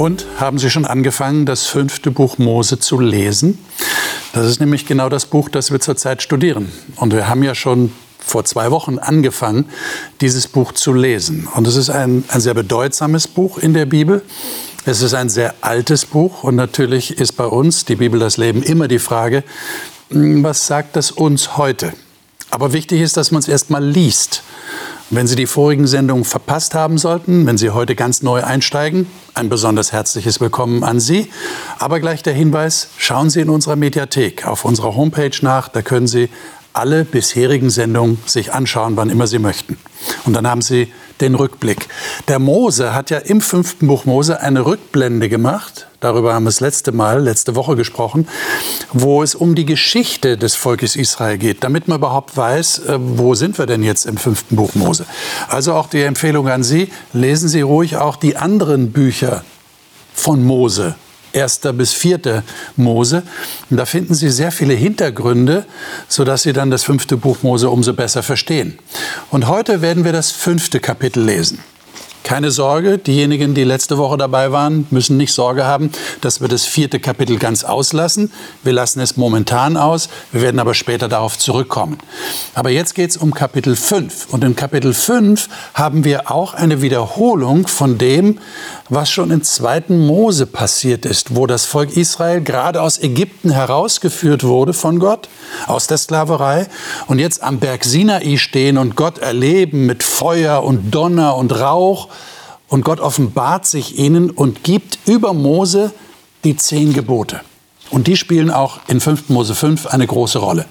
Und 0.00 0.24
haben 0.38 0.58
Sie 0.58 0.70
schon 0.70 0.86
angefangen, 0.86 1.44
das 1.44 1.66
fünfte 1.66 2.10
Buch 2.10 2.38
Mose 2.38 2.78
zu 2.78 2.98
lesen? 3.00 3.58
Das 4.32 4.46
ist 4.46 4.58
nämlich 4.58 4.86
genau 4.86 5.10
das 5.10 5.26
Buch, 5.26 5.50
das 5.50 5.72
wir 5.72 5.78
zurzeit 5.78 6.22
studieren. 6.22 6.72
Und 6.96 7.12
wir 7.12 7.28
haben 7.28 7.42
ja 7.42 7.54
schon 7.54 7.92
vor 8.18 8.46
zwei 8.46 8.70
Wochen 8.70 8.98
angefangen, 8.98 9.66
dieses 10.22 10.48
Buch 10.48 10.72
zu 10.72 10.94
lesen. 10.94 11.46
Und 11.54 11.66
es 11.66 11.76
ist 11.76 11.90
ein, 11.90 12.24
ein 12.28 12.40
sehr 12.40 12.54
bedeutsames 12.54 13.28
Buch 13.28 13.58
in 13.58 13.74
der 13.74 13.84
Bibel. 13.84 14.22
Es 14.86 15.02
ist 15.02 15.12
ein 15.12 15.28
sehr 15.28 15.52
altes 15.60 16.06
Buch 16.06 16.44
und 16.44 16.56
natürlich 16.56 17.18
ist 17.18 17.32
bei 17.32 17.44
uns, 17.44 17.84
die 17.84 17.96
Bibel 17.96 18.18
das 18.18 18.38
Leben, 18.38 18.62
immer 18.62 18.88
die 18.88 19.00
Frage, 19.00 19.44
hm, 20.08 20.42
was 20.42 20.66
sagt 20.66 20.96
das 20.96 21.10
uns 21.10 21.58
heute? 21.58 21.92
Aber 22.48 22.72
wichtig 22.72 23.02
ist, 23.02 23.18
dass 23.18 23.32
man 23.32 23.40
es 23.40 23.48
erst 23.48 23.68
mal 23.68 23.84
liest. 23.84 24.44
Wenn 25.12 25.26
Sie 25.26 25.34
die 25.34 25.46
vorigen 25.46 25.88
Sendungen 25.88 26.24
verpasst 26.24 26.72
haben 26.72 26.96
sollten, 26.96 27.44
wenn 27.44 27.58
Sie 27.58 27.70
heute 27.70 27.96
ganz 27.96 28.22
neu 28.22 28.44
einsteigen, 28.44 29.08
ein 29.34 29.48
besonders 29.48 29.90
herzliches 29.90 30.40
Willkommen 30.40 30.84
an 30.84 31.00
Sie. 31.00 31.28
Aber 31.80 31.98
gleich 31.98 32.22
der 32.22 32.32
Hinweis, 32.32 32.90
schauen 32.96 33.28
Sie 33.28 33.40
in 33.40 33.48
unserer 33.48 33.74
Mediathek 33.74 34.46
auf 34.46 34.64
unserer 34.64 34.94
Homepage 34.94 35.36
nach, 35.42 35.66
da 35.66 35.82
können 35.82 36.06
Sie 36.06 36.28
alle 36.72 37.04
bisherigen 37.04 37.70
Sendungen 37.70 38.18
sich 38.24 38.52
anschauen, 38.52 38.96
wann 38.96 39.10
immer 39.10 39.26
Sie 39.26 39.40
möchten. 39.40 39.78
Und 40.26 40.34
dann 40.34 40.46
haben 40.46 40.62
Sie 40.62 40.92
den 41.20 41.34
Rückblick. 41.34 41.88
Der 42.28 42.38
Mose 42.38 42.94
hat 42.94 43.10
ja 43.10 43.18
im 43.18 43.40
fünften 43.40 43.86
Buch 43.86 44.04
Mose 44.04 44.40
eine 44.40 44.64
Rückblende 44.64 45.28
gemacht. 45.28 45.86
Darüber 46.00 46.32
haben 46.32 46.44
wir 46.44 46.48
das 46.48 46.60
letzte 46.60 46.92
Mal, 46.92 47.20
letzte 47.20 47.54
Woche 47.54 47.76
gesprochen, 47.76 48.26
wo 48.92 49.22
es 49.22 49.34
um 49.34 49.54
die 49.54 49.66
Geschichte 49.66 50.38
des 50.38 50.54
Volkes 50.54 50.96
Israel 50.96 51.36
geht, 51.36 51.62
damit 51.62 51.88
man 51.88 51.98
überhaupt 51.98 52.36
weiß, 52.36 52.86
äh, 52.86 52.98
wo 52.98 53.34
sind 53.34 53.58
wir 53.58 53.66
denn 53.66 53.82
jetzt 53.82 54.06
im 54.06 54.16
fünften 54.16 54.56
Buch 54.56 54.74
Mose. 54.74 55.04
Also 55.48 55.74
auch 55.74 55.88
die 55.88 56.02
Empfehlung 56.02 56.48
an 56.48 56.62
Sie, 56.62 56.90
lesen 57.12 57.48
Sie 57.48 57.60
ruhig 57.60 57.96
auch 57.96 58.16
die 58.16 58.36
anderen 58.36 58.92
Bücher 58.92 59.44
von 60.14 60.42
Mose, 60.44 60.94
erster 61.32 61.72
bis 61.72 61.92
vierter 61.92 62.42
Mose. 62.76 63.22
Und 63.70 63.76
da 63.76 63.86
finden 63.86 64.14
Sie 64.14 64.30
sehr 64.30 64.52
viele 64.52 64.74
Hintergründe, 64.74 65.64
sodass 66.08 66.42
Sie 66.42 66.52
dann 66.52 66.70
das 66.70 66.84
fünfte 66.84 67.16
Buch 67.16 67.38
Mose 67.42 67.70
umso 67.70 67.94
besser 67.94 68.22
verstehen. 68.22 68.78
Und 69.30 69.48
heute 69.48 69.82
werden 69.82 70.04
wir 70.04 70.12
das 70.12 70.30
fünfte 70.30 70.80
Kapitel 70.80 71.24
lesen. 71.24 71.60
Keine 72.30 72.52
Sorge, 72.52 72.96
diejenigen, 72.96 73.54
die 73.54 73.64
letzte 73.64 73.98
Woche 73.98 74.16
dabei 74.16 74.52
waren, 74.52 74.86
müssen 74.90 75.16
nicht 75.16 75.32
Sorge 75.32 75.64
haben, 75.64 75.90
dass 76.20 76.40
wir 76.40 76.46
das 76.46 76.64
vierte 76.64 77.00
Kapitel 77.00 77.38
ganz 77.38 77.64
auslassen. 77.64 78.30
Wir 78.62 78.72
lassen 78.72 79.00
es 79.00 79.16
momentan 79.16 79.76
aus, 79.76 80.08
wir 80.30 80.40
werden 80.40 80.60
aber 80.60 80.74
später 80.74 81.08
darauf 81.08 81.36
zurückkommen. 81.36 81.98
Aber 82.54 82.70
jetzt 82.70 82.94
geht 82.94 83.10
es 83.10 83.16
um 83.16 83.34
Kapitel 83.34 83.74
5. 83.74 84.28
Und 84.30 84.44
in 84.44 84.54
Kapitel 84.54 84.94
5 84.94 85.48
haben 85.74 86.04
wir 86.04 86.30
auch 86.30 86.54
eine 86.54 86.82
Wiederholung 86.82 87.66
von 87.66 87.98
dem, 87.98 88.38
was 88.88 89.10
schon 89.10 89.32
im 89.32 89.42
zweiten 89.42 90.06
Mose 90.06 90.46
passiert 90.46 91.06
ist, 91.06 91.34
wo 91.34 91.48
das 91.48 91.66
Volk 91.66 91.96
Israel 91.96 92.42
gerade 92.42 92.80
aus 92.80 92.98
Ägypten 92.98 93.50
herausgeführt 93.50 94.44
wurde 94.44 94.72
von 94.72 95.00
Gott, 95.00 95.28
aus 95.66 95.88
der 95.88 95.98
Sklaverei, 95.98 96.68
und 97.08 97.18
jetzt 97.18 97.42
am 97.42 97.58
Berg 97.58 97.84
Sinai 97.84 98.36
stehen 98.36 98.78
und 98.78 98.94
Gott 98.94 99.18
erleben 99.18 99.86
mit 99.86 100.04
Feuer 100.04 100.62
und 100.62 100.92
Donner 100.92 101.34
und 101.34 101.58
Rauch 101.58 102.08
und 102.70 102.84
Gott 102.84 103.00
offenbart 103.00 103.66
sich 103.66 103.98
ihnen 103.98 104.30
und 104.30 104.64
gibt 104.64 104.98
über 105.06 105.34
Mose 105.34 105.92
die 106.44 106.56
zehn 106.56 106.94
Gebote. 106.94 107.42
Und 107.90 108.06
die 108.06 108.16
spielen 108.16 108.50
auch 108.50 108.78
in 108.86 109.00
5. 109.00 109.28
Mose 109.28 109.54
5 109.54 109.86
eine 109.86 110.06
große 110.06 110.38
Rolle. 110.38 110.64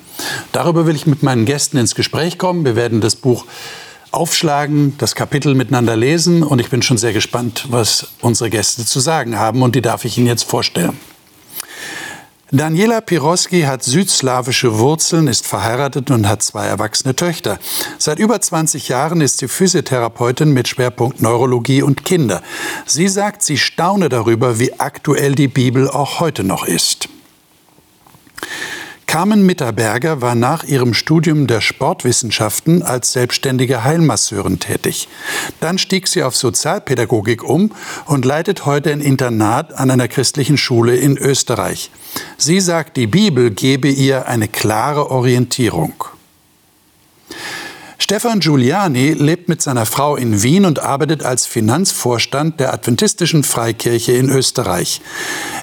Darüber 0.53 0.88
will 0.88 0.95
ich 0.95 1.06
mit 1.06 1.22
meinen 1.22 1.45
Gästen 1.45 1.78
ins 1.78 1.94
Gespräch 1.94 2.38
kommen. 2.38 2.64
Wir 2.64 2.78
werden 2.78 3.02
das 3.02 3.17
Buch 3.17 3.45
aufschlagen, 4.11 4.95
das 4.97 5.14
Kapitel 5.14 5.53
miteinander 5.53 5.95
lesen 5.95 6.41
und 6.41 6.59
ich 6.59 6.69
bin 6.69 6.81
schon 6.81 6.97
sehr 6.97 7.14
gespannt, 7.14 7.67
was 7.69 8.08
unsere 8.22 8.50
Gäste 8.50 8.86
zu 8.86 9.00
sagen 9.00 9.38
haben 9.38 9.61
und 9.61 9.75
die 9.75 9.81
darf 9.81 10.06
ich 10.06 10.17
Ihnen 10.17 10.28
jetzt 10.28 10.44
vorstellen. 10.44 10.97
Daniela 12.51 13.01
Piroski 13.01 13.61
hat 13.61 13.83
südslawische 13.83 14.79
Wurzeln, 14.79 15.27
ist 15.27 15.45
verheiratet 15.45 16.09
und 16.09 16.27
hat 16.27 16.41
zwei 16.41 16.65
erwachsene 16.65 17.15
Töchter. 17.15 17.59
Seit 17.99 18.17
über 18.17 18.41
20 18.41 18.89
Jahren 18.89 19.21
ist 19.21 19.37
sie 19.37 19.47
Physiotherapeutin 19.47 20.51
mit 20.51 20.67
Schwerpunkt 20.67 21.21
Neurologie 21.21 21.83
und 21.83 22.05
Kinder. 22.05 22.41
Sie 22.87 23.07
sagt, 23.07 23.43
sie 23.43 23.57
staune 23.57 24.09
darüber, 24.09 24.57
wie 24.57 24.79
aktuell 24.79 25.35
die 25.35 25.47
Bibel 25.47 25.87
auch 25.87 26.19
heute 26.19 26.43
noch 26.43 26.65
ist. 26.65 27.07
Carmen 29.09 29.44
Mitterberger 29.44 30.22
war 30.22 30.36
nach 30.36 30.64
ihrem 30.64 30.94
Studium 30.94 31.47
der 31.47 31.62
Sportwissenschaften 31.62 32.84
als 32.84 33.12
selbstständige 33.12 33.84
Heilmasseurin 33.84 34.59
tätig. 34.59 35.08
Dann 35.59 35.80
stieg 35.80 36.08
sie 36.08 36.22
auf 36.22 36.36
Sozialpädagogik 36.36 37.44
um 37.44 37.72
und 38.06 38.24
leitet 38.24 38.68
heute 38.68 38.92
ein 38.92 39.02
Internat 39.02 39.74
an 39.74 39.90
einer 39.90 40.08
christlichen 40.08 40.58
Schule 40.58 40.96
in 40.96 41.18
Österreich. 41.18 41.90
Sie 42.38 42.59
sagt, 42.59 42.97
die 42.97 43.08
Bibel 43.08 43.50
gebe 43.50 43.88
ihr 43.88 44.28
eine 44.28 44.47
klare 44.47 45.09
Orientierung. 45.09 46.06
Stefan 48.01 48.39
Giuliani 48.39 49.11
lebt 49.11 49.49
mit 49.49 49.61
seiner 49.61 49.85
Frau 49.85 50.15
in 50.15 50.41
Wien 50.41 50.65
und 50.65 50.79
arbeitet 50.79 51.21
als 51.21 51.45
Finanzvorstand 51.45 52.59
der 52.59 52.73
Adventistischen 52.73 53.43
Freikirche 53.43 54.13
in 54.13 54.29
Österreich. 54.29 55.01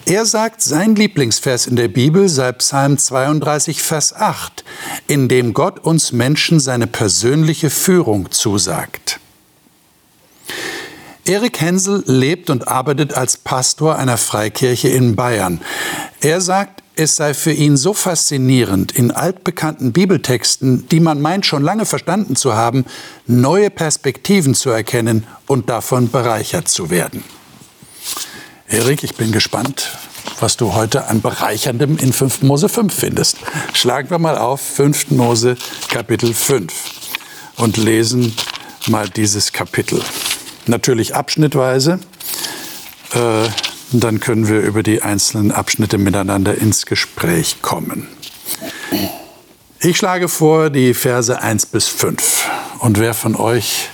Er 0.05 0.27
sagt, 0.27 0.61
sein 0.61 0.95
Lieblingsvers 0.95 1.67
in 1.67 1.77
der 1.77 1.89
Bibel 1.89 2.29
sei 2.29 2.53
Psalm 2.53 2.99
32, 2.99 3.83
Vers 3.83 4.15
8, 4.15 4.65
in 5.09 5.29
dem 5.29 5.55
Gott 5.55 5.81
uns 5.81 6.13
Menschen 6.13 6.61
seine 6.61 6.87
persönliche 6.87 7.71
Führung 7.71 8.31
zusagt. 8.31 9.19
Erik 11.25 11.61
Hensel 11.61 12.05
lebt 12.07 12.51
und 12.51 12.69
arbeitet 12.69 13.15
als 13.15 13.39
Pastor 13.39 13.97
einer 13.97 14.19
Freikirche 14.19 14.89
in 14.89 15.17
Bayern. 15.17 15.61
Er 16.21 16.41
sagt, 16.41 16.83
es 16.97 17.17
sei 17.17 17.35
für 17.35 17.53
ihn 17.53 17.77
so 17.77 17.93
faszinierend, 17.93 18.93
in 18.93 19.11
altbekannten 19.11 19.93
Bibeltexten, 19.93 20.89
die 20.89 21.01
man 21.01 21.21
meint 21.21 21.45
schon 21.45 21.63
lange 21.63 21.85
verstanden 21.85 22.37
zu 22.37 22.55
haben, 22.55 22.87
neue 23.27 23.71
Perspektiven 23.71 24.55
zu 24.55 24.71
erkennen 24.71 25.27
und 25.47 25.69
davon 25.69 26.11
bereichert 26.11 26.69
zu 26.69 26.91
werden. 26.91 27.23
Erik, 28.69 29.05
ich 29.05 29.15
bin 29.15 29.31
gespannt, 29.31 29.97
was 30.41 30.57
du 30.57 30.75
heute 30.75 31.07
an 31.07 31.21
Bereicherndem 31.21 31.99
in 31.99 32.13
5. 32.13 32.43
Mose 32.43 32.69
5 32.69 32.93
findest. 32.93 33.37
Schlagen 33.75 34.11
wir 34.11 34.19
mal 34.19 34.39
auf 34.39 34.61
5. 34.61 35.11
Mose 35.11 35.57
Kapitel 35.89 36.33
5 36.33 36.73
und 37.57 37.77
lesen 37.77 38.35
mal 38.89 39.09
dieses 39.09 39.53
Kapitel. 39.53 40.03
Natürlich 40.67 41.15
abschnittweise. 41.15 42.01
Äh, 43.13 43.49
dann 43.93 44.21
können 44.21 44.49
wir 44.49 44.61
über 44.61 44.83
die 44.83 45.03
einzelnen 45.03 45.53
Abschnitte 45.53 45.99
miteinander 45.99 46.57
ins 46.57 46.87
Gespräch 46.87 47.63
kommen. 47.63 48.09
Ich 49.81 49.99
schlage 49.99 50.29
vor 50.29 50.71
die 50.71 50.95
Verse 50.95 51.41
1 51.41 51.67
bis 51.67 51.87
5. 51.87 52.49
Und 52.81 52.99
wer 52.99 53.15
von 53.15 53.37
euch 53.37 53.89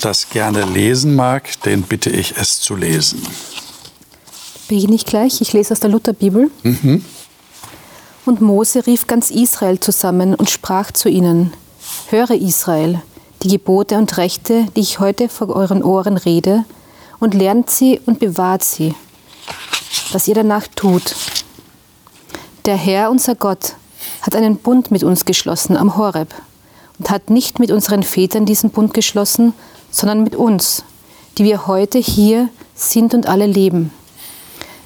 das 0.00 0.30
gerne 0.30 0.64
lesen 0.64 1.14
mag, 1.14 1.60
den 1.62 1.82
bitte 1.82 2.10
ich 2.10 2.36
es 2.36 2.60
zu 2.60 2.74
lesen. 2.74 3.22
Beginne 4.68 4.94
ich 4.94 5.06
gleich. 5.06 5.40
Ich 5.40 5.52
lese 5.52 5.72
aus 5.72 5.80
der 5.80 5.90
Lutherbibel. 5.90 6.50
Mhm. 6.62 7.04
Und 8.26 8.40
Mose 8.40 8.86
rief 8.86 9.06
ganz 9.06 9.30
Israel 9.30 9.80
zusammen 9.80 10.34
und 10.34 10.50
sprach 10.50 10.90
zu 10.90 11.08
ihnen: 11.08 11.52
Höre 12.10 12.32
Israel, 12.32 13.00
die 13.42 13.48
Gebote 13.48 13.96
und 13.96 14.16
Rechte, 14.16 14.66
die 14.76 14.80
ich 14.80 15.00
heute 15.00 15.28
vor 15.28 15.48
euren 15.48 15.82
Ohren 15.82 16.16
rede, 16.16 16.64
und 17.18 17.34
lernt 17.34 17.70
sie 17.70 18.00
und 18.04 18.20
bewahrt 18.20 18.62
sie 18.62 18.94
was 20.12 20.28
ihr 20.28 20.34
danach 20.34 20.66
tut. 20.74 21.14
Der 22.64 22.76
Herr, 22.76 23.10
unser 23.10 23.34
Gott, 23.34 23.74
hat 24.22 24.36
einen 24.36 24.56
Bund 24.56 24.90
mit 24.90 25.02
uns 25.02 25.24
geschlossen 25.24 25.76
am 25.76 25.96
Horeb 25.96 26.34
und 26.98 27.10
hat 27.10 27.30
nicht 27.30 27.58
mit 27.58 27.70
unseren 27.70 28.02
Vätern 28.02 28.46
diesen 28.46 28.70
Bund 28.70 28.94
geschlossen, 28.94 29.54
sondern 29.90 30.22
mit 30.22 30.36
uns, 30.36 30.84
die 31.38 31.44
wir 31.44 31.66
heute 31.66 31.98
hier 31.98 32.48
sind 32.74 33.14
und 33.14 33.26
alle 33.26 33.46
leben. 33.46 33.92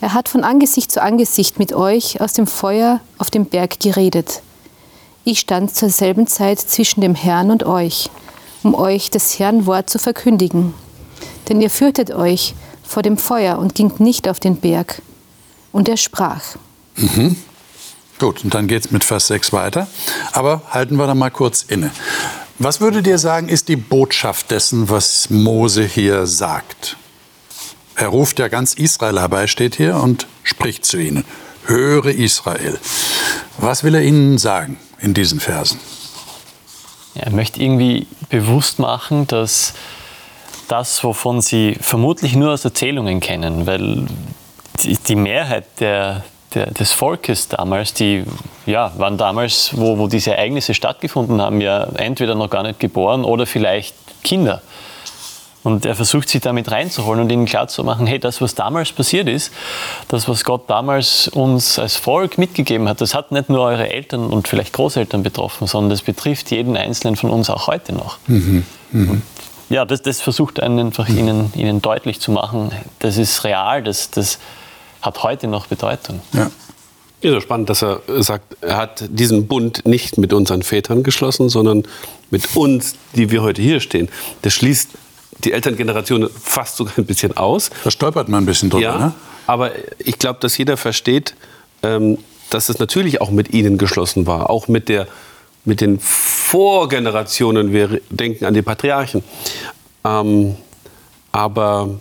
Er 0.00 0.12
hat 0.12 0.28
von 0.28 0.44
Angesicht 0.44 0.92
zu 0.92 1.02
Angesicht 1.02 1.58
mit 1.58 1.72
euch 1.72 2.20
aus 2.20 2.32
dem 2.32 2.46
Feuer 2.46 3.00
auf 3.18 3.30
dem 3.30 3.46
Berg 3.46 3.80
geredet. 3.80 4.42
Ich 5.24 5.40
stand 5.40 5.74
zur 5.74 5.88
selben 5.88 6.26
Zeit 6.26 6.60
zwischen 6.60 7.00
dem 7.00 7.14
Herrn 7.14 7.50
und 7.50 7.64
euch, 7.64 8.10
um 8.62 8.74
euch 8.74 9.10
das 9.10 9.38
Herrn 9.38 9.66
Wort 9.66 9.88
zu 9.88 9.98
verkündigen. 9.98 10.74
Denn 11.48 11.60
ihr 11.60 11.70
fürchtet 11.70 12.10
euch 12.10 12.54
vor 12.94 13.02
dem 13.02 13.18
Feuer 13.18 13.58
und 13.58 13.74
ging 13.74 13.92
nicht 13.98 14.28
auf 14.28 14.38
den 14.38 14.56
Berg, 14.56 15.02
und 15.72 15.88
er 15.88 15.96
sprach. 15.96 16.42
Mhm. 16.94 17.34
Gut, 18.20 18.44
und 18.44 18.54
dann 18.54 18.68
geht 18.68 18.86
es 18.86 18.90
mit 18.92 19.02
Vers 19.02 19.26
6 19.26 19.52
weiter. 19.52 19.88
Aber 20.30 20.62
halten 20.70 20.94
wir 20.94 21.08
da 21.08 21.16
mal 21.16 21.30
kurz 21.30 21.64
inne. 21.64 21.90
Was 22.60 22.80
würdet 22.80 23.08
ihr 23.08 23.18
sagen, 23.18 23.48
ist 23.48 23.66
die 23.66 23.74
Botschaft 23.74 24.52
dessen, 24.52 24.88
was 24.88 25.28
Mose 25.28 25.82
hier 25.82 26.28
sagt? 26.28 26.96
Er 27.96 28.08
ruft 28.08 28.38
ja 28.38 28.46
ganz 28.46 28.74
Israel 28.74 29.18
herbei, 29.18 29.48
steht 29.48 29.74
hier, 29.74 29.96
und 29.96 30.28
spricht 30.44 30.84
zu 30.84 30.96
ihnen. 30.96 31.24
Höre 31.66 32.06
Israel. 32.06 32.78
Was 33.58 33.82
will 33.82 33.96
er 33.96 34.02
ihnen 34.02 34.38
sagen 34.38 34.78
in 35.00 35.14
diesen 35.14 35.40
Versen? 35.40 35.80
Er 37.16 37.32
möchte 37.32 37.60
irgendwie 37.60 38.06
bewusst 38.28 38.78
machen, 38.78 39.26
dass 39.26 39.74
das, 40.68 41.02
wovon 41.04 41.40
sie 41.40 41.76
vermutlich 41.80 42.34
nur 42.36 42.52
aus 42.52 42.64
Erzählungen 42.64 43.20
kennen, 43.20 43.66
weil 43.66 44.06
die, 44.82 44.96
die 44.96 45.16
Mehrheit 45.16 45.64
der, 45.80 46.24
der, 46.54 46.66
des 46.70 46.92
Volkes 46.92 47.48
damals, 47.48 47.94
die 47.94 48.24
ja, 48.66 48.92
waren 48.98 49.18
damals, 49.18 49.70
wo, 49.76 49.98
wo 49.98 50.06
diese 50.06 50.32
Ereignisse 50.32 50.74
stattgefunden 50.74 51.40
haben, 51.40 51.60
ja 51.60 51.84
entweder 51.96 52.34
noch 52.34 52.50
gar 52.50 52.62
nicht 52.62 52.80
geboren 52.80 53.24
oder 53.24 53.46
vielleicht 53.46 53.94
Kinder. 54.22 54.62
Und 55.64 55.86
er 55.86 55.94
versucht 55.94 56.28
sie 56.28 56.40
damit 56.40 56.70
reinzuholen 56.70 57.22
und 57.22 57.32
ihnen 57.32 57.46
klarzumachen, 57.46 58.06
hey, 58.06 58.18
das, 58.18 58.42
was 58.42 58.54
damals 58.54 58.92
passiert 58.92 59.28
ist, 59.28 59.50
das, 60.08 60.28
was 60.28 60.44
Gott 60.44 60.68
damals 60.68 61.26
uns 61.28 61.78
als 61.78 61.96
Volk 61.96 62.36
mitgegeben 62.36 62.86
hat, 62.86 63.00
das 63.00 63.14
hat 63.14 63.32
nicht 63.32 63.48
nur 63.48 63.60
eure 63.60 63.88
Eltern 63.90 64.26
und 64.26 64.46
vielleicht 64.46 64.74
Großeltern 64.74 65.22
betroffen, 65.22 65.66
sondern 65.66 65.88
das 65.88 66.02
betrifft 66.02 66.50
jeden 66.50 66.76
Einzelnen 66.76 67.16
von 67.16 67.30
uns 67.30 67.48
auch 67.48 67.66
heute 67.66 67.94
noch. 67.94 68.18
Mhm. 68.26 68.66
Mhm. 68.92 69.22
Ja, 69.74 69.84
das, 69.84 70.02
das 70.02 70.20
versucht 70.20 70.60
einen 70.60 70.78
einfach 70.78 71.08
mhm. 71.08 71.18
ihnen, 71.18 71.52
ihnen 71.56 71.82
deutlich 71.82 72.20
zu 72.20 72.30
machen, 72.30 72.70
das 73.00 73.16
ist 73.16 73.42
real, 73.42 73.82
das, 73.82 74.08
das 74.08 74.38
hat 75.02 75.24
heute 75.24 75.48
noch 75.48 75.66
Bedeutung. 75.66 76.20
Ja. 76.32 76.52
Ja, 77.22 77.32
so 77.32 77.40
spannend, 77.40 77.70
dass 77.70 77.82
er 77.82 78.00
sagt, 78.18 78.56
er 78.60 78.76
hat 78.76 79.04
diesen 79.08 79.48
Bund 79.48 79.84
nicht 79.84 80.16
mit 80.16 80.32
unseren 80.32 80.62
Vätern 80.62 81.02
geschlossen, 81.02 81.48
sondern 81.48 81.82
mit 82.30 82.54
uns, 82.54 82.94
die 83.16 83.32
wir 83.32 83.42
heute 83.42 83.62
hier 83.62 83.80
stehen. 83.80 84.10
Das 84.42 84.52
schließt 84.52 84.90
die 85.42 85.52
Elterngeneration 85.52 86.30
fast 86.40 86.76
sogar 86.76 86.96
ein 86.98 87.06
bisschen 87.06 87.36
aus. 87.36 87.70
Da 87.82 87.90
stolpert 87.90 88.28
man 88.28 88.44
ein 88.44 88.46
bisschen 88.46 88.70
drüber. 88.70 88.84
Ja, 88.84 88.98
ne? 88.98 89.12
aber 89.48 89.72
ich 89.98 90.20
glaube, 90.20 90.38
dass 90.38 90.56
jeder 90.56 90.76
versteht, 90.76 91.34
ähm, 91.82 92.18
dass 92.50 92.68
es 92.68 92.78
natürlich 92.78 93.20
auch 93.20 93.30
mit 93.30 93.52
ihnen 93.52 93.76
geschlossen 93.78 94.26
war, 94.28 94.50
auch 94.50 94.68
mit, 94.68 94.88
der, 94.88 95.08
mit 95.64 95.80
den 95.80 95.98
Vorgenerationen. 95.98 97.72
Wir 97.72 98.00
denken 98.10 98.44
an 98.44 98.54
die 98.54 98.62
Patriarchen. 98.62 99.24
Ähm, 100.04 100.56
aber 101.32 102.00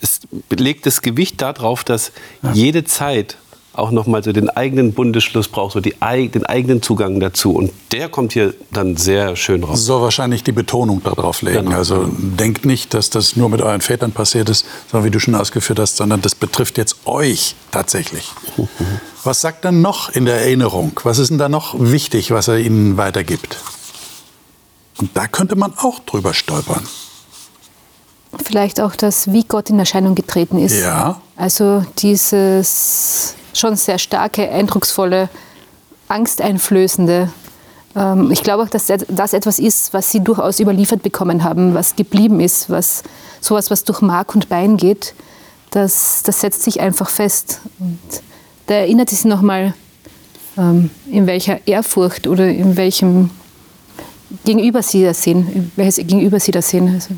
es 0.00 0.20
legt 0.50 0.86
das 0.86 1.02
Gewicht 1.02 1.42
darauf, 1.42 1.84
dass 1.84 2.12
jede 2.52 2.84
Zeit 2.84 3.36
auch 3.74 3.90
nochmal 3.90 4.22
so 4.22 4.32
den 4.32 4.48
eigenen 4.50 4.92
Bundesschluss 4.92 5.48
braucht, 5.48 5.72
so 5.72 5.80
die, 5.80 5.94
den 6.00 6.46
eigenen 6.46 6.82
Zugang 6.82 7.20
dazu. 7.20 7.52
Und 7.52 7.72
der 7.92 8.08
kommt 8.08 8.32
hier 8.32 8.54
dann 8.72 8.96
sehr 8.96 9.36
schön 9.36 9.64
raus. 9.64 9.84
So 9.84 10.00
wahrscheinlich 10.00 10.44
die 10.44 10.52
Betonung 10.52 11.02
darauf 11.02 11.42
legen. 11.42 11.66
Genau. 11.66 11.76
Also 11.76 12.08
denkt 12.16 12.64
nicht, 12.64 12.94
dass 12.94 13.10
das 13.10 13.36
nur 13.36 13.48
mit 13.48 13.62
euren 13.62 13.80
Vätern 13.80 14.12
passiert 14.12 14.48
ist, 14.48 14.64
sondern 14.90 15.06
wie 15.06 15.10
du 15.10 15.18
schon 15.18 15.34
ausgeführt 15.34 15.78
hast, 15.78 15.96
sondern 15.96 16.22
das 16.22 16.34
betrifft 16.34 16.78
jetzt 16.78 16.96
euch 17.04 17.56
tatsächlich. 17.70 18.30
Was 19.24 19.40
sagt 19.40 19.64
er 19.64 19.72
noch 19.72 20.10
in 20.10 20.26
der 20.26 20.40
Erinnerung? 20.42 21.00
Was 21.02 21.18
ist 21.18 21.30
denn 21.30 21.38
da 21.38 21.48
noch 21.48 21.74
wichtig, 21.78 22.30
was 22.30 22.48
er 22.48 22.58
ihnen 22.58 22.98
weitergibt? 22.98 23.56
Und 24.98 25.16
da 25.16 25.26
könnte 25.26 25.56
man 25.56 25.72
auch 25.78 25.98
drüber 26.00 26.34
stolpern. 26.34 26.86
Vielleicht 28.42 28.80
auch 28.80 28.96
das, 28.96 29.32
wie 29.32 29.44
Gott 29.44 29.70
in 29.70 29.78
Erscheinung 29.78 30.14
getreten 30.14 30.58
ist. 30.58 30.78
Ja. 30.78 31.22
Also 31.36 31.86
dieses 31.98 33.34
schon 33.54 33.76
sehr 33.76 33.98
starke, 33.98 34.50
eindrucksvolle, 34.50 35.28
angsteinflößende. 36.08 37.30
Ähm, 37.96 38.30
ich 38.30 38.42
glaube 38.42 38.64
auch, 38.64 38.68
dass 38.68 38.86
das 39.08 39.32
etwas 39.32 39.58
ist, 39.58 39.94
was 39.94 40.10
sie 40.10 40.20
durchaus 40.20 40.60
überliefert 40.60 41.02
bekommen 41.02 41.44
haben, 41.44 41.74
was 41.74 41.96
geblieben 41.96 42.40
ist, 42.40 42.70
was 42.70 43.02
sowas, 43.40 43.70
was 43.70 43.84
durch 43.84 44.00
Mark 44.00 44.34
und 44.34 44.48
Bein 44.48 44.76
geht, 44.76 45.14
das, 45.70 46.22
das 46.24 46.40
setzt 46.40 46.62
sich 46.62 46.80
einfach 46.80 47.10
fest. 47.10 47.60
Und 47.78 47.98
da 48.66 48.74
erinnert 48.74 49.10
sie 49.10 49.16
sich 49.16 49.24
nochmal, 49.24 49.74
ähm, 50.56 50.90
in 51.10 51.26
welcher 51.26 51.66
Ehrfurcht 51.66 52.26
oder 52.26 52.48
in 52.48 52.76
welchem 52.76 53.30
Gegenüber 54.44 54.82
sie 54.82 55.04
das 55.04 55.22
sehen, 55.22 55.72
welches 55.76 55.96
Gegenüber 55.96 56.40
sie 56.40 56.52
das 56.52 56.70
sehen. 56.70 56.94
Also. 56.94 57.14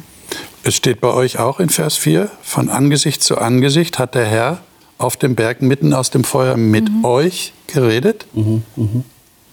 Es 0.64 0.74
steht 0.74 1.00
bei 1.00 1.08
euch 1.08 1.38
auch 1.38 1.60
in 1.60 1.68
Vers 1.68 1.96
4, 1.96 2.30
von 2.42 2.68
Angesicht 2.68 3.22
zu 3.22 3.38
Angesicht 3.38 3.98
hat 3.98 4.14
der 4.14 4.26
Herr 4.26 4.60
auf 4.98 5.16
dem 5.16 5.34
Berg 5.34 5.62
mitten 5.62 5.92
aus 5.92 6.10
dem 6.10 6.24
Feuer 6.24 6.56
mit 6.56 6.90
mhm. 6.90 7.04
euch 7.04 7.52
geredet. 7.66 8.26
Mhm, 8.32 8.62
mh. 8.76 9.04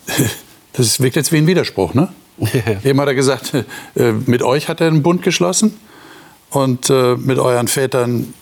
Das 0.75 0.99
wirkt 0.99 1.15
jetzt 1.15 1.31
wie 1.31 1.37
ein 1.37 1.45
Widerspruch, 1.45 1.93
ne? 1.93 2.09
Eben 2.83 2.99
hat 2.99 3.07
er 3.07 3.13
gesagt, 3.13 3.53
äh, 3.53 4.11
mit 4.25 4.41
euch 4.41 4.67
hat 4.67 4.81
er 4.81 4.87
einen 4.87 5.03
Bund 5.03 5.21
geschlossen 5.21 5.79
und 6.49 6.89
äh, 6.89 7.15
mit 7.15 7.37
euren 7.37 7.67
Vätern 7.67 8.33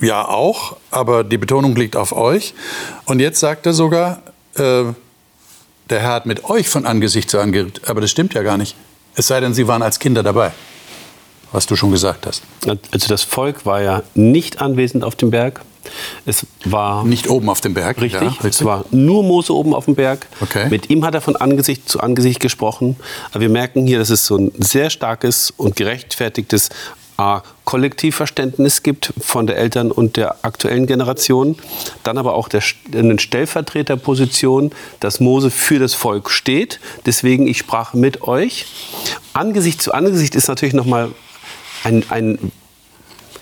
ja 0.00 0.26
auch, 0.26 0.76
aber 0.90 1.24
die 1.24 1.38
Betonung 1.38 1.74
liegt 1.74 1.96
auf 1.96 2.12
euch. 2.12 2.54
Und 3.04 3.20
jetzt 3.20 3.40
sagt 3.40 3.66
er 3.66 3.72
sogar, 3.72 4.22
äh, 4.54 4.84
der 5.90 6.00
Herr 6.00 6.12
hat 6.12 6.26
mit 6.26 6.44
euch 6.44 6.68
von 6.68 6.86
Angesicht 6.86 7.30
zu 7.30 7.40
Angesicht, 7.40 7.88
aber 7.88 8.00
das 8.00 8.10
stimmt 8.10 8.34
ja 8.34 8.42
gar 8.42 8.56
nicht. 8.56 8.76
Es 9.14 9.26
sei 9.26 9.40
denn, 9.40 9.52
sie 9.52 9.66
waren 9.66 9.82
als 9.82 9.98
Kinder 9.98 10.22
dabei, 10.22 10.52
was 11.50 11.66
du 11.66 11.76
schon 11.76 11.90
gesagt 11.90 12.26
hast. 12.26 12.42
Also 12.92 13.08
das 13.08 13.22
Volk 13.22 13.66
war 13.66 13.82
ja 13.82 14.02
nicht 14.14 14.60
anwesend 14.60 15.04
auf 15.04 15.16
dem 15.16 15.30
Berg. 15.30 15.62
Es 16.26 16.46
war 16.64 17.04
nicht 17.04 17.28
oben 17.28 17.48
auf 17.48 17.60
dem 17.60 17.74
Berg. 17.74 18.00
Richtig. 18.00 18.20
Ja, 18.20 18.28
richtig. 18.28 18.50
Es 18.50 18.64
war 18.64 18.84
nur 18.90 19.22
Mose 19.22 19.54
oben 19.54 19.74
auf 19.74 19.86
dem 19.86 19.94
Berg. 19.94 20.26
Okay. 20.40 20.68
Mit 20.70 20.90
ihm 20.90 21.04
hat 21.04 21.14
er 21.14 21.20
von 21.20 21.36
Angesicht 21.36 21.88
zu 21.88 22.00
Angesicht 22.00 22.40
gesprochen. 22.40 22.96
Aber 23.30 23.40
wir 23.40 23.48
merken 23.48 23.86
hier, 23.86 23.98
dass 23.98 24.10
es 24.10 24.26
so 24.26 24.36
ein 24.36 24.52
sehr 24.58 24.90
starkes 24.90 25.52
und 25.56 25.76
gerechtfertigtes 25.76 26.70
A, 27.16 27.42
Kollektivverständnis 27.64 28.82
gibt 28.82 29.12
von 29.20 29.46
der 29.46 29.56
Eltern- 29.56 29.92
und 29.92 30.16
der 30.16 30.44
aktuellen 30.44 30.86
Generation, 30.86 31.56
dann 32.02 32.18
aber 32.18 32.34
auch 32.34 32.48
der, 32.48 32.62
eine 32.92 33.18
Stellvertreterposition, 33.18 34.72
dass 34.98 35.20
Mose 35.20 35.50
für 35.50 35.78
das 35.78 35.94
Volk 35.94 36.30
steht. 36.30 36.80
Deswegen, 37.06 37.46
ich 37.46 37.58
sprach 37.58 37.94
mit 37.94 38.22
euch. 38.22 38.66
Angesicht 39.34 39.82
zu 39.82 39.92
Angesicht 39.92 40.34
ist 40.34 40.48
natürlich 40.48 40.74
nochmal 40.74 41.10
ein, 41.84 42.04
ein 42.08 42.38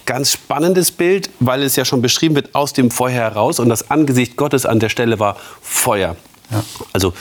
ganz 0.07 0.33
spannendes 0.33 0.91
Bild, 0.91 1.31
weil 1.41 1.63
es 1.63 1.77
ja 1.77 1.85
schon 1.85 2.03
beschrieben 2.03 2.35
wird 2.35 2.55
aus 2.55 2.73
dem 2.73 2.91
Feuer 2.91 3.13
heraus 3.13 3.59
und 3.59 3.69
das 3.69 3.91
Angesicht 3.91 4.37
Gottes 4.37 4.67
an 4.67 4.81
der 4.81 4.89
Stelle 4.89 5.19
war 5.19 5.37
Feuer. 5.61 6.17
Ja. 6.51 6.65
Also 6.93 7.15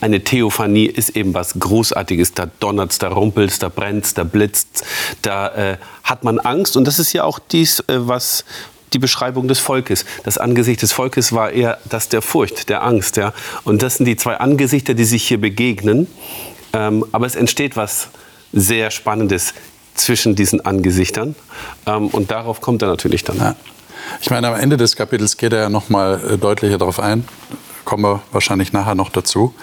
eine 0.00 0.22
Theophanie 0.22 0.86
ist 0.86 1.16
eben 1.16 1.32
was 1.34 1.54
Großartiges. 1.58 2.34
Da 2.34 2.46
donnert 2.60 2.92
es, 2.92 2.98
da 2.98 3.08
rumpelt 3.08 3.50
es, 3.50 3.58
da 3.58 3.68
brennt 3.68 4.04
es, 4.04 4.14
da 4.14 4.24
blitzt 4.24 4.84
da 5.22 5.48
äh, 5.48 5.76
hat 6.04 6.24
man 6.24 6.38
Angst. 6.38 6.76
Und 6.76 6.86
das 6.86 6.98
ist 6.98 7.12
ja 7.12 7.24
auch 7.24 7.38
dies, 7.38 7.80
äh, 7.80 8.06
was 8.06 8.44
die 8.92 8.98
Beschreibung 8.98 9.48
des 9.48 9.58
Volkes. 9.58 10.04
Das 10.24 10.38
Angesicht 10.38 10.82
des 10.82 10.92
Volkes 10.92 11.32
war 11.32 11.50
eher 11.50 11.78
das 11.86 12.08
der 12.08 12.22
Furcht, 12.22 12.68
der 12.68 12.82
Angst. 12.82 13.16
Ja? 13.16 13.32
Und 13.64 13.82
das 13.82 13.96
sind 13.96 14.06
die 14.06 14.16
zwei 14.16 14.36
Angesichter, 14.36 14.94
die 14.94 15.04
sich 15.04 15.26
hier 15.26 15.40
begegnen. 15.40 16.06
Ähm, 16.72 17.04
aber 17.12 17.26
es 17.26 17.34
entsteht 17.34 17.76
was 17.76 18.08
sehr 18.52 18.90
Spannendes 18.90 19.54
zwischen 19.96 20.34
diesen 20.34 20.64
Angesichtern. 20.64 21.34
Ähm, 21.86 22.08
und 22.08 22.30
darauf 22.30 22.60
kommt 22.60 22.82
er 22.82 22.88
natürlich 22.88 23.24
dann. 23.24 23.38
Ja. 23.38 23.56
Ich 24.20 24.30
meine, 24.30 24.48
am 24.48 24.54
Ende 24.54 24.76
des 24.76 24.96
Kapitels 24.96 25.36
geht 25.36 25.52
er 25.52 25.60
ja 25.60 25.68
noch 25.68 25.88
mal 25.88 26.20
äh, 26.32 26.38
deutlicher 26.38 26.78
darauf 26.78 27.00
ein. 27.00 27.26
Kommen 27.84 28.04
wir 28.04 28.22
wahrscheinlich 28.32 28.72
nachher 28.72 28.94
noch 28.94 29.10
dazu. 29.10 29.54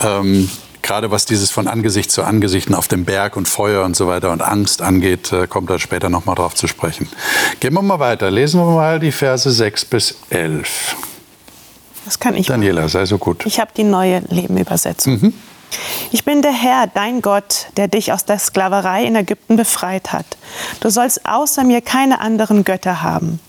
Ähm, 0.00 0.50
gerade 0.82 1.10
was 1.10 1.26
dieses 1.26 1.50
von 1.50 1.68
Angesicht 1.68 2.10
zu 2.10 2.22
Angesicht 2.22 2.72
auf 2.72 2.88
dem 2.88 3.04
Berg 3.04 3.36
und 3.36 3.48
Feuer 3.48 3.84
und 3.84 3.96
so 3.96 4.08
weiter 4.08 4.30
und 4.32 4.42
Angst 4.42 4.82
angeht, 4.82 5.32
äh, 5.32 5.46
kommt 5.46 5.70
er 5.70 5.78
später 5.78 6.08
noch 6.08 6.24
mal 6.24 6.34
drauf 6.34 6.54
zu 6.54 6.66
sprechen. 6.66 7.08
Gehen 7.60 7.74
wir 7.74 7.82
mal 7.82 7.98
weiter. 7.98 8.30
Lesen 8.30 8.60
wir 8.60 8.70
mal 8.70 8.98
die 8.98 9.12
Verse 9.12 9.50
6 9.50 9.84
bis 9.86 10.16
11. 10.30 10.96
Das 12.04 12.18
kann 12.18 12.34
ich. 12.34 12.46
Daniela, 12.46 12.88
sei 12.88 13.04
so 13.06 13.18
gut. 13.18 13.44
Ich 13.46 13.60
habe 13.60 13.70
die 13.76 13.84
neue 13.84 14.22
Lebenübersetzung. 14.28 15.20
Mhm. 15.20 15.34
Ich 16.10 16.24
bin 16.24 16.42
der 16.42 16.52
Herr, 16.52 16.86
dein 16.86 17.22
Gott, 17.22 17.68
der 17.76 17.88
dich 17.88 18.12
aus 18.12 18.24
der 18.24 18.38
Sklaverei 18.38 19.04
in 19.04 19.16
Ägypten 19.16 19.56
befreit 19.56 20.12
hat. 20.12 20.26
Du 20.80 20.90
sollst 20.90 21.26
außer 21.26 21.64
mir 21.64 21.80
keine 21.80 22.20
anderen 22.20 22.64
Götter 22.64 23.02
haben. 23.02 23.40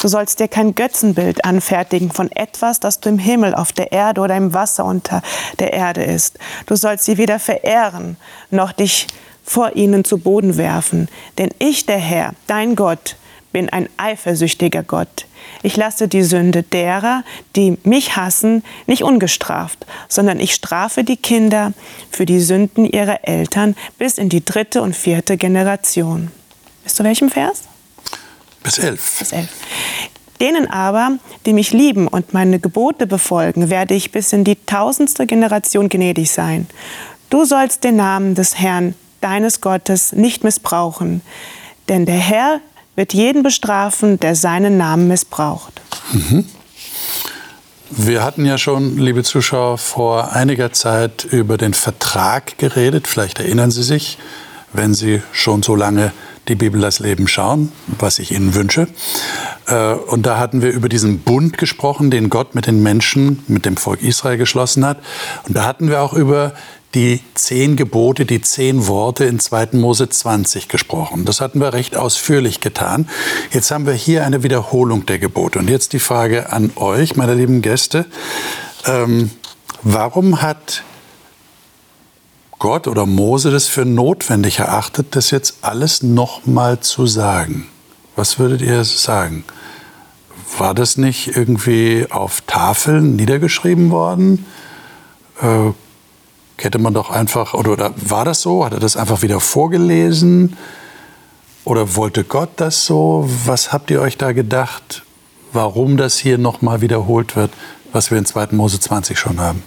Du 0.00 0.08
sollst 0.08 0.38
dir 0.38 0.48
kein 0.48 0.74
Götzenbild 0.74 1.44
anfertigen 1.44 2.10
von 2.10 2.30
etwas, 2.30 2.78
das 2.78 3.00
du 3.00 3.08
im 3.08 3.18
Himmel, 3.18 3.54
auf 3.54 3.72
der 3.72 3.90
Erde 3.92 4.20
oder 4.20 4.36
im 4.36 4.54
Wasser 4.54 4.84
unter 4.84 5.22
der 5.58 5.72
Erde 5.72 6.04
ist. 6.04 6.38
Du 6.66 6.76
sollst 6.76 7.04
sie 7.04 7.18
weder 7.18 7.38
verehren, 7.38 8.16
noch 8.50 8.72
dich 8.72 9.08
vor 9.44 9.74
ihnen 9.74 10.04
zu 10.04 10.18
Boden 10.18 10.56
werfen. 10.56 11.08
Denn 11.38 11.50
ich, 11.58 11.86
der 11.86 11.98
Herr, 11.98 12.32
dein 12.46 12.76
Gott, 12.76 13.16
bin 13.50 13.68
ein 13.70 13.88
eifersüchtiger 13.96 14.82
Gott. 14.82 15.26
Ich 15.62 15.76
lasse 15.76 16.08
die 16.08 16.22
Sünde 16.22 16.62
derer, 16.62 17.24
die 17.56 17.78
mich 17.84 18.16
hassen, 18.16 18.62
nicht 18.86 19.02
ungestraft, 19.02 19.86
sondern 20.08 20.40
ich 20.40 20.54
strafe 20.54 21.04
die 21.04 21.16
Kinder 21.16 21.72
für 22.10 22.26
die 22.26 22.40
Sünden 22.40 22.84
ihrer 22.84 23.26
Eltern 23.26 23.74
bis 23.98 24.18
in 24.18 24.28
die 24.28 24.44
dritte 24.44 24.82
und 24.82 24.94
vierte 24.94 25.36
Generation. 25.36 26.30
Bis 26.84 26.94
zu 26.94 27.04
welchem 27.04 27.30
Vers? 27.30 27.62
Bis 28.62 28.78
elf. 28.78 29.18
Bis 29.18 29.32
elf. 29.32 29.48
Denen 30.40 30.70
aber, 30.70 31.18
die 31.46 31.52
mich 31.52 31.72
lieben 31.72 32.06
und 32.06 32.32
meine 32.32 32.60
Gebote 32.60 33.06
befolgen, 33.06 33.70
werde 33.70 33.94
ich 33.94 34.12
bis 34.12 34.32
in 34.32 34.44
die 34.44 34.56
tausendste 34.66 35.26
Generation 35.26 35.88
gnädig 35.88 36.30
sein. 36.30 36.68
Du 37.28 37.44
sollst 37.44 37.82
den 37.82 37.96
Namen 37.96 38.34
des 38.34 38.58
Herrn, 38.58 38.94
deines 39.20 39.60
Gottes, 39.60 40.12
nicht 40.12 40.44
missbrauchen. 40.44 41.22
Denn 41.88 42.06
der 42.06 42.18
Herr 42.18 42.60
wird 42.98 43.14
jeden 43.14 43.44
bestrafen, 43.44 44.18
der 44.18 44.34
seinen 44.34 44.76
Namen 44.76 45.06
missbraucht. 45.06 45.80
Mhm. 46.12 46.44
Wir 47.90 48.24
hatten 48.24 48.44
ja 48.44 48.58
schon, 48.58 48.98
liebe 48.98 49.22
Zuschauer, 49.22 49.78
vor 49.78 50.32
einiger 50.32 50.72
Zeit 50.72 51.24
über 51.24 51.56
den 51.56 51.74
Vertrag 51.74 52.58
geredet. 52.58 53.06
Vielleicht 53.06 53.38
erinnern 53.38 53.70
Sie 53.70 53.84
sich, 53.84 54.18
wenn 54.72 54.94
Sie 54.94 55.22
schon 55.30 55.62
so 55.62 55.76
lange 55.76 56.12
die 56.48 56.56
Bibel 56.56 56.80
das 56.80 56.98
Leben 56.98 57.28
schauen, 57.28 57.70
was 57.86 58.18
ich 58.18 58.32
Ihnen 58.32 58.54
wünsche. 58.54 58.88
Äh, 59.66 59.92
und 59.92 60.26
da 60.26 60.38
hatten 60.38 60.60
wir 60.60 60.72
über 60.72 60.88
diesen 60.88 61.20
Bund 61.20 61.56
gesprochen, 61.56 62.10
den 62.10 62.30
Gott 62.30 62.56
mit 62.56 62.66
den 62.66 62.82
Menschen, 62.82 63.44
mit 63.46 63.64
dem 63.64 63.76
Volk 63.76 64.02
Israel 64.02 64.38
geschlossen 64.38 64.84
hat. 64.84 64.98
Und 65.46 65.56
da 65.56 65.64
hatten 65.64 65.88
wir 65.88 66.02
auch 66.02 66.14
über 66.14 66.52
die 66.94 67.20
zehn 67.34 67.76
Gebote, 67.76 68.24
die 68.24 68.40
zehn 68.40 68.86
Worte 68.86 69.24
in 69.24 69.38
2. 69.38 69.70
Mose 69.72 70.08
20 70.08 70.68
gesprochen. 70.68 71.24
Das 71.24 71.40
hatten 71.40 71.60
wir 71.60 71.72
recht 71.72 71.96
ausführlich 71.96 72.60
getan. 72.60 73.08
Jetzt 73.52 73.70
haben 73.70 73.86
wir 73.86 73.92
hier 73.92 74.24
eine 74.24 74.42
Wiederholung 74.42 75.04
der 75.04 75.18
Gebote. 75.18 75.58
Und 75.58 75.68
jetzt 75.68 75.92
die 75.92 75.98
Frage 75.98 76.50
an 76.50 76.72
euch, 76.76 77.16
meine 77.16 77.34
lieben 77.34 77.60
Gäste. 77.60 78.06
Ähm, 78.86 79.30
warum 79.82 80.40
hat 80.40 80.82
Gott 82.58 82.88
oder 82.88 83.06
Mose 83.06 83.50
das 83.50 83.66
für 83.66 83.84
notwendig 83.84 84.58
erachtet, 84.58 85.14
das 85.14 85.30
jetzt 85.30 85.58
alles 85.60 86.02
nochmal 86.02 86.80
zu 86.80 87.06
sagen? 87.06 87.68
Was 88.16 88.38
würdet 88.38 88.62
ihr 88.62 88.82
sagen? 88.84 89.44
War 90.56 90.74
das 90.74 90.96
nicht 90.96 91.36
irgendwie 91.36 92.06
auf 92.08 92.40
Tafeln 92.46 93.14
niedergeschrieben 93.14 93.90
worden? 93.90 94.46
Äh, 95.40 95.72
hätte 96.64 96.78
man 96.78 96.94
doch 96.94 97.10
einfach, 97.10 97.54
oder, 97.54 97.72
oder 97.72 97.94
war 97.96 98.24
das 98.24 98.42
so? 98.42 98.64
Hat 98.64 98.72
er 98.72 98.80
das 98.80 98.96
einfach 98.96 99.22
wieder 99.22 99.40
vorgelesen? 99.40 100.56
Oder 101.64 101.96
wollte 101.96 102.24
Gott 102.24 102.50
das 102.56 102.86
so? 102.86 103.28
Was 103.44 103.72
habt 103.72 103.90
ihr 103.90 104.00
euch 104.00 104.16
da 104.16 104.32
gedacht, 104.32 105.04
warum 105.52 105.96
das 105.96 106.18
hier 106.18 106.38
nochmal 106.38 106.80
wiederholt 106.80 107.36
wird, 107.36 107.52
was 107.92 108.10
wir 108.10 108.18
in 108.18 108.24
2. 108.24 108.48
Mose 108.52 108.80
20 108.80 109.18
schon 109.18 109.40
haben? 109.40 109.62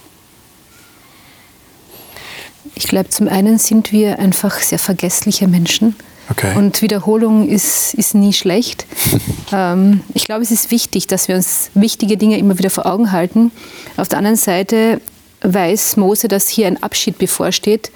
Ich 2.75 2.87
glaube, 2.87 3.09
zum 3.09 3.27
einen 3.27 3.57
sind 3.57 3.91
wir 3.91 4.19
einfach 4.19 4.55
sehr 4.59 4.79
vergessliche 4.79 5.47
Menschen. 5.47 5.95
Okay. 6.29 6.55
Und 6.55 6.81
Wiederholung 6.81 7.47
ist, 7.47 7.93
ist 7.93 8.15
nie 8.15 8.33
schlecht. 8.33 8.85
ähm, 9.51 10.01
ich 10.13 10.25
glaube, 10.25 10.41
es 10.41 10.51
ist 10.51 10.71
wichtig, 10.71 11.07
dass 11.07 11.27
wir 11.27 11.35
uns 11.35 11.71
wichtige 11.73 12.15
Dinge 12.17 12.37
immer 12.37 12.57
wieder 12.57 12.69
vor 12.69 12.85
Augen 12.85 13.11
halten. 13.11 13.51
Auf 13.97 14.07
der 14.07 14.17
anderen 14.17 14.37
Seite 14.37 15.01
weiß 15.41 15.97
Mose, 15.97 16.27
dass 16.27 16.47
hier 16.47 16.67
ein 16.67 16.81
Abschied 16.81 17.17
bevorsteht. 17.17 17.91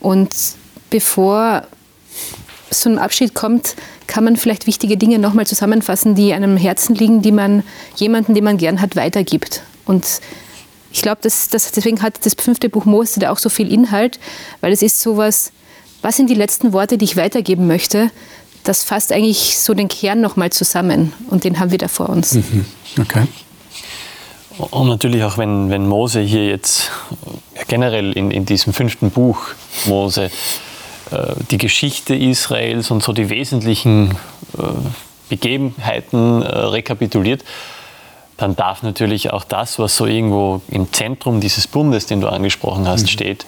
Und 0.00 0.34
bevor 0.90 1.64
so 2.70 2.88
ein 2.88 2.98
Abschied 2.98 3.34
kommt, 3.34 3.74
kann 4.06 4.24
man 4.24 4.36
vielleicht 4.36 4.66
wichtige 4.66 4.96
Dinge 4.96 5.18
nochmal 5.18 5.46
zusammenfassen, 5.46 6.14
die 6.14 6.32
einem 6.32 6.56
Herzen 6.56 6.94
liegen, 6.94 7.22
die 7.22 7.32
man 7.32 7.62
jemanden, 7.96 8.34
den 8.34 8.44
man 8.44 8.56
gern 8.56 8.80
hat, 8.80 8.96
weitergibt. 8.96 9.62
Und 9.86 10.20
ich 10.92 11.02
glaube, 11.02 11.20
dass, 11.22 11.48
dass, 11.48 11.70
deswegen 11.72 12.02
hat 12.02 12.24
das 12.24 12.34
fünfte 12.34 12.68
Buch 12.68 12.84
Mose 12.84 13.20
da 13.20 13.30
auch 13.30 13.38
so 13.38 13.48
viel 13.48 13.72
Inhalt, 13.72 14.18
weil 14.60 14.72
es 14.72 14.82
ist 14.82 15.00
sowas, 15.00 15.52
was 16.02 16.16
sind 16.16 16.30
die 16.30 16.34
letzten 16.34 16.72
Worte, 16.72 16.98
die 16.98 17.04
ich 17.04 17.16
weitergeben 17.16 17.66
möchte? 17.66 18.10
Das 18.64 18.84
fasst 18.84 19.12
eigentlich 19.12 19.58
so 19.58 19.74
den 19.74 19.88
Kern 19.88 20.20
nochmal 20.20 20.50
zusammen 20.50 21.12
und 21.28 21.44
den 21.44 21.60
haben 21.60 21.70
wir 21.70 21.78
da 21.78 21.88
vor 21.88 22.08
uns. 22.08 22.34
Mhm. 22.34 22.64
Okay. 22.98 23.26
Und 24.70 24.88
natürlich 24.88 25.24
auch, 25.24 25.38
wenn, 25.38 25.70
wenn 25.70 25.86
Mose 25.86 26.20
hier 26.20 26.46
jetzt 26.46 26.90
generell 27.68 28.12
in, 28.12 28.30
in 28.30 28.44
diesem 28.44 28.72
fünften 28.72 29.10
Buch 29.10 29.38
Mose 29.86 30.30
äh, 31.10 31.34
die 31.50 31.58
Geschichte 31.58 32.14
Israels 32.14 32.90
und 32.90 33.02
so 33.02 33.12
die 33.12 33.30
wesentlichen 33.30 34.10
äh, 34.58 34.62
Begebenheiten 35.28 36.42
äh, 36.42 36.46
rekapituliert, 36.46 37.44
dann 38.36 38.56
darf 38.56 38.82
natürlich 38.82 39.32
auch 39.32 39.44
das, 39.44 39.78
was 39.78 39.96
so 39.96 40.06
irgendwo 40.06 40.62
im 40.68 40.92
Zentrum 40.92 41.40
dieses 41.40 41.66
Bundes, 41.66 42.06
den 42.06 42.20
du 42.20 42.28
angesprochen 42.28 42.88
hast, 42.88 43.02
mhm. 43.02 43.08
steht, 43.08 43.46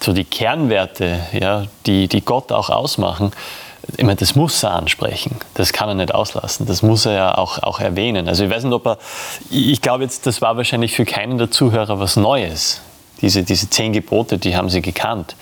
so 0.00 0.12
die 0.12 0.24
Kernwerte, 0.24 1.20
ja, 1.32 1.64
die, 1.86 2.06
die 2.06 2.20
Gott 2.20 2.52
auch 2.52 2.70
ausmachen, 2.70 3.32
ich 3.96 4.04
meine, 4.04 4.16
das 4.16 4.34
muss 4.34 4.62
er 4.62 4.72
ansprechen. 4.72 5.36
Das 5.54 5.72
kann 5.72 5.88
er 5.88 5.94
nicht 5.94 6.14
auslassen. 6.14 6.66
Das 6.66 6.82
muss 6.82 7.06
er 7.06 7.12
ja 7.12 7.38
auch, 7.38 7.62
auch 7.62 7.80
erwähnen. 7.80 8.28
Also 8.28 8.44
ich 8.44 8.50
weiß 8.50 8.64
nicht, 8.64 8.72
ob 8.72 8.86
er, 8.86 8.98
ich 9.50 9.80
glaube 9.80 10.04
jetzt, 10.04 10.26
das 10.26 10.42
war 10.42 10.56
wahrscheinlich 10.56 10.92
für 10.92 11.04
keinen 11.04 11.38
der 11.38 11.50
Zuhörer 11.50 11.98
was 11.98 12.16
Neues. 12.16 12.80
Diese, 13.22 13.42
diese 13.42 13.70
zehn 13.70 13.92
Gebote, 13.92 14.38
die 14.38 14.56
haben 14.56 14.68
sie 14.68 14.82
gekannt. 14.82 15.36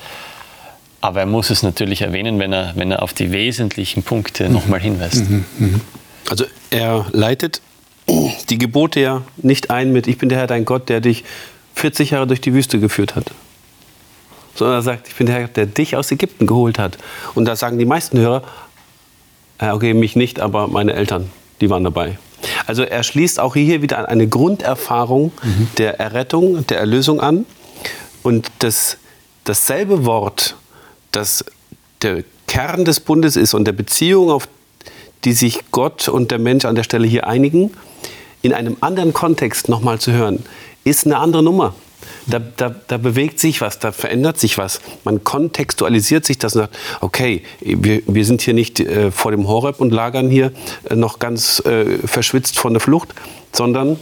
Aber 1.01 1.21
er 1.21 1.27
muss 1.27 1.51
es 1.51 1.63
natürlich 1.63 2.03
erwähnen, 2.03 2.39
wenn 2.39 2.53
er, 2.53 2.73
wenn 2.77 2.91
er 2.91 3.03
auf 3.03 3.13
die 3.13 3.33
wesentlichen 3.33 4.03
Punkte 4.03 4.49
mhm. 4.49 4.55
nochmal 4.55 4.81
hinweist. 4.81 5.29
Mhm, 5.29 5.45
mhm. 5.59 5.81
Also 6.31 6.45
er 6.71 7.07
leitet 7.13 7.61
die 8.49 8.59
Gebote 8.59 9.01
ja 9.01 9.23
nicht 9.37 9.71
ein 9.71 9.93
mit, 9.93 10.07
ich 10.07 10.19
bin 10.19 10.29
der 10.29 10.39
Herr 10.39 10.47
dein 10.47 10.65
Gott, 10.65 10.89
der 10.89 11.01
dich 11.01 11.25
40 11.75 12.11
Jahre 12.11 12.27
durch 12.27 12.41
die 12.41 12.55
Wüste 12.55 12.79
geführt 12.79 13.17
hat 13.17 13.33
sondern 14.59 14.79
er 14.79 14.83
sagt, 14.83 15.09
ich 15.09 15.15
bin 15.15 15.27
der 15.27 15.37
Herr, 15.37 15.49
der 15.49 15.67
dich 15.67 15.97
aus 15.97 16.11
Ägypten 16.11 16.47
geholt 16.47 16.79
hat. 16.79 16.99
Und 17.35 17.47
da 17.47 17.57
sagen 17.57 17.79
die 17.79 17.85
meisten 17.85 18.19
Hörer, 18.19 18.43
okay, 19.59 19.95
mich 19.95 20.17
nicht, 20.17 20.41
aber 20.41 20.69
meine 20.69 20.95
Eltern, 20.95 21.31
die 21.61 21.71
waren 21.71 21.85
dabei. 21.85 22.19
Also 22.67 22.83
er 22.83 23.03
schließt 23.03 23.41
auch 23.41 23.55
hier 23.55 23.83
wieder 23.83 23.99
an 23.99 24.07
eine 24.07 24.29
Grunderfahrung 24.29 25.33
mhm. 25.43 25.69
der 25.79 26.01
Errettung, 26.01 26.67
der 26.67 26.79
Erlösung 26.79 27.21
an. 27.21 27.47
Und 28.23 28.51
das, 28.59 28.99
dasselbe 29.45 30.05
Wort, 30.05 30.57
das 31.13 31.45
der 32.03 32.25
Kern 32.47 32.85
des 32.85 33.01
Bundes 33.01 33.37
ist 33.37 33.55
und 33.55 33.65
der 33.65 33.73
Beziehung, 33.73 34.31
auf 34.31 34.49
die 35.25 35.33
sich 35.33 35.61
Gott 35.73 36.09
und 36.09 36.31
der 36.31 36.39
Mensch 36.39 36.65
an 36.65 36.75
der 36.75 36.83
Stelle 36.83 37.07
hier 37.07 37.27
einigen, 37.27 37.73
in 38.43 38.53
einem 38.53 38.77
anderen 38.81 39.13
Kontext 39.13 39.69
nochmal 39.69 39.99
zu 39.99 40.13
hören, 40.13 40.45
ist 40.85 41.07
eine 41.07 41.19
andere 41.19 41.43
Nummer. 41.43 41.75
Da, 42.29 42.41
da, 42.41 42.75
da, 42.89 42.97
bewegt 42.97 43.39
sich 43.39 43.61
was, 43.61 43.79
da 43.79 43.93
verändert 43.93 44.39
sich 44.39 44.59
was. 44.59 44.81
Man 45.05 45.23
kontextualisiert 45.23 46.25
sich 46.25 46.39
das 46.39 46.57
und 46.57 46.63
sagt, 46.63 46.77
okay, 47.01 47.43
wir, 47.61 48.03
wir 48.07 48.25
sind 48.25 48.43
hier 48.43 48.55
nicht 48.55 48.81
äh, 48.81 49.13
vor 49.13 49.31
dem 49.31 49.47
Horeb 49.47 49.81
und 49.81 49.93
lagern 49.93 50.29
hier 50.29 50.53
äh, 50.91 50.97
noch 50.97 51.21
ganz 51.21 51.61
äh, 51.61 51.99
verschwitzt 52.05 52.59
von 52.59 52.73
der 52.73 52.81
Flucht, 52.81 53.15
sondern 53.53 53.99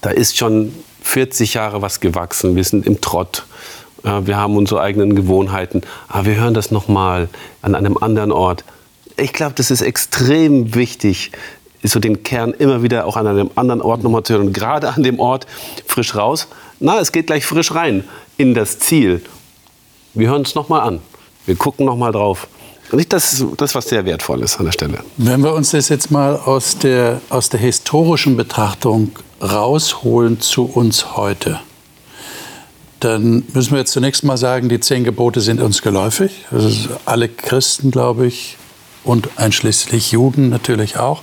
da 0.00 0.10
ist 0.10 0.36
schon 0.36 0.74
40 1.02 1.54
Jahre 1.54 1.80
was 1.80 2.00
gewachsen. 2.00 2.56
Wir 2.56 2.64
sind 2.64 2.86
im 2.86 3.00
Trott. 3.00 3.44
wir 4.02 4.36
haben 4.36 4.56
unsere 4.56 4.80
eigenen 4.80 5.16
Gewohnheiten. 5.16 5.82
Aber 6.08 6.26
wir 6.26 6.36
hören 6.36 6.54
das 6.54 6.70
nochmal 6.70 7.28
an 7.60 7.74
einem 7.74 7.96
anderen 7.96 8.30
Ort. 8.30 8.64
Ich 9.16 9.32
glaube, 9.32 9.54
das 9.56 9.70
ist 9.72 9.80
extrem 9.80 10.74
wichtig, 10.74 11.32
so 11.82 11.98
den 11.98 12.22
Kern 12.22 12.52
immer 12.52 12.82
wieder 12.82 13.06
auch 13.06 13.16
an 13.16 13.26
einem 13.26 13.50
anderen 13.56 13.80
Ort 13.80 14.02
nochmal 14.02 14.22
zu 14.22 14.34
hören. 14.34 14.48
Und 14.48 14.52
gerade 14.52 14.92
an 14.92 15.02
dem 15.02 15.18
Ort 15.18 15.46
frisch 15.86 16.14
raus, 16.14 16.48
na, 16.82 17.00
es 17.00 17.12
geht 17.12 17.28
gleich 17.28 17.46
frisch 17.46 17.74
rein 17.74 18.04
in 18.36 18.54
das 18.54 18.78
Ziel. 18.78 19.22
Wir 20.14 20.28
hören 20.28 20.42
es 20.42 20.54
nochmal 20.54 20.80
an. 20.80 21.00
Wir 21.46 21.56
gucken 21.56 21.86
nochmal 21.86 22.12
drauf. 22.12 22.48
Und 22.90 23.12
das 23.12 23.32
ist 23.32 23.46
das, 23.56 23.74
was 23.74 23.88
sehr 23.88 24.04
wertvoll 24.04 24.42
ist 24.42 24.58
an 24.58 24.66
der 24.66 24.72
Stelle. 24.72 24.98
Wenn 25.16 25.42
wir 25.42 25.54
uns 25.54 25.70
das 25.70 25.88
jetzt 25.88 26.10
mal 26.10 26.36
aus 26.36 26.76
der, 26.78 27.22
aus 27.30 27.48
der 27.48 27.60
historischen 27.60 28.36
Betrachtung 28.36 29.12
rausholen 29.40 30.40
zu 30.40 30.64
uns 30.64 31.16
heute, 31.16 31.60
dann 33.00 33.44
müssen 33.54 33.72
wir 33.72 33.78
jetzt 33.78 33.92
zunächst 33.92 34.24
mal 34.24 34.36
sagen, 34.36 34.68
die 34.68 34.78
zehn 34.78 35.04
Gebote 35.04 35.40
sind 35.40 35.60
uns 35.60 35.82
geläufig. 35.82 36.44
Also 36.50 36.90
alle 37.06 37.28
Christen, 37.28 37.90
glaube 37.90 38.26
ich, 38.26 38.58
und 39.04 39.28
einschließlich 39.36 40.12
Juden 40.12 40.48
natürlich 40.48 40.96
auch, 40.98 41.22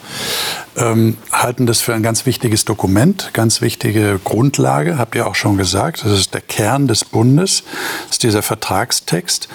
ähm, 0.75 1.17
halten 1.31 1.65
das 1.65 1.81
für 1.81 1.93
ein 1.93 2.03
ganz 2.03 2.25
wichtiges 2.25 2.65
Dokument, 2.65 3.31
ganz 3.33 3.61
wichtige 3.61 4.19
Grundlage, 4.23 4.97
habt 4.97 5.15
ihr 5.15 5.27
auch 5.27 5.35
schon 5.35 5.57
gesagt. 5.57 6.03
Das 6.03 6.11
ist 6.11 6.33
der 6.33 6.41
Kern 6.41 6.87
des 6.87 7.05
Bundes, 7.05 7.63
ist 8.09 8.23
dieser 8.23 8.41
Vertragstext. 8.41 9.49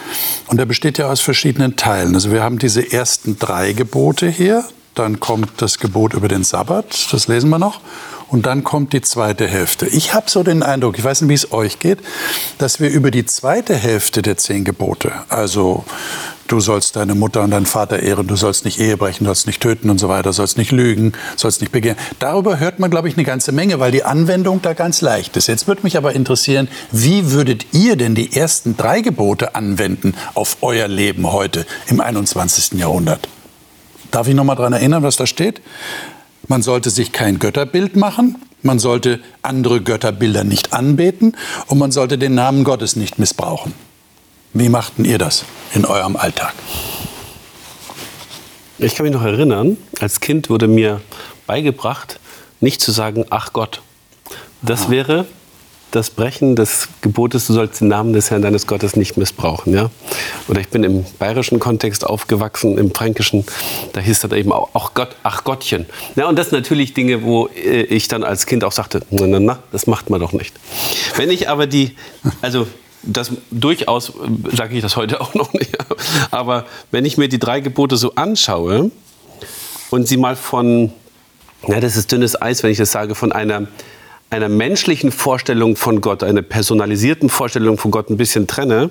Und 0.47 0.59
der 0.59 0.67
besteht 0.67 0.99
ja 0.99 1.11
aus 1.11 1.21
verschiedenen 1.21 1.77
Teilen. 1.77 2.15
Also 2.15 2.31
wir 2.31 2.43
haben 2.43 2.59
diese 2.59 2.93
ersten 2.93 3.39
drei 3.39 3.73
Gebote 3.73 4.29
hier, 4.29 4.65
dann 4.95 5.21
kommt 5.21 5.51
das 5.61 5.79
Gebot 5.79 6.15
über 6.15 6.29
den 6.29 6.45
Sabbat, 6.45 7.13
das 7.13 7.29
lesen 7.29 7.51
wir 7.51 7.59
noch. 7.59 7.81
Und 8.35 8.47
dann 8.47 8.65
kommt 8.65 8.93
die 8.93 9.01
zweite 9.01 9.47
Hälfte. 9.47 9.87
Ich 9.87 10.13
habe 10.13 10.29
so 10.29 10.43
den 10.43 10.65
Eindruck, 10.65 10.99
ich 10.99 11.05
weiß 11.05 11.21
nicht, 11.21 11.29
wie 11.29 11.35
es 11.35 11.53
euch 11.53 11.79
geht, 11.79 12.01
dass 12.59 12.81
wir 12.81 12.91
über 12.91 13.13
die 13.13 13.25
zweite 13.27 13.77
Hälfte 13.77 14.23
der 14.23 14.37
zehn 14.37 14.65
Gebote, 14.65 15.13
also 15.29 15.85
du 16.49 16.59
sollst 16.59 16.97
deine 16.97 17.15
Mutter 17.15 17.43
und 17.43 17.53
deinen 17.53 17.65
Vater 17.65 18.01
ehren, 18.01 18.27
du 18.27 18.35
sollst 18.35 18.65
nicht 18.65 18.81
Ehe 18.81 18.97
brechen, 18.97 19.23
du 19.23 19.29
sollst 19.29 19.47
nicht 19.47 19.63
töten 19.63 19.89
und 19.89 19.99
so 19.99 20.09
weiter, 20.09 20.33
sollst 20.33 20.59
nicht 20.59 20.73
lügen, 20.73 21.13
sollst 21.37 21.61
nicht 21.61 21.71
begehren. 21.71 21.97
Darüber 22.19 22.59
hört 22.59 22.81
man, 22.81 22.91
glaube 22.91 23.07
ich, 23.07 23.15
eine 23.15 23.23
ganze 23.23 23.53
Menge, 23.53 23.79
weil 23.79 23.93
die 23.93 24.03
Anwendung 24.03 24.61
da 24.61 24.73
ganz 24.73 25.01
leicht 25.01 25.37
ist. 25.37 25.47
Jetzt 25.47 25.69
würde 25.69 25.83
mich 25.85 25.97
aber 25.97 26.13
interessieren, 26.13 26.67
wie 26.91 27.31
würdet 27.31 27.67
ihr 27.73 27.95
denn 27.95 28.17
die 28.17 28.35
ersten 28.35 28.77
drei 28.77 29.01
Gebote 29.01 29.55
anwenden 29.55 30.17
auf 30.35 30.57
euer 30.61 30.89
Leben 30.89 31.31
heute 31.31 31.67
im 31.87 32.01
21. 32.01 32.81
Jahrhundert? 32.81 33.29
Darf 34.11 34.27
ich 34.27 34.35
noch 34.35 34.43
mal 34.43 34.57
daran 34.57 34.73
erinnern, 34.73 35.05
was 35.05 35.15
da 35.15 35.25
steht? 35.25 35.61
Man 36.49 36.63
sollte 36.63 36.91
sich 36.91 37.13
kein 37.13 37.39
Götterbild 37.39 37.97
machen, 37.97 38.37
man 38.63 38.79
sollte 38.79 39.21
andere 39.43 39.81
Götterbilder 39.81 40.45
nicht 40.45 40.73
anbeten 40.73 41.37
und 41.67 41.79
man 41.79 41.93
sollte 41.93 42.19
den 42.19 42.35
Namen 42.35 42.65
Gottes 42.65 42.97
nicht 42.97 43.19
missbrauchen. 43.19 43.73
Wie 44.53 44.69
machten 44.69 45.05
ihr 45.05 45.19
das 45.19 45.45
in 45.75 45.85
eurem 45.85 46.17
Alltag? 46.17 46.55
Ich 48.79 48.95
kann 48.95 49.05
mich 49.05 49.15
noch 49.15 49.23
erinnern, 49.23 49.77
als 50.01 50.21
Kind 50.21 50.51
wurde 50.51 50.69
mir 50.69 51.01
beigebracht, 51.47 52.21
nicht 52.61 52.81
zu 52.81 52.93
sagen, 52.93 53.25
ach 53.31 53.53
Gott. 53.53 53.83
Das 54.63 54.87
ah. 54.87 54.91
wäre 54.91 55.27
das 55.95 56.11
Brechen 56.11 56.57
des 56.57 56.89
Gebotes, 57.03 57.47
du 57.47 57.53
sollst 57.53 57.81
den 57.81 57.89
Namen 57.89 58.13
des 58.13 58.31
Herrn 58.31 58.43
deines 58.43 58.67
Gottes 58.67 58.97
nicht 58.97 59.17
missbrauchen. 59.17 59.73
Ja? 59.73 59.91
Oder 60.49 60.61
ich 60.61 60.69
bin 60.69 60.83
im 60.83 61.05
bayerischen 61.19 61.61
Kontext 61.61 62.05
aufgewachsen, 62.05 62.79
im 62.79 62.93
fränkischen, 62.93 63.45
da 63.93 64.01
hieß 64.01 64.21
das 64.21 64.33
eben 64.33 64.53
auch, 64.53 64.71
auch 64.75 64.95
Gott, 64.95 65.15
ach 65.23 65.45
Gottchen. 65.45 65.87
Ja, 66.17 66.29
und 66.29 66.37
das 66.37 66.51
sind 66.51 66.59
natürlich 66.59 66.95
Dinge, 66.95 67.23
wo 67.23 67.47
äh, 67.47 67.83
ich 67.83 68.09
dann 68.09 68.25
als 68.25 68.47
Kind 68.47 68.65
auch 68.65 68.73
sagte, 68.73 69.03
na, 69.11 69.27
na, 69.27 69.39
na, 69.39 69.59
das 69.71 69.87
macht 69.87 70.11
man 70.11 70.21
doch 70.21 70.33
nicht. 70.33 70.55
Wenn 71.17 71.31
ich 71.31 71.49
aber 71.49 71.67
die, 71.67 71.95
also 72.43 72.67
das 73.03 73.31
durchaus 73.51 74.13
sage 74.57 74.75
ich 74.75 74.83
das 74.83 74.97
heute 74.97 75.21
auch 75.21 75.35
noch 75.35 75.53
nicht, 75.53 75.77
aber 76.33 76.67
wenn 76.91 77.05
ich 77.05 77.19
mir 77.19 77.29
die 77.29 77.39
drei 77.39 77.61
Gebote 77.61 77.97
so 77.97 78.15
anschaue 78.17 78.91
und 79.91 80.09
sie 80.09 80.17
mal 80.17 80.35
von, 80.35 80.93
ja, 81.69 81.79
das 81.79 81.97
ist 81.97 82.11
dünnes 82.11 82.41
Eis, 82.41 82.63
wenn 82.63 82.71
ich 82.71 82.79
das 82.79 82.91
sage, 82.91 83.15
von 83.15 83.31
einer 83.31 83.69
einer 84.35 84.49
menschlichen 84.49 85.13
Vorstellung 85.13 85.77
von 85.77 86.01
Gott, 86.01 86.25
einer 86.25 86.43
personalisierten 86.43 87.29
Vorstellung 87.29 87.79
von 87.79 87.93
Gott 87.93 88.11
ein 88.11 88.17
bisschen 88.17 88.49
trenne, 88.49 88.91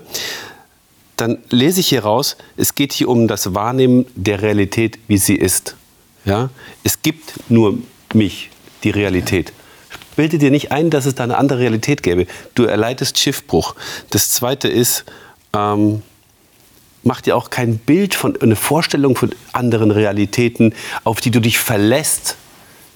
dann 1.17 1.37
lese 1.49 1.81
ich 1.81 1.89
hier 1.89 2.03
raus, 2.03 2.37
es 2.55 2.75
geht 2.75 2.93
hier 2.93 3.09
um 3.09 3.27
das 3.27 3.53
Wahrnehmen 3.53 4.05
der 4.15 4.41
Realität, 4.41 4.99
wie 5.07 5.17
sie 5.17 5.35
ist. 5.35 5.75
Ja? 6.23 6.49
Es 6.83 7.01
gibt 7.01 7.33
nur 7.49 7.77
mich, 8.13 8.49
die 8.83 8.89
Realität. 8.89 9.51
Bilde 10.15 10.37
dir 10.37 10.49
nicht 10.49 10.71
ein, 10.71 10.89
dass 10.89 11.05
es 11.05 11.15
da 11.15 11.23
eine 11.23 11.37
andere 11.37 11.59
Realität 11.59 12.03
gäbe. 12.03 12.25
Du 12.55 12.63
erleidest 12.63 13.19
Schiffbruch. 13.19 13.75
Das 14.11 14.31
Zweite 14.31 14.69
ist, 14.69 15.03
ähm, 15.53 16.03
mach 17.03 17.19
dir 17.19 17.35
auch 17.35 17.49
kein 17.49 17.79
Bild 17.79 18.15
von, 18.15 18.39
eine 18.39 18.55
Vorstellung 18.55 19.15
von 19.15 19.31
anderen 19.51 19.91
Realitäten, 19.91 20.73
auf 21.03 21.19
die 21.19 21.31
du 21.31 21.41
dich 21.41 21.59
verlässt. 21.59 22.37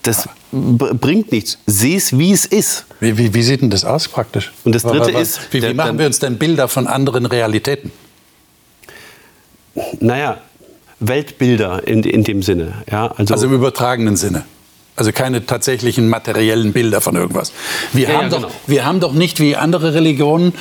Das 0.03 0.29
bringt 0.51 1.31
nichts. 1.31 1.57
Sieh 1.65 1.95
es, 1.95 2.17
wie 2.17 2.31
es 2.31 2.45
ist. 2.45 2.85
Wie, 2.99 3.17
wie, 3.17 3.33
wie, 3.33 3.43
sieht 3.43 3.61
denn 3.61 3.69
das 3.69 3.83
aus 3.83 4.07
praktisch? 4.07 4.53
Und 4.63 4.73
das 4.73 4.83
Dritte 4.83 5.13
was, 5.13 5.21
ist... 5.21 5.53
Wie, 5.53 5.61
wie 5.61 5.73
machen 5.73 5.99
wir 5.99 6.05
uns 6.05 6.19
denn 6.19 6.37
Bilder 6.37 6.67
von 6.67 6.87
anderen 6.87 7.25
Realitäten? 7.25 7.91
Naja, 9.99 10.37
Weltbilder 10.99 11.87
in, 11.87 12.03
in 12.03 12.23
dem 12.23 12.41
Sinne. 12.41 12.83
Ja, 12.89 13.07
also, 13.07 13.33
also 13.33 13.47
im 13.47 13.53
übertragenen 13.53 14.15
Sinne. 14.15 14.45
Also 14.95 15.11
keine 15.11 15.45
tatsächlichen 15.45 16.09
materiellen 16.09 16.73
Bilder 16.73 17.01
von 17.01 17.15
irgendwas. 17.15 17.51
Wir, 17.93 18.09
ja, 18.09 18.15
haben, 18.15 18.23
ja, 18.23 18.29
doch, 18.29 18.41
genau. 18.47 18.51
wir 18.65 18.85
haben 18.85 18.99
doch 18.99 19.13
nicht 19.13 19.39
wie 19.39 19.55
andere 19.55 19.93
Religionen 19.93 20.53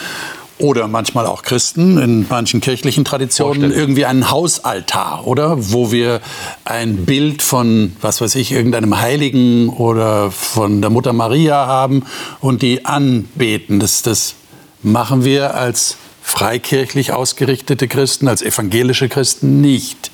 oder 0.58 0.88
manchmal 0.88 1.26
auch 1.26 1.42
Christen 1.42 1.98
in 1.98 2.26
manchen 2.28 2.60
kirchlichen 2.60 3.04
Traditionen 3.04 3.72
irgendwie 3.72 4.06
einen 4.06 4.30
Hausaltar, 4.30 5.26
oder? 5.26 5.56
Wo 5.72 5.92
wir 5.92 6.20
ein 6.64 7.04
Bild 7.04 7.42
von, 7.42 7.94
was 8.00 8.20
weiß 8.20 8.34
ich, 8.36 8.52
irgendeinem 8.52 8.98
Heiligen 8.98 9.68
oder 9.68 10.30
von 10.30 10.80
der 10.80 10.90
Mutter 10.90 11.12
Maria 11.12 11.66
haben 11.66 12.04
und 12.40 12.62
die 12.62 12.84
anbeten. 12.86 13.80
Das, 13.80 14.02
das 14.02 14.34
machen 14.82 15.24
wir 15.24 15.54
als 15.54 15.96
freikirchlich 16.22 17.12
ausgerichtete 17.12 17.86
Christen, 17.86 18.26
als 18.26 18.42
evangelische 18.42 19.08
Christen 19.08 19.60
nicht. 19.60 20.10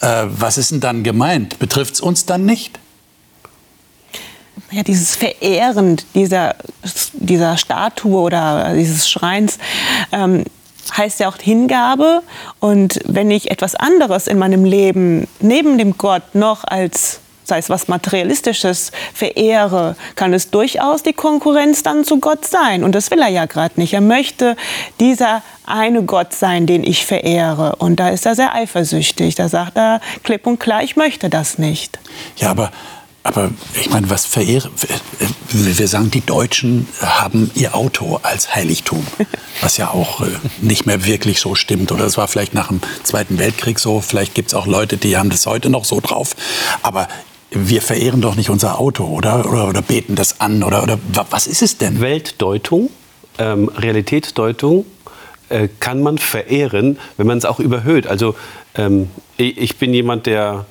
Äh, 0.00 0.26
was 0.28 0.56
ist 0.56 0.70
denn 0.70 0.80
dann 0.80 1.02
gemeint? 1.02 1.58
Betrifft 1.58 1.94
es 1.94 2.00
uns 2.00 2.26
dann 2.26 2.46
nicht? 2.46 2.78
Ja, 4.74 4.82
dieses 4.82 5.14
Verehren 5.14 5.96
dieser, 6.14 6.56
dieser 7.12 7.56
Statue 7.56 8.20
oder 8.20 8.74
dieses 8.74 9.08
Schreins 9.08 9.58
ähm, 10.12 10.44
heißt 10.96 11.20
ja 11.20 11.28
auch 11.28 11.36
Hingabe. 11.38 12.22
Und 12.60 13.00
wenn 13.06 13.30
ich 13.30 13.50
etwas 13.50 13.74
anderes 13.74 14.26
in 14.26 14.38
meinem 14.38 14.64
Leben 14.64 15.28
neben 15.40 15.78
dem 15.78 15.96
Gott 15.96 16.34
noch 16.34 16.64
als 16.64 17.20
sei 17.46 17.58
es 17.58 17.68
was 17.68 17.88
Materialistisches, 17.88 18.90
verehre, 19.12 19.96
kann 20.16 20.32
es 20.32 20.50
durchaus 20.50 21.02
die 21.02 21.12
Konkurrenz 21.12 21.82
dann 21.82 22.04
zu 22.04 22.18
Gott 22.18 22.46
sein. 22.46 22.82
Und 22.82 22.94
das 22.94 23.10
will 23.10 23.20
er 23.20 23.28
ja 23.28 23.44
gerade 23.44 23.78
nicht. 23.78 23.92
Er 23.92 24.00
möchte 24.00 24.56
dieser 24.98 25.42
eine 25.66 26.02
Gott 26.04 26.32
sein, 26.32 26.66
den 26.66 26.84
ich 26.84 27.04
verehre. 27.04 27.76
Und 27.76 28.00
da 28.00 28.08
ist 28.08 28.24
er 28.24 28.34
sehr 28.34 28.54
eifersüchtig. 28.54 29.34
Da 29.34 29.50
sagt 29.50 29.76
er 29.76 30.00
klipp 30.22 30.46
und 30.46 30.58
klar, 30.58 30.82
ich 30.82 30.96
möchte 30.96 31.28
das 31.28 31.58
nicht. 31.58 31.98
Ja, 32.36 32.50
aber 32.50 32.72
aber 33.24 33.50
ich 33.80 33.88
meine, 33.88 34.10
was 34.10 34.26
verehre, 34.26 34.70
wir 35.48 35.88
sagen, 35.88 36.10
die 36.10 36.20
Deutschen 36.20 36.86
haben 37.00 37.50
ihr 37.54 37.74
Auto 37.74 38.20
als 38.22 38.54
Heiligtum, 38.54 39.04
was 39.62 39.78
ja 39.78 39.90
auch 39.90 40.20
äh, 40.20 40.26
nicht 40.60 40.84
mehr 40.84 41.06
wirklich 41.06 41.40
so 41.40 41.54
stimmt. 41.54 41.90
Oder 41.90 42.04
es 42.04 42.18
war 42.18 42.28
vielleicht 42.28 42.52
nach 42.52 42.68
dem 42.68 42.82
Zweiten 43.02 43.38
Weltkrieg 43.38 43.78
so, 43.80 44.02
vielleicht 44.02 44.34
gibt 44.34 44.48
es 44.48 44.54
auch 44.54 44.66
Leute, 44.66 44.98
die 44.98 45.16
haben 45.16 45.30
das 45.30 45.46
heute 45.46 45.70
noch 45.70 45.86
so 45.86 46.00
drauf. 46.00 46.36
Aber 46.82 47.08
wir 47.50 47.80
verehren 47.80 48.20
doch 48.20 48.34
nicht 48.34 48.50
unser 48.50 48.78
Auto, 48.78 49.04
oder? 49.04 49.48
Oder, 49.48 49.68
oder 49.68 49.80
beten 49.80 50.16
das 50.16 50.42
an, 50.42 50.62
oder, 50.62 50.82
oder 50.82 50.98
was 51.30 51.46
ist 51.46 51.62
es 51.62 51.78
denn? 51.78 52.02
Weltdeutung, 52.02 52.90
ähm, 53.38 53.70
Realitätsdeutung 53.74 54.84
äh, 55.48 55.68
kann 55.80 56.02
man 56.02 56.18
verehren, 56.18 56.98
wenn 57.16 57.26
man 57.26 57.38
es 57.38 57.46
auch 57.46 57.58
überhöht. 57.58 58.06
Also 58.06 58.34
ähm, 58.74 59.08
ich 59.38 59.78
bin 59.78 59.94
jemand, 59.94 60.26
der 60.26 60.66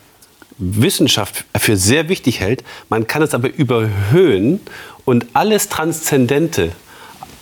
Wissenschaft 0.57 1.45
für 1.57 1.77
sehr 1.77 2.09
wichtig 2.09 2.39
hält. 2.39 2.63
Man 2.89 3.07
kann 3.07 3.21
es 3.21 3.33
aber 3.33 3.53
überhöhen 3.53 4.61
und 5.05 5.25
alles 5.33 5.69
Transzendente, 5.69 6.71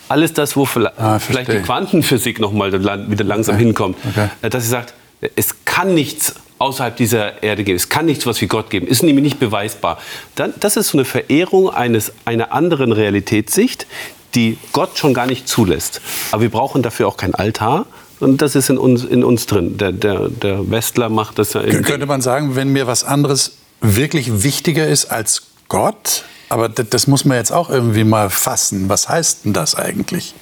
alles 0.10 0.34
das, 0.34 0.56
wo 0.56 0.67
ah, 0.97 1.19
vielleicht 1.19 1.52
die 1.52 1.60
Quantenphysik 1.60 2.39
noch 2.39 2.52
mal 2.52 2.71
wieder 2.74 3.24
langsam 3.24 3.56
okay. 3.56 3.63
hinkommt, 3.63 3.97
okay. 4.10 4.30
Äh, 4.41 4.50
dass 4.50 4.63
sie 4.63 4.69
sagt, 4.69 4.93
es 5.36 5.65
kann 5.65 5.93
nichts 5.93 6.36
außerhalb 6.58 6.95
dieser 6.95 7.41
Erde 7.43 7.63
geben. 7.63 7.76
Es 7.76 7.89
kann 7.89 8.06
nichts 8.06 8.26
was 8.26 8.39
wie 8.41 8.47
Gott 8.47 8.69
geben. 8.69 8.88
Ist 8.88 9.04
nämlich 9.04 9.24
nicht 9.24 9.39
beweisbar. 9.39 9.97
Dann, 10.36 10.54
das 10.60 10.78
ist 10.78 10.89
so 10.89 10.97
eine 10.97 11.06
Verehrung 11.06 11.69
eines, 11.69 12.13
einer 12.26 12.52
anderen 12.52 12.91
Realitätssicht, 12.91 13.88
die 14.36 14.58
Gott 14.71 14.97
schon 14.97 15.13
gar 15.13 15.26
nicht 15.26 15.47
zulässt. 15.47 16.02
Aber 16.32 16.43
wir 16.43 16.50
brauchen 16.50 16.84
dafür 16.84 17.08
auch 17.08 17.17
kein 17.17 17.34
Altar, 17.36 17.86
und 18.22 18.42
das 18.42 18.56
ist 18.56 18.70
in 18.70 18.78
uns, 18.78 19.04
in 19.04 19.24
uns 19.24 19.46
drin. 19.46 19.78
Der, 19.78 19.92
der, 19.92 20.30
der 20.30 20.70
Westler 20.70 21.10
macht 21.10 21.40
das 21.40 21.54
ja. 21.54 21.62
Könnte 21.62 22.06
man 22.06 22.22
sagen, 22.22 22.56
wenn 22.56 22.70
mir 22.70 22.88
was 22.88 23.04
anderes 23.04 23.58
wirklich 23.82 24.44
wichtiger 24.44 24.88
ist 24.88 25.06
als 25.06 25.44
Gott, 25.68 26.26
aber 26.50 26.68
das 26.68 27.08
muss 27.08 27.24
man 27.24 27.38
jetzt 27.38 27.52
auch 27.52 27.70
irgendwie 27.70 28.04
mal 28.04 28.30
fassen. 28.30 28.90
Was 28.90 29.08
heißt 29.08 29.46
denn 29.46 29.54
das 29.54 29.76
eigentlich? 29.76 30.34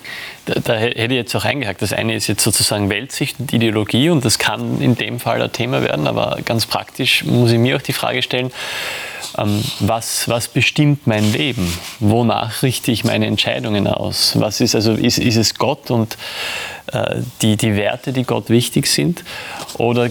Da, 0.46 0.56
da, 0.56 0.74
hätte 0.74 1.02
ich 1.02 1.12
jetzt 1.12 1.36
auch 1.36 1.46
eingehakt. 1.46 1.84
Das 1.84 1.94
eine 1.94 2.15
ist 2.15 2.26
jetzt 2.26 2.44
sozusagen 2.44 2.89
Weltsicht 2.89 3.39
und 3.39 3.54
Ideologie 3.54 4.10
und 4.10 4.26
das 4.26 4.39
kann 4.39 4.82
in 4.82 4.96
dem 4.96 5.20
Fall 5.20 5.39
ein 5.39 5.52
Thema 5.52 5.84
werden, 5.84 6.08
aber 6.08 6.39
ganz 6.44 6.65
praktisch 6.65 7.24
muss 7.26 7.52
ich 7.52 7.60
mir 7.60 7.76
auch 7.76 7.82
die 7.84 7.94
Frage 7.94 8.24
stellen, 8.24 8.52
ähm, 9.38 9.63
was, 9.80 10.28
was 10.28 10.48
bestimmt 10.48 11.06
mein 11.06 11.32
Leben? 11.32 11.72
Wonach 12.00 12.63
richte 12.63 12.92
ich 12.92 13.04
meine 13.04 13.28
Entscheidungen 13.28 13.86
aus? 13.86 14.34
Was 14.39 14.62
ist, 14.62 14.74
also, 14.74 14.94
ist, 14.94 15.20
ist 15.20 15.36
es 15.36 15.56
Gott 15.56 15.92
und 15.92 16.18
die, 17.41 17.58
die 17.58 17.75
Werte, 17.75 18.13
die 18.13 18.23
Gott 18.23 18.49
wichtig 18.49 18.88
sind? 18.88 19.23
Oder 19.78 20.10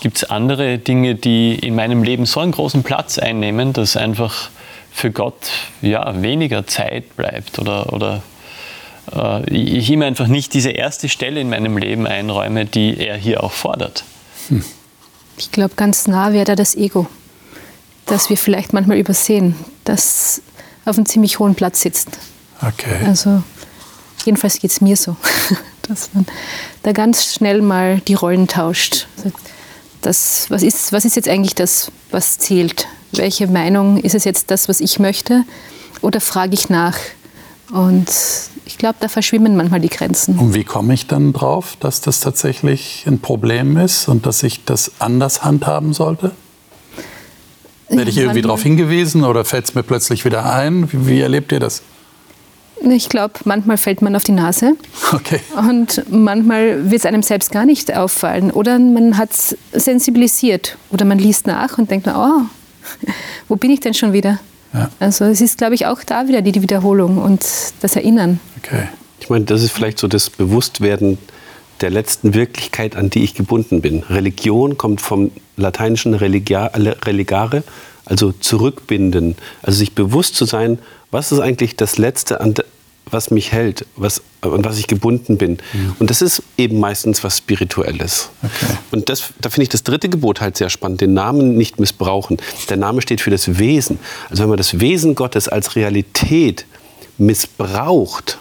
gibt 0.00 0.18
es 0.18 0.24
andere 0.24 0.78
Dinge, 0.78 1.14
die 1.14 1.54
in 1.54 1.74
meinem 1.74 2.02
Leben 2.02 2.26
so 2.26 2.40
einen 2.40 2.52
großen 2.52 2.82
Platz 2.82 3.18
einnehmen, 3.18 3.72
dass 3.72 3.96
einfach 3.96 4.50
für 4.92 5.10
Gott 5.10 5.50
ja, 5.82 6.20
weniger 6.20 6.66
Zeit 6.66 7.16
bleibt 7.16 7.58
oder, 7.58 7.92
oder 7.92 8.22
äh, 9.14 9.48
ich 9.50 9.90
ihm 9.90 10.02
einfach 10.02 10.26
nicht 10.26 10.54
diese 10.54 10.70
erste 10.70 11.08
Stelle 11.08 11.40
in 11.40 11.50
meinem 11.50 11.76
Leben 11.78 12.06
einräume, 12.06 12.64
die 12.64 12.98
er 12.98 13.16
hier 13.16 13.44
auch 13.44 13.52
fordert? 13.52 14.04
Hm. 14.48 14.64
Ich 15.36 15.52
glaube, 15.52 15.74
ganz 15.76 16.06
nah 16.06 16.32
wäre 16.32 16.44
da 16.44 16.56
das 16.56 16.74
Ego 16.74 17.06
das 18.10 18.28
wir 18.28 18.36
vielleicht 18.36 18.72
manchmal 18.72 18.98
übersehen, 18.98 19.54
das 19.84 20.42
auf 20.84 20.96
einem 20.96 21.06
ziemlich 21.06 21.38
hohen 21.38 21.54
Platz 21.54 21.80
sitzt. 21.80 22.08
Okay. 22.60 23.06
Also 23.06 23.42
jedenfalls 24.24 24.58
geht 24.58 24.70
es 24.70 24.80
mir 24.80 24.96
so, 24.96 25.16
dass 25.90 26.10
man 26.14 26.24
da 26.82 26.92
ganz 26.92 27.34
schnell 27.34 27.62
mal 27.62 28.00
die 28.00 28.14
Rollen 28.14 28.46
tauscht. 28.46 29.08
Das, 30.00 30.46
was, 30.48 30.62
ist, 30.62 30.92
was 30.92 31.04
ist 31.04 31.16
jetzt 31.16 31.28
eigentlich 31.28 31.54
das, 31.54 31.90
was 32.10 32.38
zählt? 32.38 32.86
Welche 33.12 33.48
Meinung 33.48 33.98
ist 33.98 34.14
es 34.14 34.24
jetzt 34.24 34.50
das, 34.50 34.68
was 34.68 34.80
ich 34.80 34.98
möchte? 34.98 35.44
Oder 36.00 36.20
frage 36.20 36.54
ich 36.54 36.70
nach? 36.70 36.96
Und 37.72 38.08
ich 38.64 38.78
glaube, 38.78 38.96
da 39.00 39.08
verschwimmen 39.08 39.56
manchmal 39.56 39.80
die 39.80 39.88
Grenzen. 39.88 40.38
Und 40.38 40.54
wie 40.54 40.64
komme 40.64 40.94
ich 40.94 41.06
dann 41.06 41.32
drauf, 41.32 41.76
dass 41.80 42.00
das 42.00 42.20
tatsächlich 42.20 43.04
ein 43.06 43.18
Problem 43.20 43.76
ist 43.76 44.08
und 44.08 44.26
dass 44.26 44.42
ich 44.42 44.64
das 44.64 44.92
anders 45.00 45.44
handhaben 45.44 45.92
sollte? 45.92 46.30
Werde 47.88 48.10
ich 48.10 48.18
irgendwie 48.18 48.42
darauf 48.42 48.62
hingewiesen 48.62 49.24
oder 49.24 49.44
fällt 49.44 49.64
es 49.64 49.74
mir 49.74 49.82
plötzlich 49.82 50.24
wieder 50.24 50.52
ein? 50.52 50.90
Wie, 50.92 51.08
wie 51.08 51.20
erlebt 51.20 51.50
ihr 51.50 51.58
das? 51.58 51.82
Ich 52.82 53.08
glaube, 53.08 53.34
manchmal 53.44 53.76
fällt 53.76 54.00
man 54.00 54.16
auf 54.16 54.24
die 54.24 54.32
Nase. 54.32 54.72
Okay. 55.12 55.40
Und 55.56 56.02
manchmal 56.10 56.90
wird 56.90 57.00
es 57.00 57.06
einem 57.06 57.22
selbst 57.22 57.52
gar 57.52 57.66
nicht 57.66 57.94
auffallen. 57.94 58.50
Oder 58.50 58.78
man 58.78 59.18
hat 59.18 59.30
es 59.32 59.56
sensibilisiert. 59.72 60.76
Oder 60.90 61.04
man 61.04 61.18
liest 61.18 61.46
nach 61.46 61.78
und 61.78 61.90
denkt, 61.90 62.08
oh, 62.08 62.42
wo 63.48 63.56
bin 63.56 63.70
ich 63.70 63.80
denn 63.80 63.94
schon 63.94 64.12
wieder? 64.12 64.40
Ja. 64.72 64.90
Also 64.98 65.24
es 65.24 65.40
ist, 65.40 65.58
glaube 65.58 65.74
ich, 65.74 65.86
auch 65.86 66.02
da 66.04 66.28
wieder 66.28 66.42
die 66.42 66.62
Wiederholung 66.62 67.18
und 67.18 67.44
das 67.80 67.96
Erinnern. 67.96 68.40
Okay. 68.58 68.88
Ich 69.20 69.28
meine, 69.28 69.44
das 69.44 69.62
ist 69.62 69.72
vielleicht 69.72 69.98
so 69.98 70.08
das 70.08 70.30
Bewusstwerden 70.30 71.18
der 71.80 71.90
letzten 71.90 72.34
Wirklichkeit, 72.34 72.96
an 72.96 73.10
die 73.10 73.24
ich 73.24 73.34
gebunden 73.34 73.80
bin. 73.80 74.02
Religion 74.08 74.76
kommt 74.76 75.00
vom 75.00 75.30
lateinischen 75.56 76.14
religare, 76.14 77.62
also 78.04 78.32
zurückbinden. 78.32 79.36
Also 79.62 79.78
sich 79.78 79.94
bewusst 79.94 80.36
zu 80.36 80.44
sein, 80.44 80.78
was 81.10 81.32
ist 81.32 81.40
eigentlich 81.40 81.76
das 81.76 81.98
Letzte, 81.98 82.40
was 83.10 83.30
mich 83.30 83.52
hält, 83.52 83.86
was, 83.96 84.22
an 84.40 84.64
was 84.64 84.78
ich 84.78 84.86
gebunden 84.86 85.36
bin. 85.36 85.58
Mhm. 85.72 85.96
Und 85.98 86.10
das 86.10 86.22
ist 86.22 86.42
eben 86.56 86.78
meistens 86.78 87.24
was 87.24 87.38
Spirituelles. 87.38 88.30
Okay. 88.42 88.72
Und 88.92 89.08
das, 89.08 89.32
da 89.40 89.50
finde 89.50 89.64
ich 89.64 89.68
das 89.68 89.82
dritte 89.82 90.08
Gebot 90.08 90.40
halt 90.40 90.56
sehr 90.56 90.70
spannend, 90.70 91.00
den 91.00 91.14
Namen 91.14 91.56
nicht 91.56 91.80
missbrauchen. 91.80 92.38
Der 92.68 92.76
Name 92.76 93.02
steht 93.02 93.20
für 93.20 93.30
das 93.30 93.58
Wesen. 93.58 93.98
Also 94.28 94.42
wenn 94.42 94.50
man 94.50 94.58
das 94.58 94.80
Wesen 94.80 95.14
Gottes 95.14 95.48
als 95.48 95.76
Realität 95.76 96.66
missbraucht, 97.18 98.38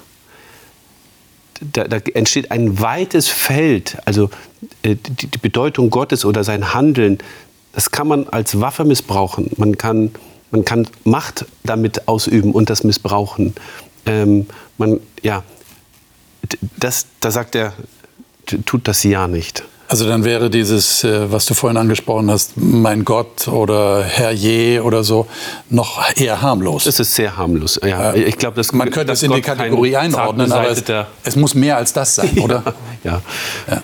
da, 1.62 1.86
da, 1.86 1.97
entsteht 2.13 2.51
ein 2.51 2.79
weites 2.79 3.27
Feld, 3.27 3.97
also 4.05 4.29
äh, 4.84 4.95
die, 4.95 5.27
die, 5.27 5.38
Bedeutung 5.38 5.89
Gottes 5.89 6.23
oder 6.23 6.45
sein 6.45 6.73
Handeln, 6.73 7.17
das 7.73 7.91
kann 7.91 8.08
man 8.08 8.27
als 8.29 8.62
Waffe 8.62 8.86
missbrauchen. 8.86 9.51
Man 9.58 9.77
kann, 9.77 10.12
man 10.51 10.65
kann 10.65 10.88
Macht 11.03 11.45
damit 11.63 12.07
ausüben 12.07 12.51
und 12.51 12.69
das 12.69 12.83
missbrauchen. 12.83 13.53
Ähm, 14.05 14.47
man, 14.77 14.99
ja, 15.21 15.43
das, 16.77 17.05
da 17.19 17.31
sagt 17.31 17.55
er, 17.55 17.73
tut 18.65 18.88
das 18.88 19.03
ja 19.03 19.27
nicht. 19.27 19.63
Also 19.88 20.07
dann 20.07 20.23
wäre 20.23 20.51
dieses, 20.51 21.03
äh, 21.03 21.31
was 21.31 21.47
du 21.47 21.55
vorhin 21.55 21.75
angesprochen 21.75 22.29
hast, 22.29 22.51
mein 22.57 23.03
Gott 23.05 23.47
oder 23.47 24.03
Herr 24.03 24.29
Je 24.29 24.81
oder 24.81 25.03
so, 25.03 25.25
noch 25.71 25.99
eher 26.15 26.43
harmlos. 26.43 26.85
Es 26.85 26.99
ist 26.99 27.15
sehr 27.15 27.35
harmlos. 27.38 27.79
Ja, 27.83 28.13
ich 28.13 28.38
glaube, 28.38 28.55
das 28.55 28.71
man 28.71 28.91
könnte 28.91 29.07
das 29.07 29.23
in 29.23 29.31
die 29.31 29.41
Kategorie 29.41 29.95
einordnen, 29.95 30.51
aber 30.51 30.69
es, 30.69 30.83
es, 31.23 31.35
muss 31.35 31.55
mehr 31.55 31.77
als 31.77 31.91
das 31.91 32.15
sein, 32.15 32.38
oder? 32.43 32.75
ja. 33.03 33.23
ja. 33.67 33.81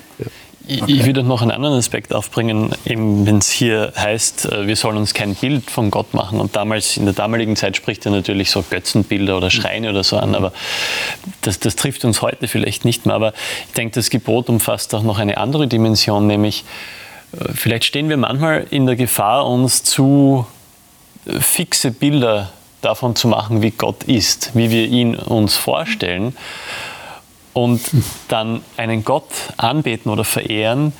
Okay. 0.67 0.83
ich 0.87 1.05
würde 1.05 1.23
noch 1.23 1.41
einen 1.41 1.51
anderen 1.51 1.77
Aspekt 1.77 2.13
aufbringen, 2.13 2.71
wenn 2.85 3.37
es 3.37 3.51
hier 3.51 3.93
heißt, 3.95 4.51
äh, 4.51 4.67
wir 4.67 4.75
sollen 4.75 4.97
uns 4.97 5.13
kein 5.13 5.35
Bild 5.35 5.69
von 5.69 5.91
Gott 5.91 6.13
machen. 6.13 6.39
Und 6.39 6.55
damals, 6.55 6.97
in 6.97 7.05
der 7.05 7.13
damaligen 7.13 7.55
Zeit 7.55 7.77
spricht 7.77 8.05
er 8.05 8.11
natürlich 8.11 8.51
so 8.51 8.63
Götzenbilder 8.67 9.37
oder 9.37 9.49
Schreine 9.49 9.89
oder 9.89 10.03
so 10.03 10.17
an, 10.17 10.35
aber 10.35 10.53
das, 11.41 11.59
das 11.59 11.75
trifft 11.75 12.05
uns 12.05 12.21
heute 12.21 12.47
vielleicht 12.47 12.85
nicht 12.85 13.05
mehr. 13.05 13.15
Aber 13.15 13.33
ich 13.67 13.73
denke, 13.73 13.95
das 13.95 14.09
Gebot 14.09 14.49
umfasst 14.49 14.93
auch 14.95 15.03
noch 15.03 15.19
eine 15.19 15.37
andere 15.37 15.67
Dimension, 15.67 16.27
nämlich 16.27 16.65
äh, 17.33 17.37
vielleicht 17.53 17.85
stehen 17.85 18.09
wir 18.09 18.17
manchmal 18.17 18.65
in 18.69 18.85
der 18.85 18.95
Gefahr, 18.95 19.47
uns 19.47 19.83
zu 19.83 20.45
äh, 21.25 21.39
fixe 21.39 21.91
Bilder 21.91 22.51
davon 22.81 23.15
zu 23.15 23.27
machen, 23.27 23.61
wie 23.61 23.71
Gott 23.71 24.03
ist, 24.03 24.51
wie 24.53 24.69
wir 24.69 24.87
ihn 24.87 25.15
uns 25.15 25.57
vorstellen 25.57 26.35
und 27.55 27.81
dann 28.27 28.61
einen 28.75 29.05
Gott 29.05 29.29
anbeten 29.55 30.11
oder 30.11 30.25
verehren, 30.25 30.91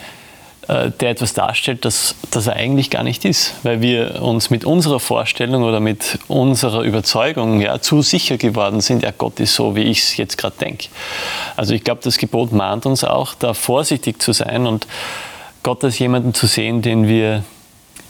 äh, 0.69 0.89
der 0.89 1.09
etwas 1.09 1.33
darstellt, 1.33 1.83
das, 1.83 2.15
das 2.31 2.47
er 2.47 2.55
eigentlich 2.55 2.89
gar 2.89 3.03
nicht 3.03 3.25
ist, 3.25 3.53
weil 3.63 3.81
wir 3.81 4.21
uns 4.21 4.49
mit 4.49 4.63
unserer 4.63 5.01
Vorstellung 5.01 5.63
oder 5.63 5.81
mit 5.81 6.17
unserer 6.29 6.83
Überzeugung 6.83 7.59
ja, 7.59 7.81
zu 7.81 8.01
sicher 8.01 8.37
geworden 8.37 8.79
sind, 8.79 9.03
ja, 9.03 9.11
Gott 9.15 9.41
ist 9.41 9.53
so, 9.53 9.75
wie 9.75 9.83
ich 9.83 9.99
es 9.99 10.17
jetzt 10.17 10.37
gerade 10.37 10.55
denke. 10.59 10.87
Also 11.57 11.73
ich 11.73 11.83
glaube, 11.83 11.99
das 12.03 12.17
Gebot 12.17 12.53
mahnt 12.53 12.85
uns 12.85 13.03
auch, 13.03 13.35
da 13.35 13.53
vorsichtig 13.53 14.21
zu 14.21 14.31
sein 14.31 14.65
und 14.65 14.87
Gott 15.61 15.83
als 15.83 15.99
jemanden 15.99 16.33
zu 16.33 16.47
sehen, 16.47 16.81
den 16.81 17.09
wir 17.09 17.43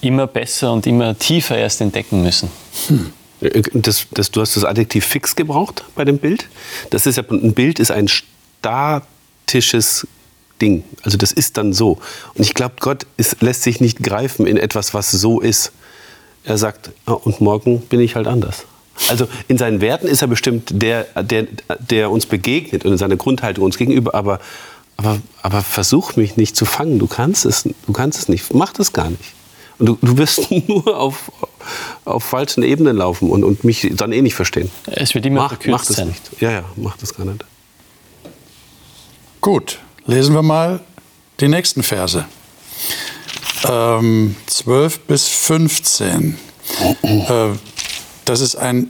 immer 0.02 0.28
besser 0.28 0.72
und 0.72 0.86
immer 0.86 1.18
tiefer 1.18 1.58
erst 1.58 1.82
entdecken 1.82 2.22
müssen. 2.22 2.52
Hm. 2.88 3.12
Das, 3.74 4.08
das, 4.12 4.32
du 4.32 4.40
hast 4.40 4.56
das 4.56 4.64
Adjektiv 4.64 5.06
fix 5.06 5.36
gebraucht 5.36 5.84
bei 5.96 6.06
dem 6.06 6.20
Bild. 6.20 6.48
Das 6.92 7.06
ist 7.06 7.18
ja, 7.18 7.24
ein 7.30 7.54
Bild 7.54 7.80
ist 7.80 7.92
ein 7.92 8.08
statisches 8.66 10.08
Ding. 10.62 10.84
Also 11.04 11.18
das 11.18 11.32
ist 11.32 11.58
dann 11.58 11.74
so. 11.74 12.00
Und 12.34 12.44
ich 12.44 12.54
glaube, 12.54 12.76
Gott 12.80 13.06
ist, 13.18 13.42
lässt 13.42 13.64
sich 13.64 13.82
nicht 13.82 14.02
greifen 14.02 14.48
in 14.48 14.58
etwas, 14.58 14.94
was 14.94 15.12
so 15.12 15.40
ist. 15.40 15.72
Er 16.44 16.58
sagt, 16.58 16.92
oh, 17.08 17.14
und 17.14 17.42
morgen 17.42 17.82
bin 17.82 18.00
ich 18.00 18.16
halt 18.16 18.28
anders. 18.28 18.66
Also 19.10 19.28
in 19.48 19.58
seinen 19.58 19.82
Werten 19.82 20.08
ist 20.08 20.22
er 20.22 20.28
bestimmt 20.28 20.70
der, 20.82 21.04
der, 21.22 21.48
der 21.80 22.10
uns 22.10 22.26
begegnet 22.26 22.86
und 22.86 22.94
in 22.94 22.98
seiner 22.98 23.18
Grundhaltung 23.18 23.66
uns 23.66 23.78
gegenüber, 23.78 24.16
aber, 24.16 24.40
aber, 24.96 25.20
aber 25.42 25.62
versuch 25.62 26.16
mich 26.16 26.38
nicht 26.38 26.56
zu 26.56 26.66
fangen. 26.66 26.98
Du 26.98 27.08
kannst 27.08 27.46
es, 27.46 27.64
du 27.64 27.94
kannst 27.94 28.20
es 28.20 28.30
nicht. 28.30 28.54
Mach 28.54 28.72
das 28.72 28.94
gar 28.94 29.10
nicht. 29.10 29.34
Und 29.78 29.88
du, 29.88 29.98
du 30.02 30.18
wirst 30.18 30.50
nur 30.68 30.98
auf, 30.98 31.30
auf 32.06 32.24
falschen 32.24 32.64
Ebenen 32.64 32.96
laufen 32.96 33.30
und, 33.30 33.44
und 33.44 33.66
mich 33.66 33.92
dann 33.96 34.14
eh 34.14 34.22
nicht 34.22 34.36
verstehen. 34.36 34.72
Es 34.86 35.14
wird 35.14 35.26
immer 35.26 35.42
mach, 35.42 35.58
mach 35.66 35.86
das 35.86 35.98
nicht. 36.06 36.22
Ja, 36.40 36.52
ja, 36.52 36.64
mach 36.78 36.96
das 36.96 37.14
gar 37.14 37.26
nicht. 37.26 37.44
Gut, 39.46 39.78
lesen 40.08 40.34
wir 40.34 40.42
mal 40.42 40.80
die 41.40 41.48
nächsten 41.48 41.84
Verse. 41.84 42.26
Ähm, 43.64 44.36
12 44.48 45.02
bis 45.02 45.28
15. 45.28 46.36
Äh, 47.04 47.50
das 48.26 48.42
ist 48.42 48.56
ein, 48.56 48.90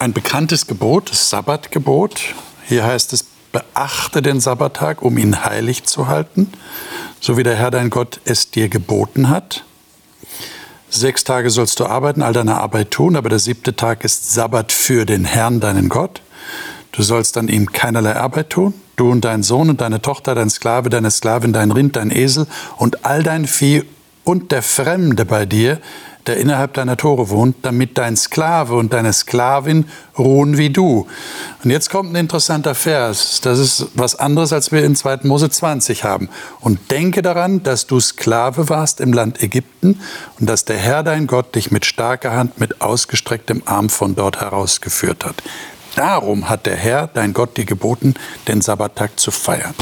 ein 0.00 0.12
bekanntes 0.12 0.66
Gebot, 0.66 1.12
das 1.12 1.30
Sabbatgebot. 1.30 2.20
Hier 2.66 2.82
heißt 2.82 3.12
es, 3.12 3.24
beachte 3.52 4.22
den 4.22 4.40
Sabbattag, 4.40 5.02
um 5.02 5.18
ihn 5.18 5.44
heilig 5.44 5.84
zu 5.84 6.08
halten, 6.08 6.52
so 7.20 7.36
wie 7.36 7.44
der 7.44 7.54
Herr 7.54 7.70
dein 7.70 7.88
Gott 7.88 8.20
es 8.24 8.50
dir 8.50 8.68
geboten 8.68 9.28
hat. 9.28 9.62
Sechs 10.90 11.22
Tage 11.22 11.48
sollst 11.48 11.78
du 11.78 11.86
arbeiten, 11.86 12.22
all 12.22 12.32
deine 12.32 12.56
Arbeit 12.60 12.90
tun, 12.90 13.14
aber 13.14 13.28
der 13.28 13.38
siebte 13.38 13.76
Tag 13.76 14.02
ist 14.02 14.32
Sabbat 14.32 14.72
für 14.72 15.06
den 15.06 15.24
Herrn, 15.24 15.60
deinen 15.60 15.88
Gott. 15.88 16.22
Du 16.90 17.04
sollst 17.04 17.36
an 17.36 17.46
ihm 17.46 17.70
keinerlei 17.70 18.16
Arbeit 18.16 18.50
tun, 18.50 18.74
du 19.02 19.10
und 19.10 19.24
dein 19.24 19.42
Sohn 19.42 19.68
und 19.68 19.80
deine 19.80 20.00
Tochter, 20.00 20.34
dein 20.34 20.48
Sklave, 20.48 20.88
deine 20.88 21.10
Sklavin, 21.10 21.52
dein 21.52 21.72
Rind, 21.72 21.96
dein 21.96 22.10
Esel 22.10 22.46
und 22.76 23.04
all 23.04 23.22
dein 23.22 23.46
Vieh 23.46 23.84
und 24.24 24.52
der 24.52 24.62
Fremde 24.62 25.24
bei 25.24 25.44
dir, 25.44 25.80
der 26.28 26.36
innerhalb 26.36 26.74
deiner 26.74 26.96
Tore 26.96 27.30
wohnt, 27.30 27.56
damit 27.62 27.98
dein 27.98 28.16
Sklave 28.16 28.76
und 28.76 28.92
deine 28.92 29.12
Sklavin 29.12 29.86
ruhen 30.16 30.56
wie 30.56 30.70
du. 30.70 31.08
Und 31.64 31.70
jetzt 31.70 31.90
kommt 31.90 32.12
ein 32.12 32.16
interessanter 32.16 32.76
Vers. 32.76 33.40
Das 33.40 33.58
ist 33.58 33.88
was 33.94 34.14
anderes, 34.14 34.52
als 34.52 34.70
wir 34.70 34.84
in 34.84 34.94
2. 34.94 35.20
Mose 35.24 35.50
20 35.50 36.04
haben. 36.04 36.28
Und 36.60 36.92
denke 36.92 37.22
daran, 37.22 37.64
dass 37.64 37.88
du 37.88 37.98
Sklave 37.98 38.68
warst 38.68 39.00
im 39.00 39.12
Land 39.12 39.42
Ägypten 39.42 39.98
und 40.38 40.48
dass 40.48 40.64
der 40.64 40.76
Herr 40.76 41.02
dein 41.02 41.26
Gott 41.26 41.56
dich 41.56 41.72
mit 41.72 41.84
starker 41.84 42.32
Hand, 42.32 42.60
mit 42.60 42.80
ausgestrecktem 42.80 43.62
Arm 43.64 43.88
von 43.88 44.14
dort 44.14 44.40
herausgeführt 44.40 45.24
hat. 45.24 45.42
Darum 45.94 46.48
hat 46.48 46.66
der 46.66 46.76
Herr, 46.76 47.06
dein 47.06 47.32
Gott, 47.32 47.56
dir 47.56 47.64
geboten, 47.64 48.14
den 48.48 48.60
Sabbattag 48.60 49.18
zu 49.20 49.30
feiern. 49.30 49.74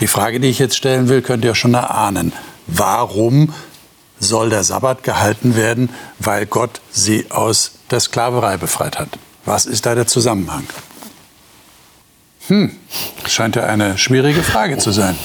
Die 0.00 0.06
Frage, 0.06 0.40
die 0.40 0.48
ich 0.48 0.58
jetzt 0.58 0.76
stellen 0.76 1.08
will, 1.08 1.22
könnt 1.22 1.44
ihr 1.44 1.54
schon 1.54 1.74
erahnen. 1.74 2.32
Warum 2.66 3.54
soll 4.18 4.50
der 4.50 4.64
Sabbat 4.64 5.02
gehalten 5.02 5.56
werden? 5.56 5.90
Weil 6.18 6.46
Gott 6.46 6.80
sie 6.90 7.30
aus 7.30 7.72
der 7.90 8.00
Sklaverei 8.00 8.56
befreit 8.56 8.98
hat. 8.98 9.08
Was 9.44 9.66
ist 9.66 9.86
da 9.86 9.94
der 9.94 10.06
Zusammenhang? 10.06 10.64
Hm, 12.48 12.72
scheint 13.26 13.56
ja 13.56 13.64
eine 13.64 13.98
schwierige 13.98 14.42
Frage 14.42 14.78
zu 14.78 14.90
sein. 14.90 15.16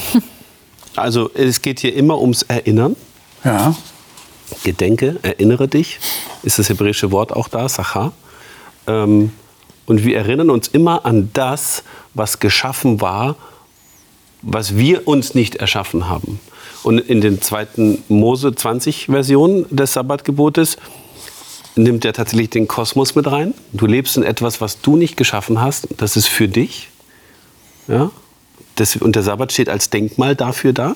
Also 0.96 1.30
es 1.36 1.62
geht 1.62 1.80
hier 1.80 1.94
immer 1.96 2.20
ums 2.20 2.42
Erinnern. 2.44 2.96
Ja. 3.44 3.76
Gedenke, 4.64 5.20
erinnere 5.22 5.68
dich, 5.68 6.00
ist 6.42 6.58
das 6.58 6.70
hebräische 6.70 7.12
Wort 7.12 7.32
auch 7.32 7.50
da, 7.50 7.70
Sacha. 7.70 8.14
Ähm, 8.88 9.32
und 9.88 10.04
wir 10.04 10.18
erinnern 10.18 10.52
uns 10.52 10.68
immer 10.68 11.06
an 11.06 11.32
das, 11.34 11.84
was 12.14 12.40
geschaffen 12.40 13.02
war, 13.02 13.36
was 14.44 14.78
wir 14.78 15.08
uns 15.08 15.34
nicht 15.34 15.56
erschaffen 15.56 16.08
haben. 16.08 16.40
Und 16.84 17.00
in 17.00 17.22
den 17.22 17.42
zweiten 17.42 18.04
Mose 18.08 18.54
20 18.54 19.08
Versionen 19.08 19.66
des 19.70 19.94
Sabbatgebotes 19.94 20.78
nimmt 21.76 22.06
er 22.06 22.14
tatsächlich 22.14 22.50
den 22.50 22.68
Kosmos 22.68 23.16
mit 23.16 23.28
rein. 23.28 23.54
Du 23.74 23.88
lebst 23.88 24.18
in 24.18 24.24
etwas, 24.24 24.62
was 24.62 24.82
du 24.82 24.96
nicht 24.96 25.18
geschaffen 25.18 25.62
hast. 25.62 25.88
Das 25.98 26.16
ist 26.16 26.28
für 26.28 26.48
dich. 26.48 26.90
Ja? 27.88 28.12
Das, 28.76 28.96
und 28.96 29.16
der 29.16 29.24
Sabbat 29.24 29.52
steht 29.52 29.70
als 29.70 29.90
Denkmal 29.90 30.36
dafür 30.36 30.74
da. 30.74 30.96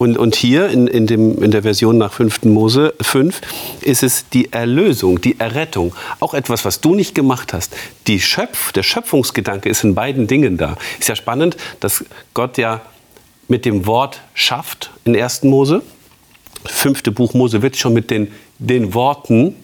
Und, 0.00 0.16
und 0.16 0.34
hier 0.34 0.70
in, 0.70 0.86
in, 0.86 1.06
dem, 1.06 1.42
in 1.42 1.50
der 1.50 1.60
Version 1.60 1.98
nach 1.98 2.14
5. 2.14 2.44
Mose 2.44 2.94
5 3.02 3.38
ist 3.82 4.02
es 4.02 4.30
die 4.30 4.50
Erlösung, 4.50 5.20
die 5.20 5.38
Errettung. 5.38 5.94
Auch 6.20 6.32
etwas, 6.32 6.64
was 6.64 6.80
du 6.80 6.94
nicht 6.94 7.14
gemacht 7.14 7.52
hast. 7.52 7.76
Die 8.06 8.18
Schöpf, 8.18 8.72
der 8.72 8.82
Schöpfungsgedanke 8.82 9.68
ist 9.68 9.84
in 9.84 9.94
beiden 9.94 10.26
Dingen 10.26 10.56
da. 10.56 10.78
Ist 10.98 11.10
ja 11.10 11.16
spannend, 11.16 11.58
dass 11.80 12.02
Gott 12.32 12.56
ja 12.56 12.80
mit 13.46 13.66
dem 13.66 13.84
Wort 13.84 14.22
schafft 14.32 14.90
in 15.04 15.14
1. 15.14 15.42
Mose. 15.42 15.82
Fünfte 16.64 17.12
Buch 17.12 17.34
Mose 17.34 17.60
wird 17.60 17.76
schon 17.76 17.92
mit 17.92 18.10
den, 18.10 18.32
den 18.58 18.94
Worten 18.94 19.54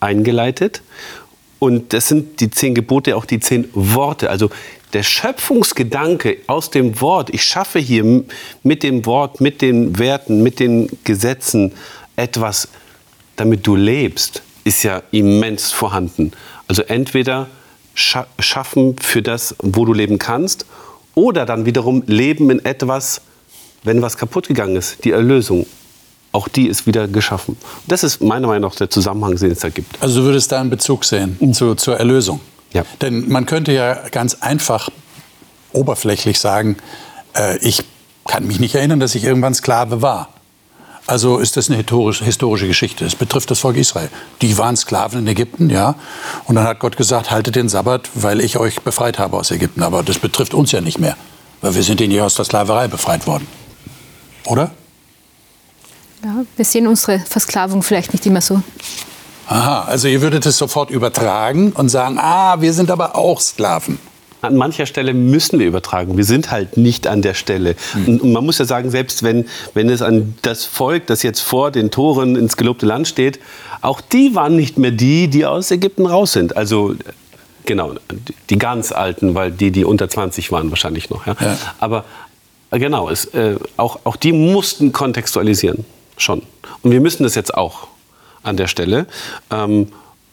eingeleitet. 0.00 0.82
Und 1.60 1.94
das 1.94 2.08
sind 2.08 2.40
die 2.40 2.50
zehn 2.50 2.74
Gebote, 2.74 3.16
auch 3.16 3.24
die 3.24 3.40
zehn 3.40 3.70
Worte. 3.72 4.28
Also 4.28 4.50
der 4.92 5.02
Schöpfungsgedanke 5.02 6.38
aus 6.46 6.70
dem 6.70 7.00
Wort, 7.00 7.30
ich 7.30 7.42
schaffe 7.42 7.78
hier 7.78 8.24
mit 8.62 8.82
dem 8.82 9.06
Wort, 9.06 9.40
mit 9.40 9.60
den 9.62 9.98
Werten, 9.98 10.42
mit 10.42 10.60
den 10.60 10.88
Gesetzen 11.04 11.72
etwas, 12.16 12.68
damit 13.36 13.66
du 13.66 13.76
lebst, 13.76 14.42
ist 14.64 14.82
ja 14.82 15.02
immens 15.10 15.70
vorhanden. 15.72 16.32
Also 16.66 16.82
entweder 16.82 17.48
schaffen 17.94 18.96
für 19.00 19.22
das, 19.22 19.54
wo 19.60 19.84
du 19.84 19.92
leben 19.92 20.18
kannst, 20.18 20.66
oder 21.14 21.46
dann 21.46 21.66
wiederum 21.66 22.04
leben 22.06 22.48
in 22.50 22.64
etwas, 22.64 23.22
wenn 23.82 24.02
was 24.02 24.16
kaputt 24.16 24.46
gegangen 24.46 24.76
ist, 24.76 25.04
die 25.04 25.10
Erlösung. 25.10 25.66
Auch 26.30 26.46
die 26.46 26.68
ist 26.68 26.86
wieder 26.86 27.08
geschaffen. 27.08 27.56
Das 27.88 28.04
ist 28.04 28.22
meiner 28.22 28.46
Meinung 28.46 28.70
nach 28.70 28.76
der 28.76 28.88
Zusammenhang, 28.90 29.34
den 29.36 29.50
es 29.50 29.60
da 29.60 29.68
gibt. 29.68 30.00
Also 30.00 30.20
du 30.20 30.26
würdest 30.26 30.52
da 30.52 30.60
einen 30.60 30.70
Bezug 30.70 31.04
sehen 31.04 31.36
zu, 31.54 31.74
zur 31.74 31.96
Erlösung? 31.96 32.40
Ja. 32.72 32.84
Denn 33.00 33.28
man 33.28 33.46
könnte 33.46 33.72
ja 33.72 34.08
ganz 34.10 34.34
einfach 34.40 34.90
oberflächlich 35.72 36.38
sagen, 36.38 36.76
äh, 37.34 37.58
ich 37.58 37.84
kann 38.26 38.46
mich 38.46 38.60
nicht 38.60 38.74
erinnern, 38.74 39.00
dass 39.00 39.14
ich 39.14 39.24
irgendwann 39.24 39.54
Sklave 39.54 40.02
war. 40.02 40.28
Also 41.06 41.38
ist 41.38 41.56
das 41.56 41.70
eine 41.70 41.78
historische, 41.78 42.66
Geschichte. 42.66 43.06
Es 43.06 43.14
betrifft 43.14 43.50
das 43.50 43.60
Volk 43.60 43.78
Israel. 43.78 44.10
Die 44.42 44.58
waren 44.58 44.76
Sklaven 44.76 45.20
in 45.20 45.26
Ägypten, 45.26 45.70
ja. 45.70 45.94
Und 46.44 46.56
dann 46.56 46.64
hat 46.64 46.80
Gott 46.80 46.98
gesagt, 46.98 47.30
haltet 47.30 47.56
den 47.56 47.70
Sabbat, 47.70 48.10
weil 48.12 48.42
ich 48.42 48.58
euch 48.58 48.82
befreit 48.82 49.18
habe 49.18 49.38
aus 49.38 49.50
Ägypten. 49.50 49.82
Aber 49.82 50.02
das 50.02 50.18
betrifft 50.18 50.52
uns 50.52 50.70
ja 50.70 50.82
nicht 50.82 50.98
mehr, 50.98 51.16
weil 51.62 51.74
wir 51.74 51.82
sind 51.82 52.02
ja 52.02 52.26
aus 52.26 52.34
der 52.34 52.44
Sklaverei 52.44 52.88
befreit 52.88 53.26
worden. 53.26 53.46
Oder? 54.44 54.70
Ja, 56.22 56.44
wir 56.56 56.64
sehen 56.66 56.86
unsere 56.86 57.20
Versklavung 57.20 57.82
vielleicht 57.82 58.12
nicht 58.12 58.26
immer 58.26 58.42
so. 58.42 58.62
Aha, 59.48 59.84
also 59.84 60.08
ihr 60.08 60.20
würdet 60.20 60.44
es 60.44 60.58
sofort 60.58 60.90
übertragen 60.90 61.72
und 61.72 61.88
sagen, 61.88 62.18
ah, 62.18 62.60
wir 62.60 62.74
sind 62.74 62.90
aber 62.90 63.16
auch 63.16 63.40
Sklaven. 63.40 63.98
An 64.42 64.56
mancher 64.56 64.84
Stelle 64.84 65.14
müssen 65.14 65.58
wir 65.58 65.66
übertragen. 65.66 66.18
Wir 66.18 66.24
sind 66.24 66.50
halt 66.50 66.76
nicht 66.76 67.06
an 67.06 67.22
der 67.22 67.34
Stelle. 67.34 67.74
Und 68.06 68.32
man 68.32 68.44
muss 68.44 68.58
ja 68.58 68.66
sagen, 68.66 68.90
selbst 68.90 69.22
wenn, 69.22 69.46
wenn 69.74 69.88
es 69.88 70.02
an 70.02 70.36
das 70.42 70.64
Volk, 70.64 71.06
das 71.06 71.22
jetzt 71.22 71.40
vor 71.40 71.70
den 71.70 71.90
Toren 71.90 72.36
ins 72.36 72.56
gelobte 72.56 72.86
Land 72.86 73.08
steht, 73.08 73.40
auch 73.80 74.00
die 74.00 74.34
waren 74.34 74.54
nicht 74.54 74.78
mehr 74.78 74.92
die, 74.92 75.28
die 75.28 75.44
aus 75.46 75.70
Ägypten 75.70 76.06
raus 76.06 76.34
sind. 76.34 76.56
Also 76.56 76.94
genau, 77.64 77.94
die 78.50 78.58
ganz 78.58 78.92
Alten, 78.92 79.34
weil 79.34 79.50
die, 79.50 79.72
die 79.72 79.84
unter 79.84 80.08
20 80.08 80.52
waren, 80.52 80.70
wahrscheinlich 80.70 81.10
noch. 81.10 81.26
Ja. 81.26 81.34
Ja. 81.40 81.56
Aber 81.80 82.04
äh, 82.70 82.78
genau, 82.78 83.08
es, 83.08 83.24
äh, 83.34 83.56
auch, 83.76 84.00
auch 84.04 84.16
die 84.16 84.32
mussten 84.32 84.92
kontextualisieren. 84.92 85.84
Schon. 86.16 86.42
Und 86.82 86.92
wir 86.92 87.00
müssen 87.00 87.22
das 87.22 87.34
jetzt 87.34 87.54
auch 87.54 87.88
an 88.42 88.56
der 88.56 88.66
Stelle. 88.66 89.06
Ähm, 89.50 89.88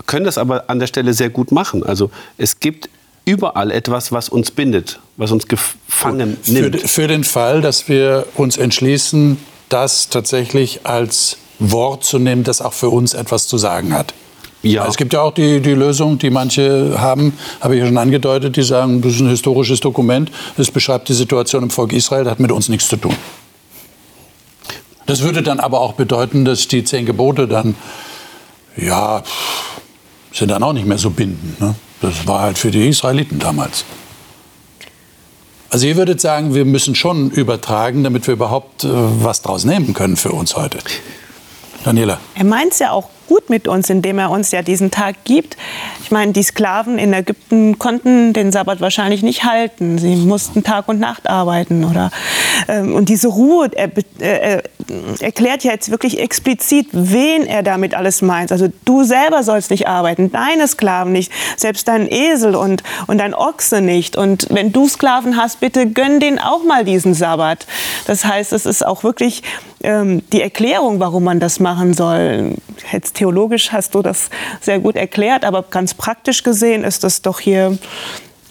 können 0.05 0.25
das 0.25 0.37
aber 0.37 0.69
an 0.69 0.79
der 0.79 0.87
Stelle 0.87 1.13
sehr 1.13 1.29
gut 1.29 1.51
machen. 1.51 1.83
Also 1.83 2.11
es 2.37 2.59
gibt 2.59 2.89
überall 3.25 3.71
etwas, 3.71 4.11
was 4.11 4.29
uns 4.29 4.51
bindet, 4.51 4.99
was 5.17 5.31
uns 5.31 5.47
gefangen 5.47 6.37
Für, 6.41 6.51
nimmt. 6.51 6.81
für 6.81 7.07
den 7.07 7.23
Fall, 7.23 7.61
dass 7.61 7.89
wir 7.89 8.25
uns 8.35 8.57
entschließen, 8.57 9.37
das 9.69 10.09
tatsächlich 10.09 10.81
als 10.83 11.37
Wort 11.59 12.03
zu 12.03 12.19
nehmen, 12.19 12.43
das 12.43 12.61
auch 12.61 12.73
für 12.73 12.89
uns 12.89 13.13
etwas 13.13 13.47
zu 13.47 13.57
sagen 13.57 13.93
hat. 13.93 14.13
Ja. 14.61 14.87
Es 14.87 14.97
gibt 14.97 15.13
ja 15.13 15.21
auch 15.21 15.33
die, 15.33 15.59
die 15.59 15.73
Lösung, 15.73 16.17
die 16.17 16.31
manche 16.31 16.95
haben, 16.99 17.33
habe 17.61 17.75
ich 17.75 17.81
ja 17.81 17.87
schon 17.87 17.97
angedeutet, 17.97 18.55
die 18.55 18.63
sagen, 18.63 19.01
das 19.01 19.13
ist 19.13 19.21
ein 19.21 19.29
historisches 19.29 19.79
Dokument, 19.79 20.31
das 20.57 20.71
beschreibt 20.71 21.07
die 21.07 21.13
Situation 21.13 21.63
im 21.63 21.69
Volk 21.69 21.93
Israel, 21.93 22.23
das 22.23 22.31
hat 22.31 22.39
mit 22.39 22.51
uns 22.51 22.67
nichts 22.67 22.87
zu 22.87 22.97
tun. 22.97 23.15
Das 25.05 25.21
würde 25.21 25.43
dann 25.43 25.59
aber 25.59 25.81
auch 25.81 25.93
bedeuten, 25.93 26.45
dass 26.45 26.67
die 26.67 26.83
zehn 26.83 27.05
Gebote 27.05 27.47
dann, 27.47 27.75
ja, 28.75 29.23
sind 30.31 30.49
dann 30.51 30.63
auch 30.63 30.73
nicht 30.73 30.87
mehr 30.87 30.97
so 30.97 31.11
bindend. 31.11 31.59
Ne? 31.61 31.75
Das 32.01 32.27
war 32.27 32.41
halt 32.41 32.57
für 32.57 32.71
die 32.71 32.87
Israeliten 32.87 33.39
damals. 33.39 33.85
Also 35.69 35.87
ihr 35.87 35.95
würdet 35.97 36.21
sagen, 36.21 36.53
wir 36.53 36.65
müssen 36.65 36.95
schon 36.95 37.31
übertragen, 37.31 38.03
damit 38.03 38.27
wir 38.27 38.33
überhaupt 38.33 38.83
äh, 38.83 38.89
was 38.91 39.41
draus 39.41 39.65
nehmen 39.65 39.93
können 39.93 40.15
für 40.15 40.31
uns 40.31 40.55
heute. 40.55 40.79
Daniela. 41.83 42.19
Er 42.35 42.45
meint 42.45 42.73
es 42.73 42.79
ja 42.79 42.91
auch 42.91 43.09
gut 43.27 43.49
mit 43.49 43.67
uns, 43.67 43.89
indem 43.89 44.19
er 44.19 44.29
uns 44.29 44.51
ja 44.51 44.61
diesen 44.61 44.91
Tag 44.91 45.23
gibt. 45.23 45.57
Ich 46.03 46.11
meine, 46.11 46.31
die 46.31 46.43
Sklaven 46.43 46.97
in 46.97 47.13
Ägypten 47.13 47.79
konnten 47.79 48.33
den 48.33 48.51
Sabbat 48.51 48.81
wahrscheinlich 48.81 49.23
nicht 49.23 49.43
halten. 49.43 49.97
Sie 49.97 50.15
mussten 50.15 50.63
Tag 50.63 50.87
und 50.87 50.99
Nacht 50.99 51.29
arbeiten. 51.29 51.83
Oder, 51.83 52.11
ähm, 52.67 52.93
und 52.93 53.09
diese 53.09 53.27
Ruhe, 53.27 53.69
er, 53.73 53.89
äh, 53.97 54.01
er 54.19 54.63
erklärt 55.19 55.63
ja 55.63 55.71
jetzt 55.71 55.91
wirklich 55.91 56.19
explizit, 56.19 56.87
wen 56.91 57.45
er 57.45 57.63
damit 57.63 57.95
alles 57.95 58.21
meint. 58.21 58.51
Also 58.51 58.67
du 58.85 59.03
selber 59.03 59.43
sollst 59.43 59.71
nicht 59.71 59.87
arbeiten, 59.87 60.31
deine 60.31 60.67
Sklaven 60.67 61.11
nicht, 61.11 61.31
selbst 61.57 61.87
dein 61.87 62.07
Esel 62.11 62.55
und, 62.55 62.83
und 63.07 63.17
dein 63.17 63.33
Ochse 63.33 63.81
nicht. 63.81 64.15
Und 64.15 64.47
wenn 64.49 64.71
du 64.71 64.87
Sklaven 64.87 65.37
hast, 65.37 65.59
bitte 65.59 65.87
gönn 65.87 66.19
denen 66.19 66.39
auch 66.39 66.63
mal 66.63 66.85
diesen 66.85 67.13
Sabbat. 67.13 67.65
Das 68.05 68.25
heißt, 68.25 68.53
es 68.53 68.65
ist 68.65 68.85
auch 68.85 69.03
wirklich 69.03 69.43
ähm, 69.83 70.21
die 70.31 70.41
Erklärung, 70.41 70.99
warum 70.99 71.23
man 71.23 71.39
das 71.39 71.59
machen 71.59 71.93
soll. 71.93 72.55
Jetzt 72.95 73.15
theologisch 73.15 73.73
hast 73.73 73.93
du 73.93 74.01
das 74.01 74.29
sehr 74.61 74.79
gut 74.79 74.95
erklärt, 74.95 75.43
aber 75.43 75.63
ganz 75.63 75.93
praktisch 75.93 76.43
gesehen 76.43 76.85
ist 76.85 77.03
das 77.03 77.21
doch 77.21 77.41
hier 77.41 77.77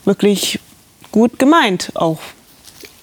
wirklich 0.04 0.60
gut 1.10 1.38
gemeint 1.38 1.92
auch. 1.94 2.18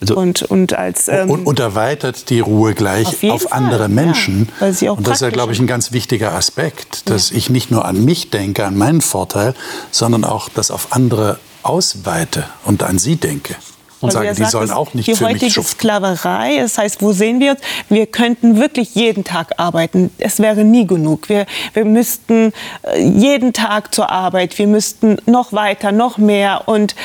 Also- 0.01 0.15
und, 0.15 0.43
und 0.43 0.73
als 0.73 1.07
ähm, 1.07 1.29
und, 1.29 1.45
und 1.45 1.59
erweitert 1.59 2.29
die 2.29 2.39
Ruhe 2.39 2.73
gleich 2.73 3.07
Auf 3.07 3.23
auf, 3.23 3.51
andere 3.51 3.79
Fall, 3.79 3.89
Menschen. 3.89 4.49
ja, 4.49 4.61
weil 4.61 4.73
sie 4.73 4.89
auch 4.89 4.97
und 4.97 5.07
das 5.07 5.15
ist 5.15 5.21
ja, 5.21 5.29
glaube 5.29 5.53
ich, 5.53 5.59
ein 5.59 5.67
ganz 5.67 5.91
wichtiger 5.91 6.33
Aspekt, 6.33 7.09
dass 7.09 7.31
ich 7.31 7.49
nicht 7.49 7.71
nur 7.71 7.85
an 7.85 8.03
mich 8.03 8.29
denke, 8.29 8.65
an 8.65 8.77
meinen 8.77 9.01
Vorteil, 9.01 9.55
sondern 9.91 10.23
auch 10.23 10.49
das 10.49 10.71
auf 10.71 10.87
andere 10.91 11.39
ausweite 11.63 12.45
und 12.65 12.83
an 12.83 12.99
sie 12.99 13.15
denke. 13.15 13.55
Und 14.01 14.07
Weil 14.07 14.13
sage, 14.13 14.27
er 14.27 14.33
die 14.33 14.41
sagt, 14.41 14.51
sollen 14.51 14.71
auch 14.71 14.93
nicht 14.93 15.07
die 15.07 15.15
für 15.15 15.25
mich 15.25 15.35
heutige 15.35 15.51
schuften. 15.51 15.79
Sklaverei, 15.79 16.57
das 16.59 16.77
heißt, 16.77 17.01
wo 17.01 17.13
sehen 17.13 17.39
wir 17.39 17.51
uns? 17.51 17.61
Wir 17.87 18.07
könnten 18.07 18.59
wirklich 18.59 18.95
jeden 18.95 19.23
Tag 19.23 19.53
arbeiten. 19.57 20.11
Es 20.17 20.39
wäre 20.39 20.63
nie 20.63 20.87
genug. 20.87 21.29
Wir, 21.29 21.45
wir 21.73 21.85
müssten 21.85 22.51
äh, 22.83 23.01
jeden 23.01 23.53
Tag 23.53 23.93
zur 23.93 24.09
Arbeit. 24.09 24.57
Wir 24.57 24.67
müssten 24.67 25.17
noch 25.27 25.53
weiter, 25.53 25.91
noch 25.91 26.17
mehr. 26.17 26.67
Und 26.67 26.95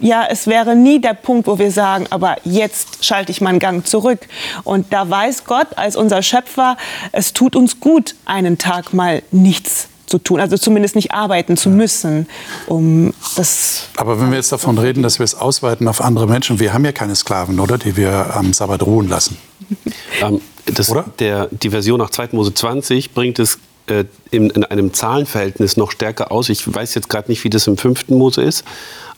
ja, 0.00 0.26
es 0.28 0.46
wäre 0.46 0.74
nie 0.74 1.00
der 1.00 1.14
Punkt, 1.14 1.46
wo 1.46 1.58
wir 1.58 1.70
sagen, 1.70 2.06
aber 2.10 2.36
jetzt 2.44 3.04
schalte 3.04 3.30
ich 3.30 3.40
meinen 3.40 3.60
Gang 3.60 3.86
zurück. 3.86 4.26
Und 4.64 4.92
da 4.92 5.08
weiß 5.08 5.44
Gott 5.44 5.68
als 5.76 5.96
unser 5.96 6.22
Schöpfer, 6.22 6.76
es 7.12 7.32
tut 7.32 7.54
uns 7.54 7.80
gut, 7.80 8.16
einen 8.24 8.58
Tag 8.58 8.92
mal 8.92 9.22
nichts 9.30 9.88
zu 10.06 10.18
tun, 10.18 10.40
also 10.40 10.56
zumindest 10.56 10.94
nicht 10.94 11.12
arbeiten 11.12 11.56
zu 11.56 11.68
müssen, 11.68 12.28
um 12.66 13.12
das 13.36 13.88
Aber 13.96 14.20
wenn 14.20 14.30
wir 14.30 14.36
jetzt 14.36 14.52
davon 14.52 14.78
reden, 14.78 15.02
dass 15.02 15.18
wir 15.18 15.24
es 15.24 15.34
ausweiten 15.34 15.88
auf 15.88 16.00
andere 16.00 16.26
Menschen, 16.26 16.60
wir 16.60 16.72
haben 16.72 16.84
ja 16.84 16.92
keine 16.92 17.14
Sklaven, 17.14 17.60
oder? 17.60 17.78
Die 17.78 17.96
wir 17.96 18.34
am 18.34 18.52
Sabbat 18.52 18.82
ruhen 18.82 19.08
lassen. 19.08 19.36
Ähm, 20.22 20.40
das, 20.66 20.90
Oder? 20.90 21.04
Der, 21.18 21.48
die 21.50 21.70
Version 21.70 21.98
nach 21.98 22.10
2. 22.10 22.30
Mose 22.32 22.54
20 22.54 23.12
bringt 23.12 23.38
es 23.38 23.58
äh, 23.86 24.04
in, 24.30 24.50
in 24.50 24.64
einem 24.64 24.92
Zahlenverhältnis 24.92 25.76
noch 25.76 25.90
stärker 25.90 26.32
aus. 26.32 26.48
Ich 26.48 26.72
weiß 26.72 26.94
jetzt 26.94 27.08
gerade 27.08 27.30
nicht, 27.30 27.44
wie 27.44 27.50
das 27.50 27.66
im 27.66 27.76
5. 27.76 28.08
Mose 28.08 28.42
ist, 28.42 28.64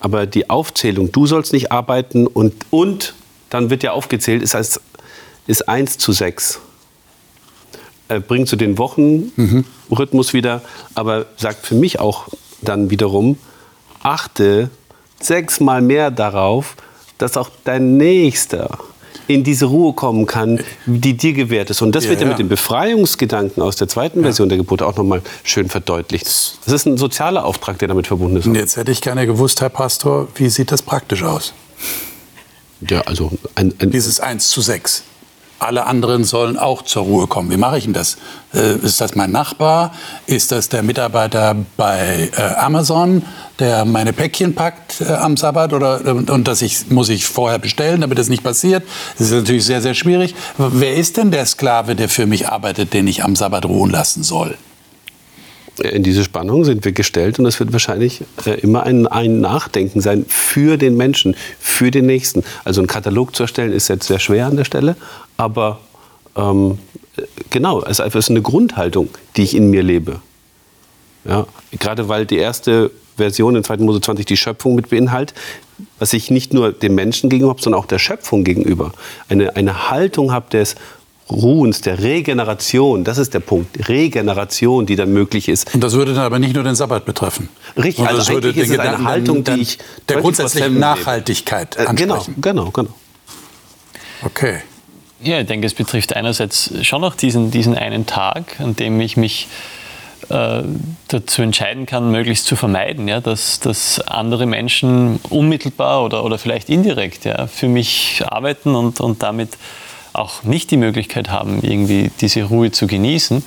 aber 0.01 0.27
die 0.27 0.51
Aufzählung, 0.51 1.11
du 1.11 1.27
sollst 1.27 1.53
nicht 1.53 1.73
arbeiten 1.73 2.27
und, 2.27 2.55
und 2.71 3.15
dann 3.51 3.71
wird 3.71 3.83
ja 3.83 3.93
aufgezählt, 3.93 4.43
ist, 4.43 4.55
als, 4.55 4.81
ist 5.47 5.69
1 5.69 5.99
zu 5.99 6.13
6. 6.13 6.61
Äh, 8.09 8.21
bringt 8.21 8.49
so 8.49 8.57
den 8.57 8.79
Wochenrhythmus 8.79 10.33
wieder, 10.33 10.63
aber 10.95 11.27
sagt 11.37 11.67
für 11.67 11.75
mich 11.75 12.01
auch 12.01 12.29
dann 12.63 12.91
wiederum, 12.91 13.37
achte 14.03 14.71
sechsmal 15.21 15.83
mehr 15.83 16.11
darauf, 16.11 16.77
dass 17.19 17.37
auch 17.37 17.51
dein 17.65 17.97
Nächster 17.97 18.79
in 19.27 19.45
diese 19.45 19.67
Ruhe 19.67 19.93
kommen 19.93 20.25
kann, 20.25 20.61
die 20.87 21.15
dir 21.15 21.35
gewährt 21.35 21.69
ist. 21.69 21.83
Und 21.83 21.95
das 21.95 22.05
Ja, 22.05 22.11
wird 22.11 22.21
ja, 22.21 22.27
ja. 22.27 22.31
mit 22.31 22.39
dem 22.39 22.49
Befreiungsgedanken 22.49 23.63
aus 23.63 23.77
der 23.77 23.87
zweiten 23.87 24.23
Version 24.23 24.49
der 24.49 24.57
Gebote 24.57 24.87
auch 24.87 24.97
nochmal 24.97 25.21
schön 25.45 25.69
verdeutlicht. 25.69 26.25
Das 26.65 26.73
ist 26.73 26.87
ein 26.87 26.97
sozialer 26.97 27.45
Auftrag, 27.45 27.79
der 27.79 27.89
damit 27.89 28.07
verbunden 28.07 28.37
ist. 28.39 28.47
Und 28.47 28.55
jetzt 28.55 28.79
hätte 28.79 28.91
ich 28.91 29.03
gerne 29.03 29.27
gewusst, 29.27 29.61
Herr 29.61 29.69
Pastor, 29.69 30.29
wie 30.37 30.49
sieht 30.49 30.73
das 30.73 30.81
praktisch 30.81 31.23
aus? 31.25 31.53
Ja, 32.89 33.03
also 33.03 33.33
ein, 33.55 33.75
ein, 33.81 33.91
Dieses 33.91 34.19
1 34.21 34.49
zu 34.49 34.63
6. 34.63 35.03
Alle 35.59 35.87
anderen 35.87 36.25
sollen 36.25 36.57
auch 36.57 36.83
zur 36.83 37.03
Ruhe 37.03 37.27
kommen. 37.27 37.51
Wie 37.51 37.57
mache 37.57 37.79
ich 37.79 37.85
denn 37.85 37.93
das? 37.93 38.17
Äh, 38.55 38.77
ist 38.77 39.01
das 39.01 39.17
mein 39.17 39.33
Nachbar? 39.33 39.93
Ist 40.27 40.53
das 40.53 40.69
der 40.69 40.83
Mitarbeiter 40.83 41.57
bei 41.77 42.31
äh, 42.37 42.43
Amazon, 42.57 43.23
der 43.59 43.85
meine 43.85 44.13
Päckchen 44.13 44.55
packt 44.55 45.01
äh, 45.01 45.13
am 45.13 45.37
Sabbat? 45.37 45.73
Oder, 45.73 46.01
und, 46.05 46.47
das 46.47 46.63
ich, 46.63 46.91
muss 46.91 47.09
ich 47.09 47.27
vorher 47.27 47.59
bestellen, 47.59 48.01
damit 48.01 48.19
das 48.19 48.29
nicht 48.29 48.45
passiert? 48.45 48.85
Das 49.19 49.29
ist 49.29 49.35
natürlich 49.35 49.65
sehr, 49.65 49.83
sehr 49.83 49.95
schwierig. 49.95 50.35
Wer 50.59 50.95
ist 50.95 51.17
denn 51.17 51.33
der 51.33 51.47
Sklave, 51.47 51.97
der 51.97 52.09
für 52.09 52.27
mich 52.27 52.49
arbeitet, 52.49 52.93
den 52.93 53.09
ich 53.09 53.25
am 53.25 53.35
Sabbat 53.35 53.65
ruhen 53.67 53.91
lassen 53.91 54.23
soll? 54.23 54.57
In 55.81 56.03
diese 56.03 56.25
Spannung 56.25 56.65
sind 56.65 56.85
wir 56.85 56.93
gestellt 56.93 57.39
und 57.39 57.47
es 57.47 57.59
wird 57.61 57.73
wahrscheinlich 57.73 58.23
äh, 58.45 58.61
immer 58.61 58.85
ein, 58.85 59.07
ein 59.07 59.41
Nachdenken 59.41 60.01
sein 60.01 60.25
für 60.29 60.77
den 60.77 60.97
Menschen, 60.97 61.37
für 61.59 61.91
den 61.91 62.07
Nächsten. 62.07 62.45
Also 62.65 62.81
einen 62.81 62.89
Katalog 62.89 63.35
zu 63.35 63.45
erstellen 63.45 63.73
ist 63.73 63.89
jetzt 63.89 64.07
sehr 64.07 64.19
schwer 64.19 64.47
an 64.47 64.57
der 64.57 64.65
Stelle, 64.65 64.97
aber 65.37 65.81
ähm, 66.37 66.79
äh, 67.17 67.23
genau, 67.51 67.83
es 67.83 67.99
ist 67.99 68.31
eine 68.31 68.43
Grundhaltung, 68.43 69.09
die 69.37 69.43
ich 69.43 69.55
in 69.55 69.71
mir 69.71 69.83
lebe. 69.83 70.21
Ja, 71.25 71.47
gerade 71.79 72.09
weil 72.09 72.27
die 72.27 72.39
erste 72.39 72.91
Version 73.17 73.57
in 73.57 73.65
2. 73.65 73.79
Mose 73.79 74.01
20 74.01 74.25
die 74.25 74.37
Schöpfung 74.37 74.75
mit 74.75 74.89
beinhaltet, 74.89 75.37
was 75.99 76.13
ich 76.13 76.31
nicht 76.31 76.55
nur 76.55 76.73
dem 76.73 76.95
Menschen 76.95 77.29
gegenüber 77.29 77.57
sondern 77.59 77.81
auch 77.81 77.87
der 77.87 77.99
Schöpfung 77.99 78.45
gegenüber. 78.45 78.93
Eine, 79.29 79.57
eine 79.57 79.91
Haltung 79.91 80.33
habe 80.33 80.49
des 80.51 80.77
Ruhens, 81.31 81.81
der 81.83 81.99
Regeneration, 82.03 83.05
das 83.05 83.19
ist 83.19 83.35
der 83.35 83.41
Punkt, 83.41 83.89
Regeneration, 83.89 84.87
die 84.87 84.97
dann 84.97 85.13
möglich 85.13 85.49
ist. 85.49 85.75
Und 85.75 85.83
das 85.85 85.93
würde 85.93 86.15
dann 86.15 86.25
aber 86.25 86.39
nicht 86.39 86.55
nur 86.55 86.65
den 86.65 86.75
Sabbat 86.75 87.05
betreffen. 87.05 87.49
Richtig, 87.77 88.07
also 88.07 88.19
das 88.19 88.29
würde 88.31 88.49
eigentlich 88.49 88.63
ist 88.65 88.71
den 88.71 88.75
es 88.75 88.79
eine 88.81 88.91
Gedanken 88.97 89.09
Haltung, 89.09 89.45
die 89.45 89.61
ich 89.61 89.79
der 90.09 90.17
24/7 90.19 90.21
grundsätzlichen 90.23 90.69
lebe. 90.71 90.81
Nachhaltigkeit 90.81 91.77
Äh, 91.77 91.87
Genau, 91.95 92.15
ansprechen. 92.15 92.41
genau, 92.41 92.71
genau. 92.71 92.91
Okay. 94.23 94.59
Ja, 95.21 95.41
ich 95.41 95.47
denke, 95.47 95.67
es 95.67 95.75
betrifft 95.75 96.15
einerseits 96.15 96.73
schon 96.87 97.03
auch 97.05 97.15
diesen, 97.15 97.51
diesen 97.51 97.77
einen 97.77 98.07
Tag, 98.07 98.61
an 98.61 98.77
dem 98.77 99.01
ich 99.01 99.17
mich 99.17 99.49
äh, 100.31 100.63
dazu 101.09 101.43
entscheiden 101.43 101.87
kann, 101.87 102.11
möglichst 102.11 102.47
zu 102.47 102.55
vermeiden, 102.57 103.09
ja, 103.09 103.21
dass, 103.21 103.61
dass 103.61 104.01
andere 104.01 104.47
Menschen 104.47 105.19
unmittelbar 105.31 106.05
oder, 106.05 106.25
oder 106.25 106.39
vielleicht 106.39 106.69
indirekt 106.69 107.25
ja, 107.25 107.47
für 107.47 107.69
mich 107.69 108.23
arbeiten 108.27 108.75
und, 108.75 109.01
und 109.01 109.23
damit 109.23 109.51
auch 110.19 110.43
nicht 110.43 110.71
die 110.71 110.77
Möglichkeit 110.77 111.31
haben, 111.31 111.61
irgendwie 111.63 112.11
diese 112.21 112.45
Ruhe 112.45 112.71
zu 112.71 112.87
genießen. 112.87 113.45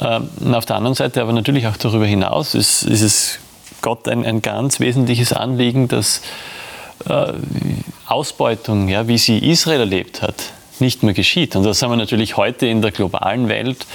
Ähm, 0.00 0.54
auf 0.54 0.66
der 0.66 0.76
anderen 0.76 0.94
Seite 0.94 1.20
aber 1.20 1.32
natürlich 1.32 1.66
auch 1.66 1.76
darüber 1.76 2.06
hinaus 2.06 2.54
ist, 2.54 2.82
ist 2.82 3.02
es 3.02 3.38
Gott 3.82 4.08
ein, 4.08 4.24
ein 4.24 4.42
ganz 4.42 4.80
wesentliches 4.80 5.32
Anliegen, 5.32 5.88
dass 5.88 6.22
äh, 7.08 7.32
Ausbeutung, 8.06 8.88
ja, 8.88 9.08
wie 9.08 9.18
sie 9.18 9.38
Israel 9.38 9.80
erlebt 9.80 10.22
hat, 10.22 10.36
nicht 10.78 11.02
mehr 11.02 11.14
geschieht. 11.14 11.56
Und 11.56 11.64
das 11.64 11.82
haben 11.82 11.90
wir 11.90 11.96
natürlich 11.96 12.36
heute 12.36 12.66
in 12.66 12.82
der 12.82 12.90
globalen 12.90 13.48
Welt 13.48 13.86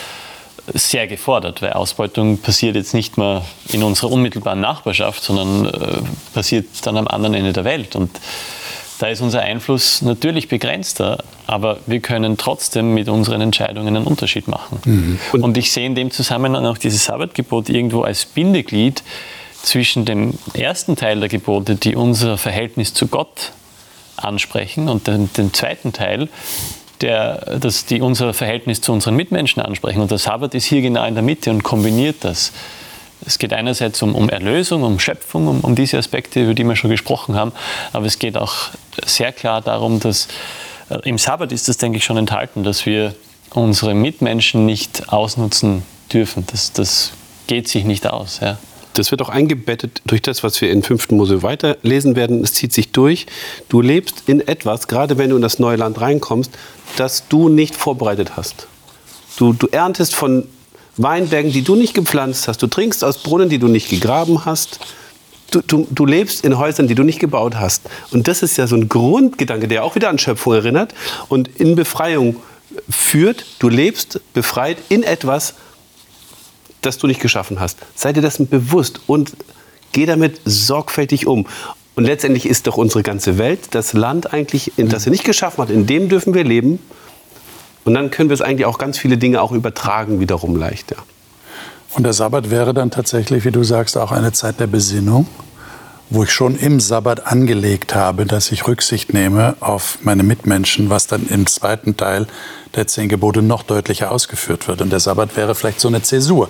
sehr 0.74 1.08
gefordert, 1.08 1.62
weil 1.62 1.74
Ausbeutung 1.74 2.40
passiert 2.40 2.76
jetzt 2.76 2.94
nicht 2.94 3.18
mehr 3.18 3.44
in 3.70 3.84
unserer 3.84 4.12
unmittelbaren 4.12 4.60
Nachbarschaft, 4.60 5.24
sondern 5.24 5.66
äh, 5.66 6.02
passiert 6.34 6.66
dann 6.84 6.98
am 6.98 7.08
anderen 7.08 7.36
Ende 7.36 7.54
der 7.54 7.64
Welt. 7.64 7.96
Und 7.96 8.12
da 9.00 9.08
ist 9.08 9.22
unser 9.22 9.42
Einfluss 9.42 10.02
natürlich 10.02 10.48
begrenzter, 10.48 11.24
aber 11.46 11.80
wir 11.86 12.00
können 12.00 12.38
trotzdem 12.38 12.94
mit 12.94 13.10
unseren 13.10 13.42
Entscheidungen 13.42 13.96
einen 13.96 14.08
Unterschied 14.08 14.48
machen. 14.48 14.80
Mhm. 14.86 15.20
Und, 15.34 15.44
Und, 15.44 15.58
ich 15.58 15.72
sehe 15.72 15.86
in 15.86 15.96
dem 15.96 16.12
Zusammenhang 16.12 16.66
auch 16.66 16.78
dieses 16.78 17.06
Sabbatgebot 17.06 17.70
irgendwo 17.70 18.02
als 18.02 18.26
Bindeglied 18.26 19.04
zwischen 19.62 20.06
dem 20.06 20.34
ersten 20.54 20.96
Teil 20.96 21.20
der 21.20 21.30
Gebote, 21.30 21.76
die 21.76 21.96
unser 21.96 22.38
Verhältnis 22.38 22.94
zu 22.94 23.08
Gott 23.08 23.52
ansprechen, 24.16 24.90
und 24.90 25.08
dem, 25.08 25.32
dem 25.34 25.54
zweiten 25.54 25.94
Teil, 25.94 26.30
der, 27.02 27.58
dass 27.60 27.86
die 27.86 28.02
unser 28.02 28.34
Verhältnis 28.34 28.82
zu 28.82 28.92
unseren 28.92 29.16
Mitmenschen 29.16 29.62
ansprechen. 29.62 30.02
Und 30.02 30.10
der 30.10 30.18
Sabbat 30.18 30.56
ist 30.56 30.66
hier 30.66 30.82
genau 30.82 31.06
in 31.06 31.14
der 31.14 31.24
Mitte 31.24 31.52
und 31.52 31.64
kombiniert 31.64 32.18
das. 32.22 32.52
Es 33.26 33.40
geht 33.40 33.54
einerseits 33.54 34.02
um, 34.02 34.16
um 34.16 34.30
Erlösung, 34.30 34.84
um 34.84 35.00
Schöpfung, 35.00 35.48
um, 35.48 35.62
um, 35.62 35.76
diese 35.76 35.98
Aspekte, 35.98 36.44
über 36.44 36.54
die 36.54 36.64
wir 36.64 36.76
schon 36.76 36.90
gesprochen 36.90 37.36
haben, 37.36 37.52
aber 37.94 38.06
es 38.06 38.20
geht 38.20 38.38
auch 38.38 38.70
sehr 39.06 39.32
klar 39.32 39.62
darum, 39.62 40.00
dass 40.00 40.28
äh, 40.90 41.00
im 41.04 41.18
Sabbat 41.18 41.52
ist 41.52 41.68
das, 41.68 41.78
denke 41.78 41.98
ich, 41.98 42.04
schon 42.04 42.18
enthalten, 42.18 42.64
dass 42.64 42.86
wir 42.86 43.14
unsere 43.54 43.94
Mitmenschen 43.94 44.66
nicht 44.66 45.10
ausnutzen 45.10 45.84
dürfen. 46.12 46.46
Das, 46.52 46.74
das 46.74 47.12
geht 47.48 47.68
sich 47.68 47.86
nicht 47.86 48.08
aus. 48.08 48.40
Ja. 48.42 48.58
Das 48.94 49.12
wird 49.12 49.22
auch 49.22 49.30
eingebettet 49.30 50.02
durch 50.06 50.22
das, 50.22 50.44
was 50.44 50.60
wir 50.60 50.72
in 50.72 50.82
5. 50.82 51.12
Mose 51.12 51.44
weiterlesen 51.44 52.16
werden. 52.16 52.44
Es 52.44 52.54
zieht 52.54 52.74
sich 52.74 52.92
durch. 52.92 53.28
Du 53.70 53.82
lebst 53.82 54.24
in 54.26 54.46
etwas, 54.48 54.88
gerade 54.88 55.18
wenn 55.18 55.30
du 55.30 55.36
in 55.36 55.42
das 55.42 55.60
neue 55.60 55.78
Land 55.78 56.02
reinkommst, 56.02 56.52
das 56.96 57.28
du 57.28 57.48
nicht 57.48 57.76
vorbereitet 57.76 58.36
hast. 58.36 58.68
Du, 59.38 59.54
du 59.54 59.68
erntest 59.68 60.16
von 60.16 60.48
Weinbergen, 60.98 61.52
die 61.52 61.62
du 61.62 61.76
nicht 61.76 61.94
gepflanzt 61.94 62.48
hast. 62.48 62.62
Du 62.64 62.68
trinkst 62.68 63.04
aus 63.04 63.20
Brunnen, 63.20 63.50
die 63.50 63.60
du 63.60 63.68
nicht 63.68 63.90
gegraben 63.90 64.46
hast. 64.46 64.80
Du, 65.52 65.62
du, 65.62 65.88
du, 65.90 66.06
lebst 66.06 66.44
in 66.44 66.58
Häusern, 66.58 66.88
die 66.88 66.96
du 66.96 67.04
nicht 67.04 67.20
gebaut 67.20 67.56
hast. 67.56 67.84
Und 68.12 68.28
das 68.28 68.44
ist 68.44 68.58
ja 68.58 68.68
so 68.68 68.76
ein 68.76 68.90
Grundgedanke, 68.90 69.68
der 69.68 69.84
auch 69.84 69.96
wieder 69.96 70.10
an 70.10 70.20
Schöpfung 70.20 70.54
erinnert 70.54 70.94
und 71.30 71.48
in 71.60 71.76
Befreiung 71.76 72.38
führt. 72.90 73.46
Du 73.60 73.70
lebst 73.70 74.20
befreit 74.34 74.78
in 74.90 75.04
etwas, 75.04 75.54
das 76.82 76.98
du 76.98 77.08
nicht 77.08 77.22
geschaffen 77.22 77.60
hast. 77.60 77.80
Sei 77.96 78.14
dir 78.14 78.22
dessen 78.22 78.48
bewusst 78.48 79.00
und 79.08 79.34
geh 79.94 80.06
damit 80.06 80.42
sorgfältig 80.46 81.28
um. 81.28 81.48
Und 81.96 82.04
letztendlich 82.04 82.46
ist 82.46 82.68
doch 82.68 82.78
unsere 82.78 83.02
ganze 83.02 83.38
Welt, 83.38 83.70
das 83.72 83.94
Land 83.94 84.32
eigentlich, 84.32 84.72
das 84.78 85.06
er 85.06 85.12
nicht 85.12 85.24
geschaffen 85.24 85.64
hat, 85.64 85.72
in 85.72 85.88
dem 85.88 86.10
dürfen 86.10 86.34
wir 86.34 86.44
leben. 86.44 86.80
Und 87.86 87.94
dann 87.94 88.12
können 88.12 88.30
wir 88.30 88.36
es 88.36 88.42
eigentlich 88.42 88.66
auch 88.66 88.78
ganz 88.78 88.98
viele 89.00 89.18
Dinge 89.18 89.42
auch 89.42 89.52
übertragen 89.52 90.20
wiederum 90.20 90.56
leichter. 90.56 90.98
Und 91.98 92.04
der 92.04 92.14
Sabbat 92.14 92.52
wäre 92.52 92.76
dann 92.76 92.92
tatsächlich, 92.92 93.44
wie 93.44 93.50
du 93.50 93.64
sagst, 93.64 93.98
auch 93.98 94.12
eine 94.12 94.32
Zeit 94.32 94.60
der 94.60 94.68
Besinnung, 94.68 95.26
wo 96.12 96.24
ich 96.24 96.32
schon 96.32 96.56
im 96.56 96.80
Sabbat 96.80 97.26
angelegt 97.26 97.96
habe, 97.96 98.28
dass 98.28 98.52
ich 98.52 98.68
Rücksicht 98.68 99.16
nehme 99.16 99.56
auf 99.62 99.98
meine 100.04 100.22
Mitmenschen, 100.22 100.92
was 100.92 101.08
dann 101.08 101.28
im 101.28 101.48
zweiten 101.48 101.98
Teil 101.98 102.28
der 102.76 102.86
zehn 102.86 103.10
Gebote 103.10 103.42
noch 103.42 103.64
deutlicher 103.64 104.12
ausgeführt 104.12 104.68
wird. 104.68 104.82
Und 104.82 104.92
der 104.92 105.00
Sabbat 105.00 105.36
wäre 105.36 105.56
vielleicht 105.56 105.80
so 105.80 105.88
eine 105.88 106.04
Zäsur. 106.04 106.50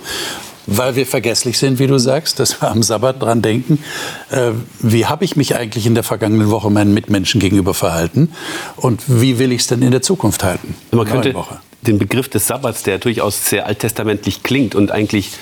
Weil 0.66 0.96
wir 0.96 1.06
vergesslich 1.06 1.58
sind, 1.58 1.78
wie 1.78 1.86
du 1.86 1.96
sagst, 1.96 2.40
dass 2.40 2.60
wir 2.60 2.70
am 2.70 2.82
Sabbat 2.82 3.22
dran 3.22 3.40
denken, 3.40 3.82
äh, 4.30 4.50
wie 4.80 5.06
habe 5.06 5.24
ich 5.24 5.34
mich 5.34 5.56
eigentlich 5.56 5.86
in 5.86 5.94
der 5.94 6.04
vergangenen 6.04 6.50
Woche 6.50 6.68
meinen 6.68 6.92
Mitmenschen 6.92 7.40
gegenüber 7.40 7.72
verhalten 7.72 8.32
und 8.76 9.00
wie 9.06 9.38
will 9.38 9.50
ich 9.52 9.62
es 9.62 9.66
denn 9.68 9.80
in 9.80 9.92
der 9.92 10.02
Zukunft 10.02 10.44
halten? 10.44 10.74
Man 10.90 11.06
könnte 11.06 11.34
den 11.82 11.98
Begriff 11.98 12.28
des 12.28 12.46
Sabbats, 12.46 12.82
der 12.82 12.98
durchaus 12.98 13.48
sehr 13.48 13.66
alttestamentlich 13.66 14.42
klingt 14.42 14.74
und 14.74 14.90
eigentlich 14.90 15.32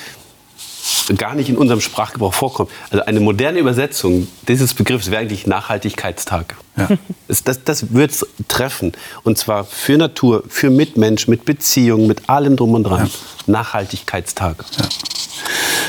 gar 1.17 1.35
nicht 1.35 1.49
in 1.49 1.57
unserem 1.57 1.81
Sprachgebrauch 1.81 2.33
vorkommt. 2.33 2.71
Also 2.89 3.03
eine 3.05 3.19
moderne 3.19 3.59
Übersetzung 3.59 4.27
dieses 4.47 4.73
Begriffs 4.73 5.11
wäre 5.11 5.21
eigentlich 5.21 5.47
Nachhaltigkeitstag. 5.47 6.55
Ja. 6.77 6.89
Das, 7.43 7.63
das 7.65 7.93
wird 7.93 8.11
es 8.11 8.25
treffen. 8.47 8.93
Und 9.23 9.37
zwar 9.37 9.65
für 9.65 9.97
Natur, 9.97 10.43
für 10.47 10.69
Mitmensch, 10.69 11.27
mit 11.27 11.43
Beziehungen, 11.43 12.07
mit 12.07 12.29
allem 12.29 12.55
drum 12.55 12.73
und 12.73 12.85
dran. 12.85 13.07
Ja. 13.07 13.51
Nachhaltigkeitstag. 13.51 14.63
Ja. 14.79 14.85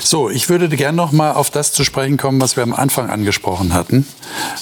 So, 0.03 0.31
ich 0.31 0.49
würde 0.49 0.69
gerne 0.69 0.97
noch 0.97 1.13
mal 1.13 1.33
auf 1.33 1.51
das 1.51 1.73
zu 1.73 1.85
sprechen 1.85 2.17
kommen, 2.17 2.41
was 2.41 2.57
wir 2.57 2.65
am 2.65 2.75
Anfang 2.75 3.09
angesprochen 3.09 3.73
hatten. 3.73 4.05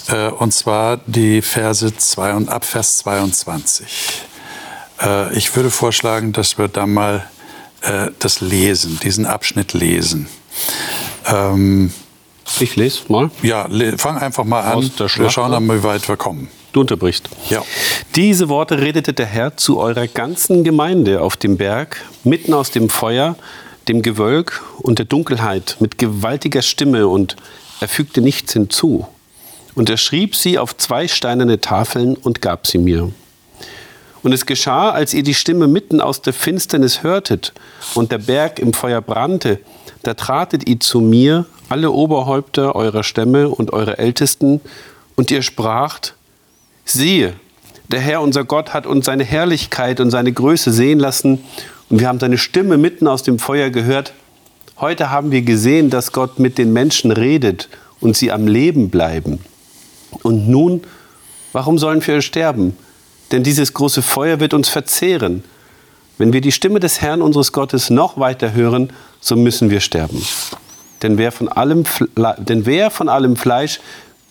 Äh, 0.09 0.29
und 0.29 0.53
zwar 0.53 0.99
die 1.07 1.41
Verse 1.41 1.97
2 1.97 2.35
und 2.35 2.49
ab 2.51 2.67
Vers 2.67 2.99
22. 2.99 4.23
Äh, 5.01 5.37
ich 5.37 5.55
würde 5.57 5.71
vorschlagen, 5.71 6.33
dass 6.33 6.59
wir 6.59 6.69
da 6.69 6.87
mal 6.87 7.27
äh, 7.83 8.11
das 8.19 8.41
Lesen, 8.41 8.99
diesen 9.03 9.27
Abschnitt 9.27 9.73
lesen. 9.73 10.29
Ähm, 11.27 11.93
ich 12.61 12.77
lese 12.77 13.01
mal. 13.09 13.31
Ja, 13.43 13.69
fang 13.97 14.19
einfach 14.19 14.45
mal 14.45 14.63
an. 14.63 14.91
Wir 14.99 15.31
schauen 15.31 15.51
dann 15.51 15.67
mal, 15.67 15.79
wie 15.79 15.83
weit 15.83 16.09
wir 16.09 16.17
kommen. 16.17 16.49
Du 16.73 16.81
unterbrichst. 16.81 17.29
Ja. 17.49 17.63
Diese 18.15 18.49
Worte 18.49 18.79
redete 18.81 19.13
der 19.13 19.27
Herr 19.27 19.57
zu 19.57 19.79
eurer 19.79 20.07
ganzen 20.07 20.63
Gemeinde 20.63 21.21
auf 21.21 21.37
dem 21.37 21.57
Berg, 21.57 22.05
mitten 22.23 22.55
aus 22.55 22.71
dem 22.71 22.89
Feuer, 22.89 23.37
dem 23.89 24.03
Gewölk 24.03 24.63
und 24.79 24.99
der 24.99 25.07
Dunkelheit, 25.07 25.77
mit 25.81 25.99
gewaltiger 25.99 26.63
Stimme 26.63 27.09
und 27.09 27.37
er 27.81 27.89
fügte 27.89 28.21
nichts 28.21 28.53
hinzu. 28.53 29.07
Und 29.75 29.91
er 29.91 29.97
schrieb 29.97 30.35
sie 30.35 30.59
auf 30.59 30.77
zwei 30.77 31.09
steinerne 31.09 31.61
Tafeln 31.61 32.17
und 32.17 32.41
gab 32.41 32.67
sie 32.67 32.79
mir. 32.79 33.11
Und 34.27 34.33
es 34.33 34.45
geschah, 34.45 34.91
als 34.91 35.15
ihr 35.15 35.23
die 35.23 35.35
Stimme 35.35 35.69
mitten 35.69 36.01
aus 36.01 36.21
der 36.21 36.33
Finsternis 36.33 37.05
hörtet 37.05 37.53
und 37.95 38.11
der 38.11 38.19
Berg 38.19 38.59
im 38.59 38.73
Feuer 38.73 39.01
brannte, 39.01 39.61
da 40.03 40.15
tratet 40.15 40.69
ihr 40.69 40.81
zu 40.81 41.01
mir, 41.01 41.47
alle 41.69 41.93
Oberhäupter 41.93 42.75
eurer 42.75 43.05
Stämme 43.05 43.49
und 43.49 43.73
eure 43.73 43.99
Ältesten, 43.99 44.61
und 45.15 45.31
ihr 45.31 45.43
spracht, 45.43 46.17
siehe, 46.85 47.35
der 47.87 48.01
Herr 48.01 48.21
unser 48.21 48.43
Gott 48.43 48.75
hat 48.75 48.85
uns 48.85 49.07
seine 49.07 49.23
Herrlichkeit 49.23 50.01
und 50.01 50.11
seine 50.11 50.33
Größe 50.33 50.73
sehen 50.73 50.99
lassen, 50.99 51.45
und 51.89 52.01
wir 52.01 52.09
haben 52.09 52.19
seine 52.19 52.37
Stimme 52.37 52.79
mitten 52.79 53.07
aus 53.07 53.23
dem 53.23 53.39
Feuer 53.39 53.71
gehört. 53.71 54.13
Heute 54.81 55.11
haben 55.11 55.31
wir 55.31 55.43
gesehen, 55.43 55.89
dass 55.89 56.11
Gott 56.11 56.41
mit 56.41 56.59
den 56.59 56.73
Menschen 56.73 57.13
redet 57.13 57.69
und 58.01 58.17
sie 58.17 58.33
am 58.33 58.49
Leben 58.49 58.91
bleiben. 58.91 59.39
Und 60.25 60.49
nun, 60.49 60.83
warum 61.53 61.79
sollen 61.79 62.05
wir 62.05 62.21
sterben? 62.23 62.77
Denn 63.33 63.43
dieses 63.43 63.75
große 63.75 64.03
Feuer 64.03 64.41
wird 64.41 64.55
uns 64.55 64.69
verzehren. 64.69 65.45
Wenn 66.19 66.33
wir 66.33 66.41
die 66.41 66.53
Stimme 66.53 66.81
des 66.81 67.03
Herrn 67.03 67.23
unseres 67.23 67.53
Gottes 67.53 67.91
noch 67.91 68.19
weiter 68.19 68.55
hören, 68.55 68.93
so 69.21 69.37
müssen 69.37 69.71
wir 69.71 69.81
sterben. 69.81 70.23
Denn 71.03 71.19
wer 71.19 71.33
von 71.33 71.49
allem, 71.49 71.85
denn 72.39 72.65
wer 72.65 72.91
von 72.91 73.09
allem 73.09 73.37
Fleisch 73.37 73.81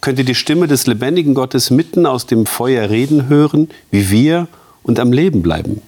könnte 0.01 0.23
die 0.23 0.35
Stimme 0.35 0.67
des 0.67 0.87
lebendigen 0.87 1.33
Gottes 1.33 1.69
mitten 1.69 2.05
aus 2.05 2.25
dem 2.25 2.45
Feuer 2.45 2.89
reden 2.89 3.27
hören, 3.27 3.69
wie 3.91 4.09
wir, 4.09 4.47
und 4.83 4.99
am 4.99 5.11
Leben 5.11 5.41
bleiben? 5.41 5.81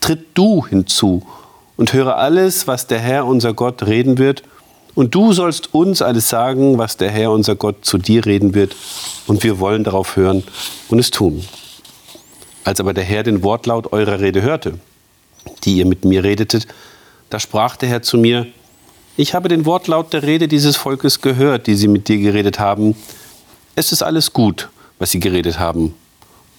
Tritt 0.00 0.26
du 0.34 0.66
hinzu 0.66 1.22
und 1.76 1.92
höre 1.92 2.16
alles, 2.16 2.66
was 2.66 2.86
der 2.86 2.98
Herr 2.98 3.26
unser 3.26 3.54
Gott 3.54 3.86
reden 3.86 4.18
wird, 4.18 4.42
und 4.94 5.14
du 5.14 5.32
sollst 5.32 5.72
uns 5.74 6.02
alles 6.02 6.28
sagen, 6.28 6.76
was 6.76 6.98
der 6.98 7.10
Herr 7.10 7.30
unser 7.30 7.56
Gott 7.56 7.84
zu 7.84 7.96
dir 7.96 8.26
reden 8.26 8.54
wird, 8.54 8.76
und 9.26 9.42
wir 9.42 9.58
wollen 9.58 9.84
darauf 9.84 10.16
hören 10.16 10.44
und 10.88 10.98
es 10.98 11.10
tun. 11.10 11.42
Als 12.64 12.80
aber 12.80 12.94
der 12.94 13.04
Herr 13.04 13.22
den 13.22 13.42
Wortlaut 13.42 13.92
eurer 13.92 14.20
Rede 14.20 14.42
hörte, 14.42 14.78
die 15.64 15.76
ihr 15.76 15.86
mit 15.86 16.04
mir 16.04 16.22
redetet, 16.22 16.66
da 17.30 17.40
sprach 17.40 17.76
der 17.76 17.88
Herr 17.88 18.02
zu 18.02 18.18
mir, 18.18 18.46
ich 19.16 19.34
habe 19.34 19.48
den 19.48 19.66
Wortlaut 19.66 20.12
der 20.12 20.22
Rede 20.22 20.48
dieses 20.48 20.76
Volkes 20.76 21.20
gehört, 21.20 21.66
die 21.66 21.74
sie 21.74 21.88
mit 21.88 22.08
dir 22.08 22.18
geredet 22.18 22.58
haben. 22.58 22.94
Es 23.74 23.92
ist 23.92 24.02
alles 24.02 24.32
gut, 24.32 24.70
was 24.98 25.10
sie 25.10 25.20
geredet 25.20 25.58
haben. 25.58 25.94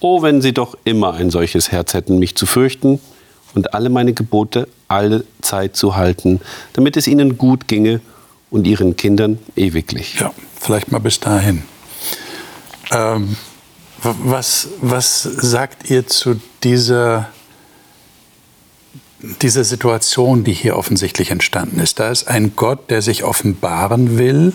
Oh, 0.00 0.22
wenn 0.22 0.42
sie 0.42 0.52
doch 0.52 0.76
immer 0.84 1.14
ein 1.14 1.30
solches 1.30 1.72
Herz 1.72 1.94
hätten, 1.94 2.18
mich 2.18 2.36
zu 2.36 2.46
fürchten 2.46 3.00
und 3.54 3.74
alle 3.74 3.88
meine 3.88 4.12
Gebote 4.12 4.68
alle 4.88 5.24
Zeit 5.40 5.76
zu 5.76 5.96
halten, 5.96 6.40
damit 6.74 6.96
es 6.96 7.08
ihnen 7.08 7.38
gut 7.38 7.66
ginge 7.66 8.00
und 8.50 8.66
ihren 8.66 8.96
Kindern 8.96 9.38
ewiglich. 9.56 10.20
Ja, 10.20 10.32
vielleicht 10.60 10.92
mal 10.92 10.98
bis 10.98 11.18
dahin. 11.20 11.62
Ähm 12.90 13.36
was, 14.04 14.68
was 14.80 15.22
sagt 15.22 15.90
ihr 15.90 16.06
zu 16.06 16.40
dieser 16.62 17.28
dieser 19.42 19.64
Situation, 19.64 20.44
die 20.44 20.52
hier 20.52 20.76
offensichtlich 20.76 21.30
entstanden 21.30 21.80
ist. 21.80 21.98
Da 21.98 22.10
ist 22.10 22.28
ein 22.28 22.56
Gott, 22.56 22.90
der 22.90 23.02
sich 23.02 23.24
offenbaren 23.24 24.18
will, 24.18 24.52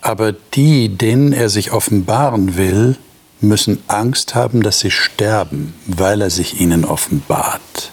aber 0.00 0.32
die, 0.32 0.88
denen 0.88 1.32
er 1.32 1.48
sich 1.48 1.72
offenbaren 1.72 2.56
will, 2.56 2.96
müssen 3.40 3.82
Angst 3.88 4.34
haben, 4.34 4.62
dass 4.62 4.80
sie 4.80 4.90
sterben, 4.90 5.74
weil 5.86 6.20
er 6.20 6.30
sich 6.30 6.60
ihnen 6.60 6.84
offenbart. 6.84 7.90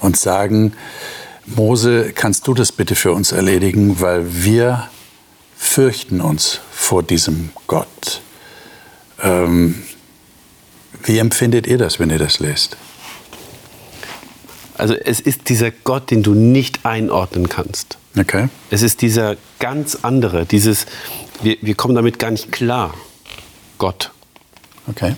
Und 0.00 0.16
sagen, 0.16 0.72
Mose, 1.46 2.12
kannst 2.14 2.46
du 2.46 2.54
das 2.54 2.72
bitte 2.72 2.94
für 2.94 3.12
uns 3.12 3.32
erledigen, 3.32 4.00
weil 4.00 4.44
wir 4.44 4.88
fürchten 5.56 6.20
uns 6.20 6.60
vor 6.72 7.02
diesem 7.02 7.50
Gott. 7.66 8.22
Ähm, 9.22 9.82
wie 11.04 11.18
empfindet 11.18 11.66
ihr 11.66 11.78
das, 11.78 11.98
wenn 11.98 12.10
ihr 12.10 12.18
das 12.18 12.38
lest? 12.40 12.76
Also 14.76 14.94
es 14.94 15.20
ist 15.20 15.48
dieser 15.48 15.70
Gott, 15.70 16.10
den 16.10 16.22
du 16.22 16.34
nicht 16.34 16.86
einordnen 16.86 17.48
kannst. 17.48 17.98
Okay. 18.18 18.48
Es 18.70 18.82
ist 18.82 19.02
dieser 19.02 19.36
ganz 19.58 19.98
andere, 20.02 20.46
dieses, 20.46 20.86
wir, 21.42 21.56
wir 21.60 21.74
kommen 21.74 21.94
damit 21.94 22.18
gar 22.18 22.30
nicht 22.30 22.50
klar, 22.50 22.94
Gott. 23.78 24.10
Okay. 24.88 25.14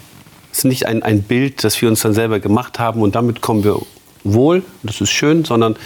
Es 0.51 0.59
ist 0.59 0.65
nicht 0.65 0.87
ein, 0.87 1.03
ein 1.03 1.23
Bild, 1.23 1.65
das 1.65 1.81
wir 1.81 1.89
uns 1.89 2.01
dann 2.01 2.13
selber 2.13 2.41
gemacht 2.41 2.79
haben 2.79 3.03
und 3.03 3.15
damit 3.15 3.41
kommen 3.41 3.65
wir 3.65 3.81
wohl, 4.25 4.63
das 4.83 5.01
ist 5.01 5.11
schön, 5.11 5.45
sondern 5.45 5.77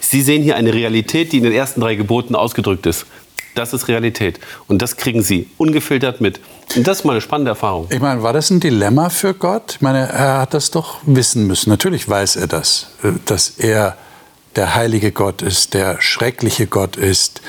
Sie 0.00 0.22
sehen 0.22 0.42
hier 0.42 0.56
eine 0.56 0.74
Realität, 0.74 1.32
die 1.32 1.38
in 1.38 1.44
den 1.44 1.52
ersten 1.52 1.80
drei 1.80 1.94
Geboten 1.94 2.34
ausgedrückt 2.34 2.86
ist. 2.86 3.06
Das 3.54 3.74
ist 3.74 3.88
Realität. 3.88 4.40
Und 4.66 4.80
das 4.80 4.96
kriegen 4.96 5.22
Sie 5.22 5.48
ungefiltert 5.58 6.20
mit. 6.20 6.40
Und 6.74 6.86
das 6.86 7.00
ist 7.00 7.04
mal 7.04 7.12
eine 7.12 7.20
spannende 7.20 7.50
Erfahrung. 7.50 7.86
Ich 7.90 8.00
meine, 8.00 8.22
war 8.22 8.32
das 8.32 8.50
ein 8.50 8.60
Dilemma 8.60 9.10
für 9.10 9.34
Gott? 9.34 9.74
Ich 9.74 9.80
meine, 9.82 10.08
er 10.08 10.38
hat 10.38 10.54
das 10.54 10.70
doch 10.70 11.00
wissen 11.04 11.46
müssen. 11.46 11.68
Natürlich 11.68 12.08
weiß 12.08 12.36
er 12.36 12.46
das, 12.46 12.88
äh, 13.02 13.12
dass 13.26 13.50
er 13.58 13.96
der 14.56 14.74
heilige 14.74 15.12
Gott 15.12 15.42
ist, 15.42 15.74
der 15.74 16.00
schreckliche 16.00 16.66
Gott 16.66 16.96
ist, 16.96 17.42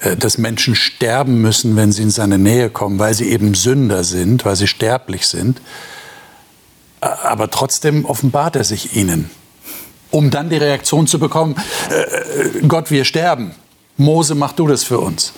äh, 0.00 0.16
dass 0.16 0.38
Menschen 0.38 0.74
sterben 0.74 1.40
müssen, 1.42 1.76
wenn 1.76 1.92
sie 1.92 2.02
in 2.02 2.10
seine 2.10 2.38
Nähe 2.38 2.70
kommen, 2.70 2.98
weil 2.98 3.14
sie 3.14 3.28
eben 3.30 3.54
Sünder 3.54 4.04
sind, 4.04 4.44
weil 4.44 4.56
sie 4.56 4.66
sterblich 4.66 5.26
sind. 5.26 5.60
Aber 7.00 7.50
trotzdem 7.50 8.04
offenbart 8.04 8.54
er 8.56 8.64
sich 8.64 8.96
ihnen, 8.96 9.28
um 10.10 10.30
dann 10.30 10.50
die 10.50 10.56
Reaktion 10.56 11.06
zu 11.06 11.18
bekommen, 11.18 11.56
äh, 11.90 12.66
Gott, 12.66 12.90
wir 12.90 13.04
sterben. 13.04 13.54
Mose, 13.96 14.34
mach 14.34 14.52
du 14.52 14.66
das 14.66 14.84
für 14.84 14.98
uns. 14.98 15.32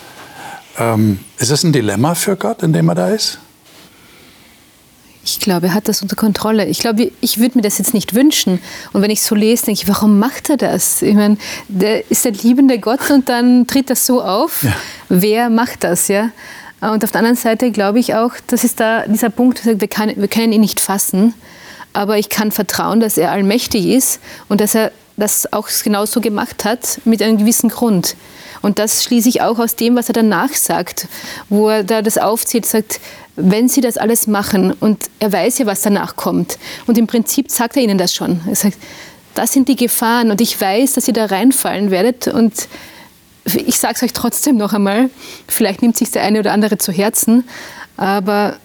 Ähm, 0.78 1.20
ist 1.38 1.50
es 1.50 1.62
ein 1.64 1.72
Dilemma 1.72 2.14
für 2.14 2.36
Gott, 2.36 2.62
in 2.62 2.72
dem 2.72 2.88
er 2.88 2.94
da 2.94 3.08
ist? 3.08 3.38
Ich 5.26 5.40
glaube, 5.40 5.68
er 5.68 5.74
hat 5.74 5.88
das 5.88 6.02
unter 6.02 6.16
Kontrolle. 6.16 6.66
Ich 6.66 6.80
glaube, 6.80 7.10
ich 7.20 7.38
würde 7.38 7.56
mir 7.56 7.62
das 7.62 7.78
jetzt 7.78 7.94
nicht 7.94 8.14
wünschen. 8.14 8.60
Und 8.92 9.00
wenn 9.00 9.10
ich 9.10 9.22
so 9.22 9.34
lese, 9.34 9.66
denke 9.66 9.80
ich, 9.82 9.88
warum 9.88 10.18
macht 10.18 10.50
er 10.50 10.58
das? 10.58 11.00
Ich 11.00 11.14
meine, 11.14 11.38
der 11.68 12.10
ist 12.10 12.26
der 12.26 12.32
liebende 12.32 12.78
Gott 12.78 13.10
und 13.10 13.28
dann 13.28 13.66
tritt 13.66 13.88
das 13.88 14.04
so 14.04 14.22
auf. 14.22 14.62
Ja. 14.62 14.74
Wer 15.08 15.50
macht 15.50 15.82
das, 15.82 16.08
ja? 16.08 16.30
Und 16.80 17.02
auf 17.02 17.10
der 17.10 17.20
anderen 17.20 17.36
Seite 17.36 17.70
glaube 17.70 17.98
ich 17.98 18.14
auch, 18.14 18.32
das 18.48 18.64
ist 18.64 18.80
da 18.80 19.06
dieser 19.06 19.30
Punkt, 19.30 19.64
wir, 19.64 19.88
kann, 19.88 20.12
wir 20.14 20.28
können 20.28 20.52
ihn 20.52 20.60
nicht 20.60 20.80
fassen, 20.80 21.32
aber 21.94 22.18
ich 22.18 22.28
kann 22.28 22.50
vertrauen, 22.50 23.00
dass 23.00 23.16
er 23.16 23.30
allmächtig 23.30 23.86
ist 23.86 24.20
und 24.48 24.60
dass 24.60 24.74
er 24.74 24.92
das 25.16 25.52
auch 25.52 25.68
genauso 25.82 26.20
gemacht 26.20 26.64
hat, 26.64 27.00
mit 27.04 27.22
einem 27.22 27.38
gewissen 27.38 27.70
Grund. 27.70 28.16
Und 28.62 28.78
das 28.78 29.04
schließe 29.04 29.28
ich 29.28 29.42
auch 29.42 29.58
aus 29.58 29.76
dem, 29.76 29.94
was 29.94 30.08
er 30.08 30.14
danach 30.14 30.52
sagt, 30.54 31.06
wo 31.48 31.68
er 31.68 31.84
da 31.84 32.02
das 32.02 32.18
aufzieht, 32.18 32.66
sagt, 32.66 33.00
wenn 33.36 33.68
sie 33.68 33.80
das 33.80 33.96
alles 33.96 34.26
machen 34.26 34.72
und 34.72 35.04
er 35.18 35.32
weiß 35.32 35.58
ja, 35.58 35.66
was 35.66 35.82
danach 35.82 36.16
kommt. 36.16 36.58
Und 36.86 36.96
im 36.96 37.06
Prinzip 37.06 37.50
sagt 37.50 37.76
er 37.76 37.82
ihnen 37.82 37.98
das 37.98 38.14
schon. 38.14 38.40
Er 38.48 38.54
sagt, 38.54 38.78
das 39.34 39.52
sind 39.52 39.68
die 39.68 39.76
Gefahren 39.76 40.30
und 40.30 40.40
ich 40.40 40.60
weiß, 40.60 40.94
dass 40.94 41.08
ihr 41.08 41.14
da 41.14 41.26
reinfallen 41.26 41.90
werdet 41.90 42.28
und 42.28 42.68
ich 43.44 43.78
sage 43.78 43.94
es 43.96 44.02
euch 44.02 44.12
trotzdem 44.12 44.56
noch 44.56 44.72
einmal, 44.72 45.10
vielleicht 45.48 45.82
nimmt 45.82 45.96
sich 45.96 46.10
der 46.10 46.22
eine 46.22 46.40
oder 46.40 46.52
andere 46.52 46.78
zu 46.78 46.92
Herzen, 46.92 47.44
aber 47.96 48.56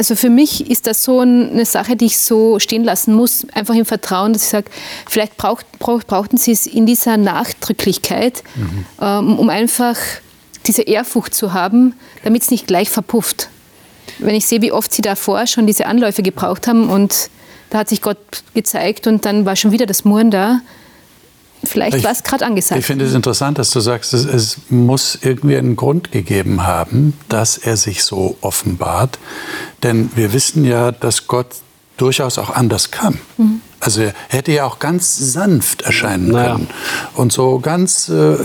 also 0.00 0.16
für 0.16 0.30
mich 0.30 0.70
ist 0.70 0.86
das 0.86 1.04
so 1.04 1.20
eine 1.20 1.66
Sache, 1.66 1.94
die 1.94 2.06
ich 2.06 2.16
so 2.16 2.58
stehen 2.58 2.84
lassen 2.84 3.12
muss, 3.12 3.46
einfach 3.52 3.74
im 3.74 3.84
Vertrauen, 3.84 4.32
dass 4.32 4.44
ich 4.44 4.48
sage, 4.48 4.70
vielleicht 5.06 5.36
braucht, 5.36 5.66
brauch, 5.78 6.02
brauchten 6.04 6.38
Sie 6.38 6.52
es 6.52 6.66
in 6.66 6.86
dieser 6.86 7.18
Nachdrücklichkeit, 7.18 8.42
mhm. 8.54 8.86
ähm, 8.98 9.38
um 9.38 9.50
einfach 9.50 9.98
diese 10.66 10.80
Ehrfurcht 10.80 11.34
zu 11.34 11.52
haben, 11.52 11.92
damit 12.24 12.40
es 12.40 12.50
nicht 12.50 12.66
gleich 12.66 12.88
verpufft. 12.88 13.50
Wenn 14.18 14.34
ich 14.34 14.46
sehe, 14.46 14.62
wie 14.62 14.72
oft 14.72 14.90
Sie 14.90 15.02
davor 15.02 15.46
schon 15.46 15.66
diese 15.66 15.84
Anläufe 15.84 16.22
gebraucht 16.22 16.66
haben 16.66 16.88
und 16.88 17.28
da 17.68 17.80
hat 17.80 17.90
sich 17.90 18.00
Gott 18.00 18.42
gezeigt 18.54 19.06
und 19.06 19.26
dann 19.26 19.44
war 19.44 19.54
schon 19.54 19.70
wieder 19.70 19.84
das 19.84 20.06
Murren 20.06 20.30
da, 20.30 20.62
Vielleicht 21.62 22.02
war 22.02 22.12
es 22.12 22.22
gerade 22.22 22.46
angesagt. 22.46 22.80
Ich 22.80 22.86
finde 22.86 23.04
es 23.04 23.14
interessant, 23.14 23.58
dass 23.58 23.70
du 23.70 23.80
sagst, 23.80 24.14
es, 24.14 24.24
es, 24.24 24.58
muss 24.70 25.18
irgendwie 25.20 25.56
einen 25.56 25.76
Grund 25.76 26.10
gegeben 26.10 26.66
haben, 26.66 27.18
dass 27.28 27.58
er 27.58 27.76
sich 27.76 28.02
so 28.02 28.36
offenbart. 28.40 29.18
Denn 29.82 30.10
wir 30.14 30.32
wissen 30.32 30.64
ja, 30.64 30.90
dass 30.90 31.26
Gott 31.26 31.48
durchaus 31.96 32.38
auch 32.38 32.50
anders 32.50 32.90
kann. 32.90 33.18
Mhm. 33.36 33.60
Also 33.78 34.02
er 34.02 34.14
hätte 34.28 34.52
ja 34.52 34.64
auch 34.64 34.78
ganz 34.78 35.16
sanft 35.16 35.82
erscheinen 35.82 36.28
naja. 36.28 36.52
können 36.52 36.68
und 37.14 37.32
so 37.32 37.58
ganz 37.60 38.08
äh, 38.08 38.36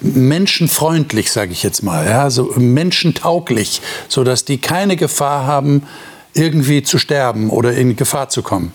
menschenfreundlich, 0.00 1.32
sage 1.32 1.52
ich 1.52 1.62
jetzt 1.62 1.82
mal, 1.82 2.06
ja, 2.06 2.30
so 2.30 2.52
menschentauglich, 2.56 3.80
sodass 4.08 4.44
die 4.44 4.58
keine 4.58 4.96
Gefahr 4.96 5.46
haben, 5.46 5.84
irgendwie 6.34 6.82
zu 6.82 6.98
sterben 6.98 7.50
oder 7.50 7.72
in 7.74 7.96
Gefahr 7.96 8.28
zu 8.28 8.42
kommen. 8.42 8.72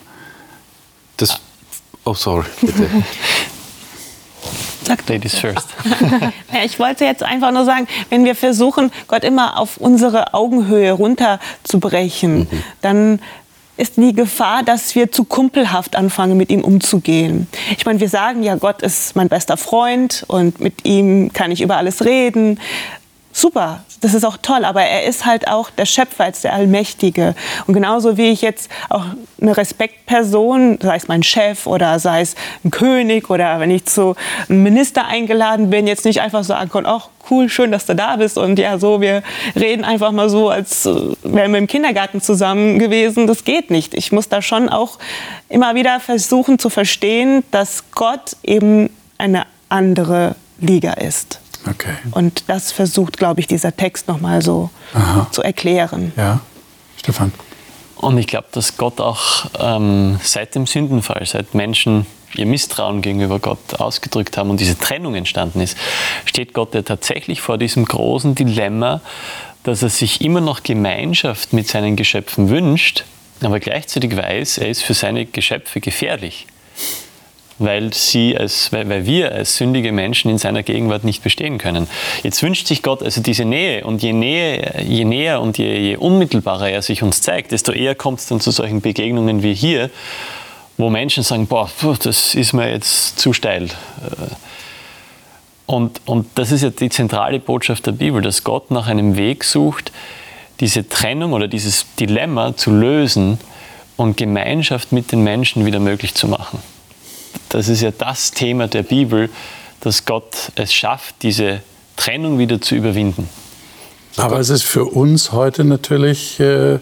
Das 1.17 1.39
Oh, 2.05 2.15
sorry, 2.15 2.45
bitte. 2.61 2.89
Sag 4.89 5.07
Ladies 5.07 5.35
first. 5.35 5.67
ja, 6.51 6.63
ich 6.65 6.79
wollte 6.79 7.05
jetzt 7.05 7.21
einfach 7.21 7.51
nur 7.51 7.63
sagen, 7.63 7.87
wenn 8.09 8.25
wir 8.25 8.33
versuchen, 8.33 8.91
Gott 9.07 9.23
immer 9.23 9.59
auf 9.59 9.77
unsere 9.77 10.33
Augenhöhe 10.33 10.93
runterzubrechen, 10.93 12.39
mhm. 12.39 12.63
dann 12.81 13.19
ist 13.77 13.97
die 13.97 14.13
Gefahr, 14.13 14.63
dass 14.63 14.95
wir 14.95 15.11
zu 15.11 15.25
kumpelhaft 15.25 15.95
anfangen, 15.95 16.37
mit 16.37 16.49
ihm 16.49 16.61
umzugehen. 16.61 17.47
Ich 17.77 17.85
meine, 17.85 17.99
wir 17.99 18.09
sagen 18.09 18.41
ja, 18.41 18.55
Gott 18.55 18.81
ist 18.81 19.15
mein 19.15 19.29
bester 19.29 19.57
Freund 19.57 20.25
und 20.27 20.59
mit 20.59 20.85
ihm 20.85 21.31
kann 21.33 21.51
ich 21.51 21.61
über 21.61 21.77
alles 21.77 22.03
reden 22.03 22.59
super, 23.31 23.83
das 24.01 24.13
ist 24.13 24.23
auch 24.23 24.37
toll, 24.41 24.65
aber 24.65 24.81
er 24.81 25.03
ist 25.05 25.25
halt 25.25 25.47
auch 25.47 25.69
der 25.69 25.85
Schöpfer, 25.85 26.25
als 26.25 26.41
der 26.41 26.53
Allmächtige. 26.53 27.35
Und 27.67 27.73
genauso 27.73 28.17
wie 28.17 28.29
ich 28.29 28.41
jetzt 28.41 28.69
auch 28.89 29.05
eine 29.41 29.57
Respektperson, 29.57 30.79
sei 30.81 30.95
es 30.95 31.07
mein 31.07 31.23
Chef 31.23 31.67
oder 31.67 31.99
sei 31.99 32.21
es 32.21 32.35
ein 32.63 32.71
König 32.71 33.29
oder 33.29 33.59
wenn 33.59 33.71
ich 33.71 33.85
zu 33.85 34.15
einem 34.47 34.63
Minister 34.63 35.05
eingeladen 35.05 35.69
bin, 35.69 35.87
jetzt 35.87 36.05
nicht 36.05 36.21
einfach 36.21 36.43
sagen 36.43 36.69
kann, 36.69 36.85
ach 36.85 37.09
cool, 37.29 37.49
schön, 37.49 37.71
dass 37.71 37.85
du 37.85 37.95
da 37.95 38.15
bist 38.15 38.37
und 38.37 38.57
ja 38.59 38.79
so, 38.79 39.01
wir 39.01 39.23
reden 39.55 39.83
einfach 39.83 40.11
mal 40.11 40.29
so, 40.29 40.49
als 40.49 40.85
äh, 40.85 40.95
wären 41.23 41.51
wir 41.51 41.59
im 41.59 41.67
Kindergarten 41.67 42.21
zusammen 42.21 42.79
gewesen. 42.79 43.27
Das 43.27 43.43
geht 43.43 43.69
nicht. 43.69 43.93
Ich 43.93 44.11
muss 44.11 44.29
da 44.29 44.41
schon 44.41 44.69
auch 44.69 44.97
immer 45.49 45.75
wieder 45.75 45.99
versuchen 45.99 46.59
zu 46.59 46.69
verstehen, 46.69 47.43
dass 47.51 47.83
Gott 47.91 48.35
eben 48.43 48.89
eine 49.17 49.43
andere 49.69 50.35
Liga 50.59 50.93
ist. 50.93 51.39
Okay. 51.67 51.93
Und 52.11 52.43
das 52.47 52.71
versucht, 52.71 53.17
glaube 53.17 53.41
ich, 53.41 53.47
dieser 53.47 53.75
Text 53.75 54.07
nochmal 54.07 54.41
so 54.41 54.69
Aha. 54.93 55.27
zu 55.31 55.41
erklären. 55.41 56.13
Ja, 56.15 56.39
Stefan. 56.97 57.31
Und 57.95 58.17
ich 58.17 58.27
glaube, 58.27 58.47
dass 58.51 58.77
Gott 58.77 59.01
auch 59.01 59.45
ähm, 59.59 60.19
seit 60.23 60.55
dem 60.55 60.67
Sündenfall, 60.67 61.25
seit 61.25 61.53
Menschen 61.53 62.05
ihr 62.35 62.45
Misstrauen 62.45 63.01
gegenüber 63.01 63.39
Gott 63.39 63.79
ausgedrückt 63.79 64.37
haben 64.37 64.49
und 64.49 64.59
diese 64.59 64.77
Trennung 64.77 65.15
entstanden 65.15 65.59
ist, 65.61 65.77
steht 66.25 66.53
Gott 66.53 66.73
ja 66.75 66.81
tatsächlich 66.81 67.41
vor 67.41 67.57
diesem 67.57 67.85
großen 67.85 68.35
Dilemma, 68.35 69.01
dass 69.63 69.83
er 69.83 69.89
sich 69.89 70.21
immer 70.21 70.39
noch 70.39 70.63
Gemeinschaft 70.63 71.51
mit 71.51 71.67
seinen 71.67 71.95
Geschöpfen 71.95 72.49
wünscht, 72.49 73.03
aber 73.41 73.59
gleichzeitig 73.59 74.15
weiß, 74.15 74.59
er 74.59 74.69
ist 74.69 74.83
für 74.83 74.93
seine 74.93 75.25
Geschöpfe 75.25 75.81
gefährlich 75.81 76.47
weil, 77.59 77.93
sie 77.93 78.37
als, 78.37 78.71
weil, 78.71 78.89
weil 78.89 79.05
wir 79.05 79.33
als 79.33 79.57
sündige 79.57 79.91
Menschen 79.91 80.31
in 80.31 80.37
seiner 80.37 80.63
Gegenwart 80.63 81.03
nicht 81.03 81.21
bestehen 81.21 81.57
können. 81.57 81.87
Jetzt 82.23 82.41
wünscht 82.41 82.67
sich 82.67 82.81
Gott 82.81 83.03
also 83.03 83.21
diese 83.21 83.45
Nähe 83.45 83.83
und 83.85 84.01
je, 84.01 84.13
Nähe, 84.13 84.83
je 84.87 85.05
näher 85.05 85.41
und 85.41 85.57
je, 85.57 85.77
je 85.77 85.97
unmittelbarer 85.97 86.69
er 86.69 86.81
sich 86.81 87.03
uns 87.03 87.21
zeigt, 87.21 87.51
desto 87.51 87.71
eher 87.71 87.95
kommt 87.95 88.19
es 88.19 88.27
dann 88.27 88.39
zu 88.39 88.51
solchen 88.51 88.81
Begegnungen 88.81 89.43
wie 89.43 89.53
hier, 89.53 89.89
wo 90.77 90.89
Menschen 90.89 91.23
sagen, 91.23 91.45
boah, 91.47 91.69
das 92.01 92.35
ist 92.35 92.53
mir 92.53 92.71
jetzt 92.71 93.19
zu 93.19 93.33
steil. 93.33 93.67
Und, 95.65 96.01
und 96.05 96.27
das 96.35 96.51
ist 96.51 96.63
ja 96.63 96.69
die 96.69 96.89
zentrale 96.89 97.39
Botschaft 97.39 97.85
der 97.85 97.91
Bibel, 97.91 98.21
dass 98.21 98.43
Gott 98.43 98.71
nach 98.71 98.87
einem 98.87 99.17
Weg 99.17 99.43
sucht, 99.43 99.91
diese 100.61 100.87
Trennung 100.87 101.33
oder 101.33 101.47
dieses 101.47 101.85
Dilemma 101.99 102.55
zu 102.55 102.71
lösen 102.71 103.37
und 103.97 104.17
Gemeinschaft 104.17 104.91
mit 104.91 105.11
den 105.11 105.23
Menschen 105.23 105.65
wieder 105.65 105.79
möglich 105.79 106.15
zu 106.15 106.27
machen. 106.27 106.59
Das 107.49 107.67
ist 107.67 107.81
ja 107.81 107.91
das 107.91 108.31
Thema 108.31 108.67
der 108.67 108.83
Bibel, 108.83 109.29
dass 109.81 110.05
Gott 110.05 110.51
es 110.55 110.73
schafft, 110.73 111.15
diese 111.23 111.61
Trennung 111.95 112.39
wieder 112.39 112.61
zu 112.61 112.75
überwinden. 112.75 113.29
Aber 114.17 114.39
es 114.39 114.49
ist 114.49 114.63
für 114.63 114.85
uns 114.85 115.31
heute 115.31 115.63
natürlich 115.63 116.39
äh, 116.39 116.79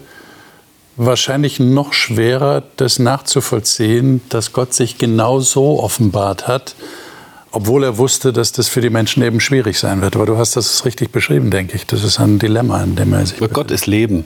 wahrscheinlich 0.96 1.60
noch 1.60 1.92
schwerer, 1.92 2.62
das 2.76 2.98
nachzuvollziehen, 2.98 4.20
dass 4.28 4.52
Gott 4.52 4.74
sich 4.74 4.98
genau 4.98 5.40
so 5.40 5.80
offenbart 5.80 6.48
hat, 6.48 6.74
obwohl 7.52 7.84
er 7.84 7.98
wusste, 7.98 8.32
dass 8.32 8.52
das 8.52 8.68
für 8.68 8.80
die 8.80 8.90
Menschen 8.90 9.22
eben 9.22 9.40
schwierig 9.40 9.78
sein 9.78 10.02
wird. 10.02 10.16
Aber 10.16 10.26
du 10.26 10.36
hast 10.36 10.56
das 10.56 10.84
richtig 10.84 11.12
beschrieben, 11.12 11.50
denke 11.50 11.76
ich. 11.76 11.86
Das 11.86 12.02
ist 12.02 12.18
ein 12.18 12.38
Dilemma, 12.38 12.82
in 12.82 12.96
dem 12.96 13.12
er 13.12 13.24
sich 13.24 13.38
aber 13.38 13.48
Gott 13.48 13.70
ist 13.70 13.86
Leben. 13.86 14.24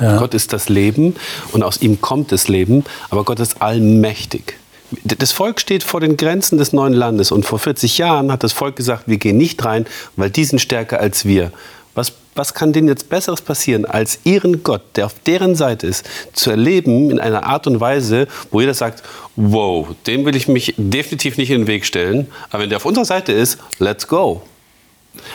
Ja. 0.00 0.18
Gott 0.18 0.32
ist 0.32 0.52
das 0.52 0.68
Leben 0.68 1.16
und 1.50 1.64
aus 1.64 1.82
ihm 1.82 2.00
kommt 2.00 2.30
das 2.30 2.46
Leben, 2.46 2.84
aber 3.10 3.24
Gott 3.24 3.40
ist 3.40 3.60
allmächtig. 3.60 4.57
Das 5.04 5.32
Volk 5.32 5.60
steht 5.60 5.82
vor 5.82 6.00
den 6.00 6.16
Grenzen 6.16 6.56
des 6.56 6.72
neuen 6.72 6.94
Landes 6.94 7.30
und 7.30 7.44
vor 7.44 7.58
40 7.58 7.98
Jahren 7.98 8.32
hat 8.32 8.42
das 8.42 8.52
Volk 8.52 8.76
gesagt, 8.76 9.04
wir 9.06 9.18
gehen 9.18 9.36
nicht 9.36 9.62
rein, 9.64 9.86
weil 10.16 10.30
die 10.30 10.44
sind 10.44 10.60
stärker 10.60 11.00
als 11.00 11.26
wir. 11.26 11.52
Was, 11.94 12.12
was 12.34 12.54
kann 12.54 12.72
denen 12.72 12.88
jetzt 12.88 13.10
Besseres 13.10 13.42
passieren, 13.42 13.84
als 13.84 14.20
ihren 14.24 14.62
Gott, 14.62 14.82
der 14.96 15.06
auf 15.06 15.14
deren 15.26 15.56
Seite 15.56 15.86
ist, 15.86 16.08
zu 16.32 16.50
erleben 16.50 17.10
in 17.10 17.20
einer 17.20 17.44
Art 17.44 17.66
und 17.66 17.80
Weise, 17.80 18.28
wo 18.50 18.60
jeder 18.60 18.72
sagt, 18.72 19.02
wow, 19.36 19.88
dem 20.06 20.24
will 20.24 20.36
ich 20.36 20.48
mich 20.48 20.74
definitiv 20.78 21.36
nicht 21.36 21.50
in 21.50 21.62
den 21.62 21.66
Weg 21.66 21.84
stellen, 21.84 22.28
aber 22.50 22.62
wenn 22.62 22.70
der 22.70 22.76
auf 22.76 22.86
unserer 22.86 23.04
Seite 23.04 23.32
ist, 23.32 23.58
let's 23.78 24.06
go. 24.06 24.42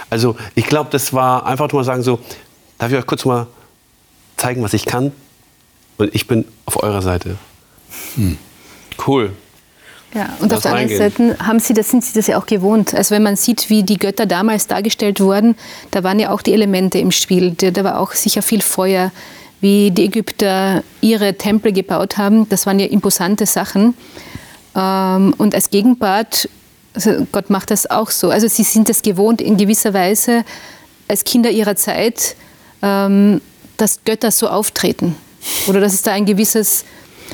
Also 0.09 0.35
ich 0.55 0.65
glaube, 0.65 0.89
das 0.91 1.13
war 1.13 1.45
einfach 1.45 1.71
nur 1.71 1.81
mal 1.81 1.85
sagen 1.85 2.01
so, 2.01 2.19
darf 2.77 2.91
ich 2.91 2.97
euch 2.97 3.05
kurz 3.05 3.25
mal 3.25 3.47
zeigen, 4.37 4.63
was 4.63 4.73
ich 4.73 4.85
kann? 4.85 5.11
Und 5.97 6.15
ich 6.15 6.27
bin 6.27 6.45
auf 6.65 6.81
eurer 6.81 7.01
Seite. 7.01 7.35
Hm. 8.15 8.37
Cool. 9.05 9.31
Ja, 10.13 10.29
und 10.39 10.53
auf 10.53 10.61
der 10.61 10.73
anderen 10.73 10.97
Seite 10.97 11.37
haben 11.39 11.59
sie 11.59 11.73
das, 11.73 11.89
sind 11.89 12.03
sie 12.03 12.13
das 12.13 12.27
ja 12.27 12.37
auch 12.37 12.45
gewohnt. 12.45 12.93
Also 12.93 13.15
wenn 13.15 13.23
man 13.23 13.35
sieht, 13.35 13.69
wie 13.69 13.81
die 13.81 13.97
Götter 13.97 14.27
damals 14.27 14.67
dargestellt 14.67 15.19
wurden, 15.19 15.55
da 15.89 16.03
waren 16.03 16.19
ja 16.19 16.29
auch 16.29 16.43
die 16.43 16.53
Elemente 16.53 16.99
im 16.99 17.11
Spiel. 17.11 17.51
Da 17.51 17.83
war 17.83 17.99
auch 17.99 18.11
sicher 18.11 18.43
viel 18.43 18.61
Feuer, 18.61 19.11
wie 19.59 19.89
die 19.89 20.05
Ägypter 20.05 20.83
ihre 21.01 21.33
Tempel 21.35 21.71
gebaut 21.71 22.17
haben. 22.17 22.47
Das 22.49 22.67
waren 22.67 22.79
ja 22.79 22.85
imposante 22.85 23.47
Sachen. 23.47 23.95
Ähm, 24.75 25.33
und 25.37 25.55
als 25.55 25.71
Gegenpart, 25.71 26.47
also 26.93 27.25
Gott 27.31 27.49
macht 27.49 27.71
das 27.71 27.89
auch 27.89 28.11
so. 28.11 28.29
Also 28.29 28.47
sie 28.47 28.63
sind 28.63 28.89
das 28.89 29.01
gewohnt 29.01 29.41
in 29.41 29.57
gewisser 29.57 29.93
Weise 29.95 30.43
als 31.07 31.23
Kinder 31.23 31.49
ihrer 31.49 31.75
Zeit, 31.75 32.35
ähm, 32.81 33.41
dass 33.77 34.03
Götter 34.03 34.29
so 34.29 34.47
auftreten. 34.47 35.15
Oder 35.67 35.79
dass 35.81 35.93
es 35.93 36.03
da 36.03 36.11
ein 36.11 36.25
gewisses, 36.25 36.85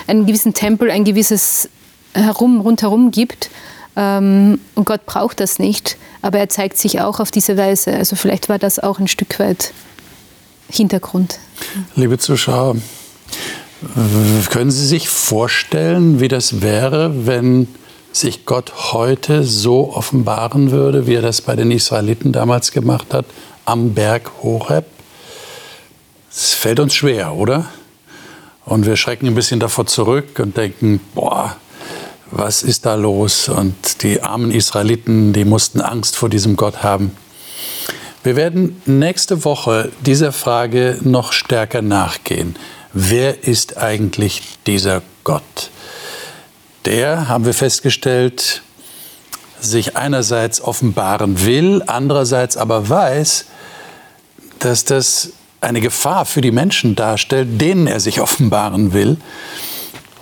einen 0.07 0.25
gewissen 0.25 0.53
Tempel, 0.53 0.91
ein 0.91 1.03
gewisses 1.03 1.69
herum, 2.13 2.61
rundherum 2.61 3.11
gibt. 3.11 3.49
Ähm, 3.95 4.59
und 4.75 4.85
Gott 4.85 5.05
braucht 5.05 5.39
das 5.39 5.59
nicht, 5.59 5.97
aber 6.21 6.39
er 6.39 6.49
zeigt 6.49 6.77
sich 6.77 7.01
auch 7.01 7.19
auf 7.19 7.31
diese 7.31 7.57
Weise. 7.57 7.93
Also 7.93 8.15
vielleicht 8.15 8.49
war 8.49 8.59
das 8.59 8.79
auch 8.79 8.99
ein 8.99 9.07
Stück 9.07 9.39
weit 9.39 9.73
Hintergrund. 10.69 11.39
Liebe 11.95 12.17
Zuschauer, 12.17 12.75
können 14.49 14.71
Sie 14.71 14.85
sich 14.85 15.09
vorstellen, 15.09 16.19
wie 16.19 16.27
das 16.27 16.61
wäre, 16.61 17.25
wenn 17.25 17.67
sich 18.11 18.45
Gott 18.45 18.93
heute 18.93 19.43
so 19.43 19.93
offenbaren 19.93 20.71
würde, 20.71 21.07
wie 21.07 21.15
er 21.15 21.21
das 21.21 21.41
bei 21.41 21.55
den 21.55 21.71
Israeliten 21.71 22.31
damals 22.31 22.71
gemacht 22.71 23.13
hat, 23.13 23.25
am 23.65 23.93
Berg 23.93 24.31
Horeb? 24.41 24.85
Es 26.31 26.53
fällt 26.53 26.79
uns 26.79 26.93
schwer, 26.93 27.33
oder? 27.33 27.67
Und 28.69 28.85
wir 28.85 28.97
schrecken 28.97 29.25
ein 29.25 29.33
bisschen 29.33 29.59
davor 29.59 29.87
zurück 29.87 30.37
und 30.37 30.55
denken, 30.55 30.99
boah, 31.15 31.55
was 32.29 32.61
ist 32.61 32.85
da 32.85 32.93
los? 32.93 33.49
Und 33.49 34.03
die 34.03 34.21
armen 34.21 34.51
Israeliten, 34.51 35.33
die 35.33 35.43
mussten 35.43 35.81
Angst 35.81 36.15
vor 36.15 36.29
diesem 36.29 36.55
Gott 36.55 36.83
haben. 36.83 37.17
Wir 38.21 38.35
werden 38.35 38.79
nächste 38.85 39.43
Woche 39.43 39.91
dieser 40.05 40.31
Frage 40.31 40.99
noch 41.01 41.33
stärker 41.33 41.81
nachgehen. 41.81 42.57
Wer 42.93 43.43
ist 43.43 43.77
eigentlich 43.77 44.43
dieser 44.67 45.01
Gott? 45.23 45.71
Der, 46.85 47.27
haben 47.27 47.45
wir 47.45 47.55
festgestellt, 47.55 48.61
sich 49.59 49.97
einerseits 49.97 50.61
offenbaren 50.61 51.43
will, 51.43 51.81
andererseits 51.87 52.55
aber 52.55 52.87
weiß, 52.87 53.45
dass 54.59 54.85
das 54.85 55.31
eine 55.61 55.81
Gefahr 55.81 56.25
für 56.25 56.41
die 56.41 56.51
Menschen 56.51 56.95
darstellt, 56.95 57.59
denen 57.61 57.87
er 57.87 57.99
sich 57.99 58.21
offenbaren 58.21 58.93
will, 58.93 59.17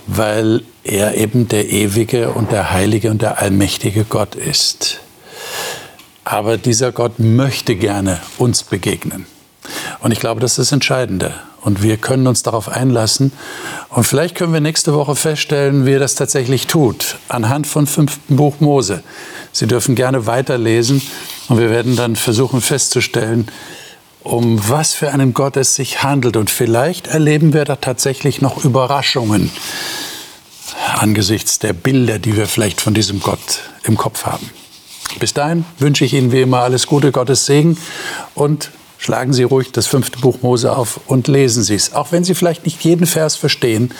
weil 0.07 0.63
er 0.83 1.15
eben 1.15 1.47
der 1.47 1.69
ewige 1.69 2.31
und 2.31 2.51
der 2.51 2.71
heilige 2.71 3.11
und 3.11 3.21
der 3.21 3.39
allmächtige 3.39 4.05
Gott 4.05 4.35
ist. 4.35 5.01
Aber 6.23 6.57
dieser 6.57 6.91
Gott 6.91 7.19
möchte 7.19 7.75
gerne 7.75 8.19
uns 8.37 8.63
begegnen. 8.63 9.25
Und 9.99 10.11
ich 10.11 10.19
glaube, 10.19 10.41
das 10.41 10.51
ist 10.53 10.57
das 10.59 10.71
Entscheidende. 10.71 11.33
Und 11.61 11.83
wir 11.83 11.97
können 11.97 12.27
uns 12.27 12.43
darauf 12.43 12.69
einlassen. 12.69 13.33
Und 13.89 14.05
vielleicht 14.05 14.35
können 14.35 14.53
wir 14.53 14.61
nächste 14.61 14.93
Woche 14.93 15.15
feststellen, 15.15 15.85
wie 15.85 15.93
er 15.93 15.99
das 15.99 16.15
tatsächlich 16.15 16.67
tut, 16.67 17.17
anhand 17.27 17.67
von 17.67 17.87
fünften 17.87 18.37
Buch 18.37 18.59
Mose. 18.59 19.03
Sie 19.51 19.67
dürfen 19.67 19.95
gerne 19.95 20.25
weiterlesen 20.25 21.01
und 21.49 21.57
wir 21.57 21.69
werden 21.69 21.95
dann 21.95 22.15
versuchen 22.15 22.61
festzustellen, 22.61 23.47
um 24.27 24.69
was 24.69 24.93
für 24.93 25.11
einen 25.11 25.33
Gott 25.33 25.57
es 25.57 25.75
sich 25.75 26.03
handelt. 26.03 26.37
Und 26.37 26.49
vielleicht 26.49 27.07
erleben 27.07 27.53
wir 27.53 27.65
da 27.65 27.75
tatsächlich 27.75 28.41
noch 28.41 28.63
Überraschungen 28.63 29.51
angesichts 30.95 31.59
der 31.59 31.73
Bilder, 31.73 32.19
die 32.19 32.35
wir 32.35 32.47
vielleicht 32.47 32.81
von 32.81 32.93
diesem 32.93 33.19
Gott 33.19 33.61
im 33.83 33.97
Kopf 33.97 34.25
haben. 34.25 34.49
Bis 35.19 35.33
dahin 35.33 35.65
wünsche 35.79 36.05
ich 36.05 36.13
Ihnen 36.13 36.31
wie 36.31 36.41
immer 36.41 36.59
alles 36.59 36.87
Gute, 36.87 37.11
Gottes 37.11 37.45
Segen 37.45 37.77
und 38.35 38.71
schlagen 38.97 39.33
Sie 39.33 39.43
ruhig 39.43 39.71
das 39.71 39.87
fünfte 39.87 40.19
Buch 40.19 40.41
Mose 40.41 40.75
auf 40.75 40.99
und 41.07 41.27
lesen 41.27 41.63
Sie 41.63 41.75
es. 41.75 41.93
Auch 41.93 42.11
wenn 42.11 42.23
Sie 42.23 42.35
vielleicht 42.35 42.65
nicht 42.65 42.83
jeden 42.83 43.07
Vers 43.07 43.35
verstehen, 43.35 43.91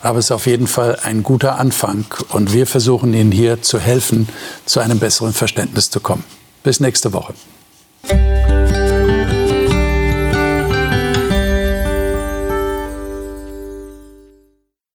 aber 0.00 0.18
es 0.18 0.26
ist 0.26 0.30
auf 0.32 0.46
jeden 0.46 0.66
Fall 0.66 0.98
ein 1.02 1.22
guter 1.22 1.58
Anfang 1.58 2.06
und 2.30 2.52
wir 2.52 2.66
versuchen 2.66 3.14
Ihnen 3.14 3.32
hier 3.32 3.62
zu 3.62 3.78
helfen, 3.78 4.28
zu 4.64 4.80
einem 4.80 4.98
besseren 4.98 5.32
Verständnis 5.32 5.90
zu 5.90 6.00
kommen. 6.00 6.24
Bis 6.62 6.80
nächste 6.80 7.12
Woche. 7.12 7.34